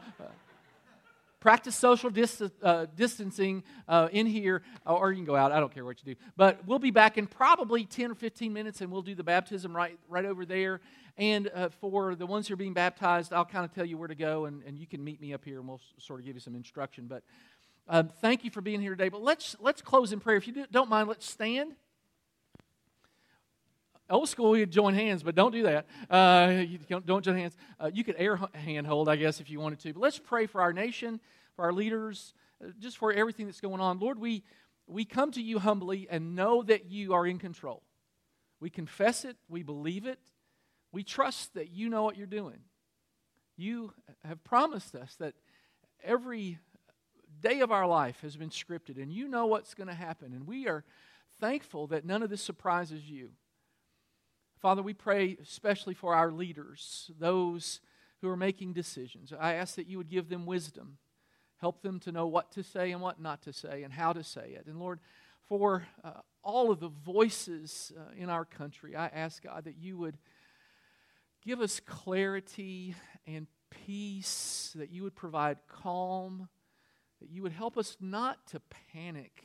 practice 1.46 1.76
social 1.76 2.10
dist- 2.10 2.42
uh, 2.64 2.88
distancing 2.96 3.64
uh, 3.88 4.10
in 4.12 4.26
here, 4.26 4.64
or 4.84 5.12
you 5.12 5.18
can 5.18 5.26
go 5.26 5.36
out. 5.36 5.52
I 5.52 5.60
don't 5.60 5.72
care 5.72 5.86
what 5.86 6.04
you 6.04 6.16
do. 6.16 6.20
But 6.36 6.66
we'll 6.66 6.80
be 6.80 6.90
back 6.90 7.20
in 7.20 7.28
probably 7.28 7.86
10 7.86 8.10
or 8.10 8.16
15 8.16 8.52
minutes, 8.52 8.82
and 8.82 8.92
we'll 8.92 9.04
do 9.04 9.14
the 9.14 9.24
baptism 9.24 9.76
right, 9.76 9.96
right 10.10 10.26
over 10.26 10.44
there. 10.44 10.82
And 11.20 11.52
uh, 11.54 11.70
for 11.70 12.16
the 12.16 12.26
ones 12.26 12.48
who 12.48 12.56
are 12.56 12.58
being 12.58 12.74
baptized, 12.74 13.32
I'll 13.32 13.46
kind 13.46 13.64
of 13.64 13.72
tell 13.76 13.86
you 13.86 13.96
where 13.96 14.08
to 14.08 14.16
go, 14.16 14.46
and, 14.46 14.64
and 14.64 14.76
you 14.76 14.88
can 14.88 15.04
meet 15.04 15.22
me 15.22 15.36
up 15.36 15.46
here, 15.46 15.60
and 15.60 15.68
we'll 15.68 15.82
sort 16.00 16.20
of 16.20 16.26
give 16.26 16.36
you 16.36 16.42
some 16.42 16.56
instruction. 16.56 17.06
But 17.06 17.22
um, 17.88 18.10
thank 18.22 18.44
you 18.44 18.50
for 18.50 18.62
being 18.62 18.82
here 18.82 18.96
today. 18.96 19.10
But 19.10 19.22
let's 19.22 19.56
let's 19.60 19.84
close 19.84 20.12
in 20.14 20.20
prayer. 20.20 20.38
If 20.38 20.48
you 20.48 20.54
do, 20.54 20.66
don't 20.72 20.90
mind, 20.90 21.08
let's 21.08 21.30
stand. 21.30 21.76
Old 24.08 24.30
school, 24.30 24.52
we'd 24.52 24.70
join 24.70 24.94
hands, 24.94 25.24
but 25.24 25.34
don't 25.34 25.52
do 25.52 25.64
that. 25.64 25.88
Uh, 26.08 26.64
don't, 26.88 27.06
don't 27.08 27.26
join 27.26 27.38
hands. 27.38 27.58
Uh, 27.80 27.90
you 27.92 28.04
could 28.04 28.16
air 28.20 28.40
hand 28.54 28.86
hold, 28.86 29.10
I 29.10 29.16
guess, 29.16 29.40
if 29.40 29.50
you 29.50 29.60
wanted 29.60 29.80
to. 29.80 29.94
But 29.94 30.00
let's 30.00 30.20
pray 30.20 30.46
for 30.46 30.62
our 30.62 30.72
nation, 30.72 31.20
for 31.56 31.66
our 31.66 31.74
leaders, 31.74 32.34
uh, 32.64 32.70
just 32.80 32.98
for 32.98 33.12
everything 33.12 33.46
that's 33.46 33.62
going 33.62 33.82
on. 33.82 34.00
Lord, 34.00 34.20
we, 34.20 34.44
we 34.88 35.06
come 35.06 35.32
to 35.32 35.42
you 35.42 35.60
humbly 35.60 36.08
and 36.10 36.36
know 36.36 36.64
that 36.64 36.86
you 36.86 37.14
are 37.14 37.26
in 37.26 37.40
control. 37.40 37.84
We 38.60 38.70
confess 38.70 39.26
it, 39.26 39.38
we 39.50 39.64
believe 39.64 40.06
it, 40.06 40.20
we 40.92 41.04
trust 41.04 41.54
that 41.56 41.72
you 41.72 41.90
know 41.90 42.04
what 42.04 42.18
you're 42.18 42.28
doing. 42.28 42.60
You 43.58 43.94
have 44.24 44.44
promised 44.44 44.96
us 44.96 45.16
that 45.20 45.34
every 46.04 46.60
day 47.42 47.60
of 47.62 47.72
our 47.72 47.88
life 47.88 48.22
has 48.22 48.36
been 48.36 48.50
scripted, 48.50 49.02
and 49.02 49.12
you 49.12 49.28
know 49.28 49.46
what's 49.46 49.74
going 49.74 49.88
to 49.88 49.94
happen. 49.94 50.34
And 50.34 50.48
we 50.48 50.68
are 50.68 50.84
thankful 51.40 51.88
that 51.88 52.06
none 52.06 52.24
of 52.24 52.30
this 52.30 52.42
surprises 52.42 53.10
you. 53.10 53.32
Father, 54.60 54.82
we 54.82 54.94
pray 54.94 55.38
especially 55.42 55.94
for 55.94 56.16
our 56.16 56.32
leaders, 56.32 57.12
those 57.20 57.82
who 58.22 58.30
are 58.30 58.38
making 58.38 58.74
decisions. 58.74 59.34
I 59.38 59.54
ask 59.54 59.76
that 59.76 59.88
you 59.88 59.98
would 59.98 60.10
give 60.10 60.30
them 60.30 60.46
wisdom, 60.46 60.98
help 61.66 61.82
them 61.82 62.00
to 62.00 62.12
know 62.12 62.28
what 62.28 62.52
to 62.52 62.62
say 62.62 62.92
and 62.92 63.02
what 63.02 63.20
not 63.20 63.42
to 63.42 63.52
say, 63.52 63.82
and 63.82 63.92
how 63.92 64.14
to 64.14 64.24
say 64.24 64.56
it. 64.56 64.68
And 64.68 64.80
Lord, 64.80 65.00
for 65.48 65.88
uh, 66.04 66.12
all 66.44 66.70
of 66.70 66.80
the 66.80 66.90
voices 66.90 67.92
uh, 67.98 68.02
in 68.16 68.30
our 68.30 68.46
country, 68.46 68.96
I 68.96 69.08
ask 69.08 69.42
God 69.42 69.64
that 69.64 69.76
you 69.76 69.98
would 69.98 70.16
give 71.44 71.62
us 71.62 71.80
clarity 71.80 72.94
and 73.26 73.48
peace, 73.72 74.74
that 74.76 74.92
you 74.92 75.02
would 75.02 75.16
provide 75.16 75.58
calm, 75.68 76.50
that 77.20 77.32
you 77.32 77.42
would 77.42 77.52
help 77.52 77.80
us 77.80 77.98
not 78.00 78.46
to 78.52 78.62
panic. 78.94 79.44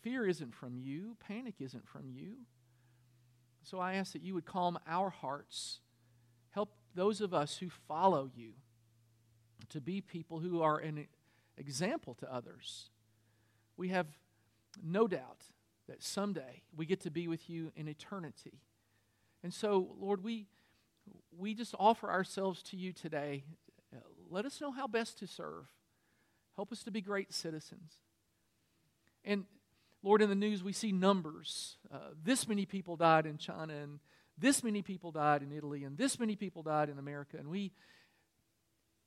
Fear 0.00 0.28
isn't 0.28 0.54
from 0.54 0.78
you, 0.78 1.18
panic 1.20 1.56
isn't 1.60 1.86
from 1.86 2.08
you. 2.08 2.36
So 3.64 3.80
I 3.80 3.96
ask 3.96 4.14
that 4.14 4.22
you 4.22 4.32
would 4.32 4.46
calm 4.46 4.78
our 4.86 5.10
hearts. 5.10 5.80
Help 6.52 6.70
those 6.94 7.20
of 7.20 7.34
us 7.34 7.58
who 7.58 7.68
follow 7.68 8.30
you 8.34 8.54
to 9.70 9.80
be 9.80 10.00
people 10.00 10.40
who 10.40 10.62
are 10.62 10.78
an 10.78 11.06
example 11.56 12.14
to 12.14 12.32
others. 12.32 12.90
We 13.76 13.88
have 13.88 14.06
no 14.82 15.06
doubt 15.06 15.42
that 15.88 16.02
someday 16.02 16.62
we 16.76 16.86
get 16.86 17.00
to 17.02 17.10
be 17.10 17.28
with 17.28 17.48
you 17.48 17.72
in 17.76 17.88
eternity. 17.88 18.60
And 19.42 19.52
so, 19.52 19.94
Lord, 19.98 20.24
we, 20.24 20.46
we 21.36 21.54
just 21.54 21.74
offer 21.78 22.10
ourselves 22.10 22.62
to 22.64 22.76
you 22.76 22.92
today. 22.92 23.44
Let 24.30 24.46
us 24.46 24.60
know 24.60 24.72
how 24.72 24.86
best 24.86 25.18
to 25.18 25.26
serve. 25.26 25.66
Help 26.56 26.72
us 26.72 26.82
to 26.84 26.90
be 26.90 27.00
great 27.00 27.32
citizens. 27.32 27.98
And 29.24 29.44
Lord, 30.02 30.22
in 30.22 30.28
the 30.28 30.34
news, 30.34 30.62
we 30.62 30.72
see 30.72 30.92
numbers. 30.92 31.76
Uh, 31.92 31.98
this 32.22 32.48
many 32.48 32.66
people 32.66 32.96
died 32.96 33.26
in 33.26 33.38
China, 33.38 33.74
and 33.74 34.00
this 34.36 34.62
many 34.62 34.82
people 34.82 35.10
died 35.12 35.42
in 35.42 35.52
Italy, 35.52 35.84
and 35.84 35.96
this 35.96 36.18
many 36.18 36.36
people 36.36 36.62
died 36.62 36.88
in 36.88 36.98
America. 36.98 37.36
And 37.38 37.48
we 37.48 37.72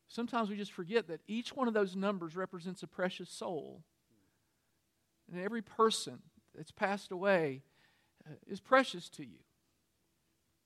sometimes 0.07 0.49
we 0.49 0.55
just 0.55 0.71
forget 0.71 1.07
that 1.07 1.21
each 1.27 1.55
one 1.55 1.67
of 1.67 1.73
those 1.73 1.95
numbers 1.95 2.35
represents 2.35 2.83
a 2.83 2.87
precious 2.87 3.29
soul. 3.29 3.83
And 5.31 5.41
every 5.41 5.61
person 5.61 6.19
that's 6.55 6.71
passed 6.71 7.11
away 7.11 7.63
uh, 8.25 8.35
is 8.47 8.59
precious 8.59 9.09
to 9.09 9.23
you. 9.23 9.39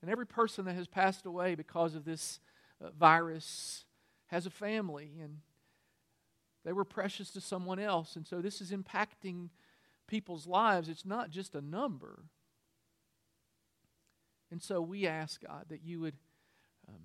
And 0.01 0.09
every 0.09 0.25
person 0.25 0.65
that 0.65 0.75
has 0.75 0.87
passed 0.87 1.25
away 1.25 1.55
because 1.55 1.95
of 1.95 2.05
this 2.05 2.39
uh, 2.83 2.89
virus 2.97 3.85
has 4.27 4.45
a 4.45 4.49
family, 4.49 5.11
and 5.21 5.39
they 6.63 6.73
were 6.73 6.85
precious 6.85 7.31
to 7.31 7.41
someone 7.41 7.79
else. 7.79 8.15
And 8.15 8.25
so 8.25 8.41
this 8.41 8.61
is 8.61 8.71
impacting 8.71 9.49
people's 10.07 10.47
lives, 10.47 10.89
it's 10.89 11.05
not 11.05 11.29
just 11.29 11.55
a 11.55 11.61
number. 11.61 12.23
And 14.51 14.61
so 14.61 14.81
we 14.81 15.07
ask 15.07 15.41
God 15.45 15.65
that 15.69 15.83
you 15.83 16.01
would 16.01 16.17
um, 16.87 17.03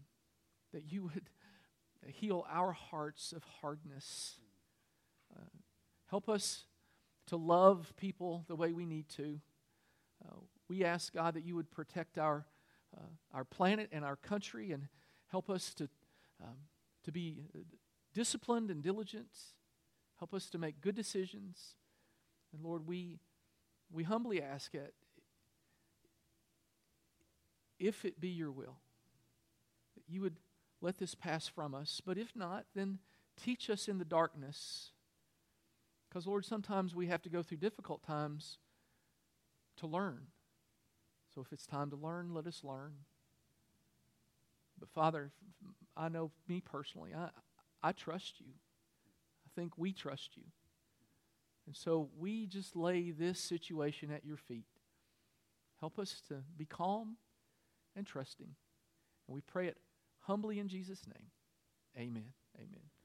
that 0.72 0.90
you 0.90 1.04
would 1.04 1.30
heal 2.08 2.46
our 2.50 2.72
hearts 2.72 3.32
of 3.32 3.42
hardness. 3.60 4.36
Uh, 5.34 5.44
help 6.06 6.28
us 6.28 6.64
to 7.26 7.36
love 7.36 7.92
people 7.96 8.44
the 8.48 8.56
way 8.56 8.72
we 8.72 8.86
need 8.86 9.08
to. 9.10 9.40
Uh, 10.24 10.36
we 10.68 10.84
ask 10.84 11.12
God 11.12 11.34
that 11.34 11.44
you 11.44 11.54
would 11.54 11.70
protect 11.70 12.18
our 12.18 12.46
uh, 12.96 13.00
our 13.34 13.44
planet 13.44 13.90
and 13.92 14.04
our 14.04 14.16
country 14.16 14.72
and 14.72 14.88
help 15.28 15.50
us 15.50 15.74
to 15.74 15.88
um, 16.42 16.56
to 17.04 17.12
be 17.12 17.44
disciplined 18.14 18.70
and 18.70 18.82
diligent. 18.82 19.28
Help 20.18 20.32
us 20.32 20.48
to 20.50 20.58
make 20.58 20.80
good 20.80 20.94
decisions. 20.94 21.74
And 22.52 22.64
Lord, 22.64 22.86
we, 22.86 23.18
we 23.92 24.02
humbly 24.02 24.42
ask 24.42 24.74
it, 24.74 24.94
if 27.78 28.04
it 28.06 28.18
be 28.18 28.28
your 28.28 28.50
will, 28.50 28.78
that 29.94 30.04
you 30.08 30.22
would 30.22 30.36
let 30.80 30.98
this 30.98 31.14
pass 31.14 31.46
from 31.48 31.74
us. 31.74 32.00
But 32.04 32.18
if 32.18 32.34
not, 32.36 32.66
then 32.74 32.98
teach 33.42 33.70
us 33.70 33.88
in 33.88 33.98
the 33.98 34.04
darkness. 34.04 34.90
Because, 36.08 36.26
Lord, 36.26 36.44
sometimes 36.44 36.94
we 36.94 37.06
have 37.08 37.22
to 37.22 37.28
go 37.28 37.42
through 37.42 37.58
difficult 37.58 38.02
times 38.02 38.58
to 39.78 39.86
learn. 39.86 40.28
So 41.34 41.40
if 41.40 41.52
it's 41.52 41.66
time 41.66 41.90
to 41.90 41.96
learn, 41.96 42.32
let 42.32 42.46
us 42.46 42.62
learn. 42.64 42.92
But, 44.78 44.88
Father, 44.90 45.32
I 45.96 46.08
know 46.08 46.30
me 46.48 46.60
personally, 46.60 47.12
I, 47.14 47.28
I 47.82 47.92
trust 47.92 48.40
you. 48.40 48.52
I 49.46 49.48
think 49.54 49.76
we 49.76 49.92
trust 49.92 50.36
you. 50.36 50.44
And 51.66 51.74
so 51.74 52.10
we 52.18 52.46
just 52.46 52.76
lay 52.76 53.10
this 53.10 53.40
situation 53.40 54.10
at 54.10 54.24
your 54.24 54.36
feet. 54.36 54.66
Help 55.80 55.98
us 55.98 56.22
to 56.28 56.36
be 56.56 56.64
calm 56.64 57.16
and 57.94 58.06
trusting. 58.06 58.54
And 59.26 59.34
we 59.34 59.40
pray 59.40 59.66
it 59.66 59.78
humbly 60.26 60.58
in 60.58 60.68
Jesus' 60.68 61.06
name. 61.06 61.30
Amen. 61.96 62.32
Amen. 62.56 62.95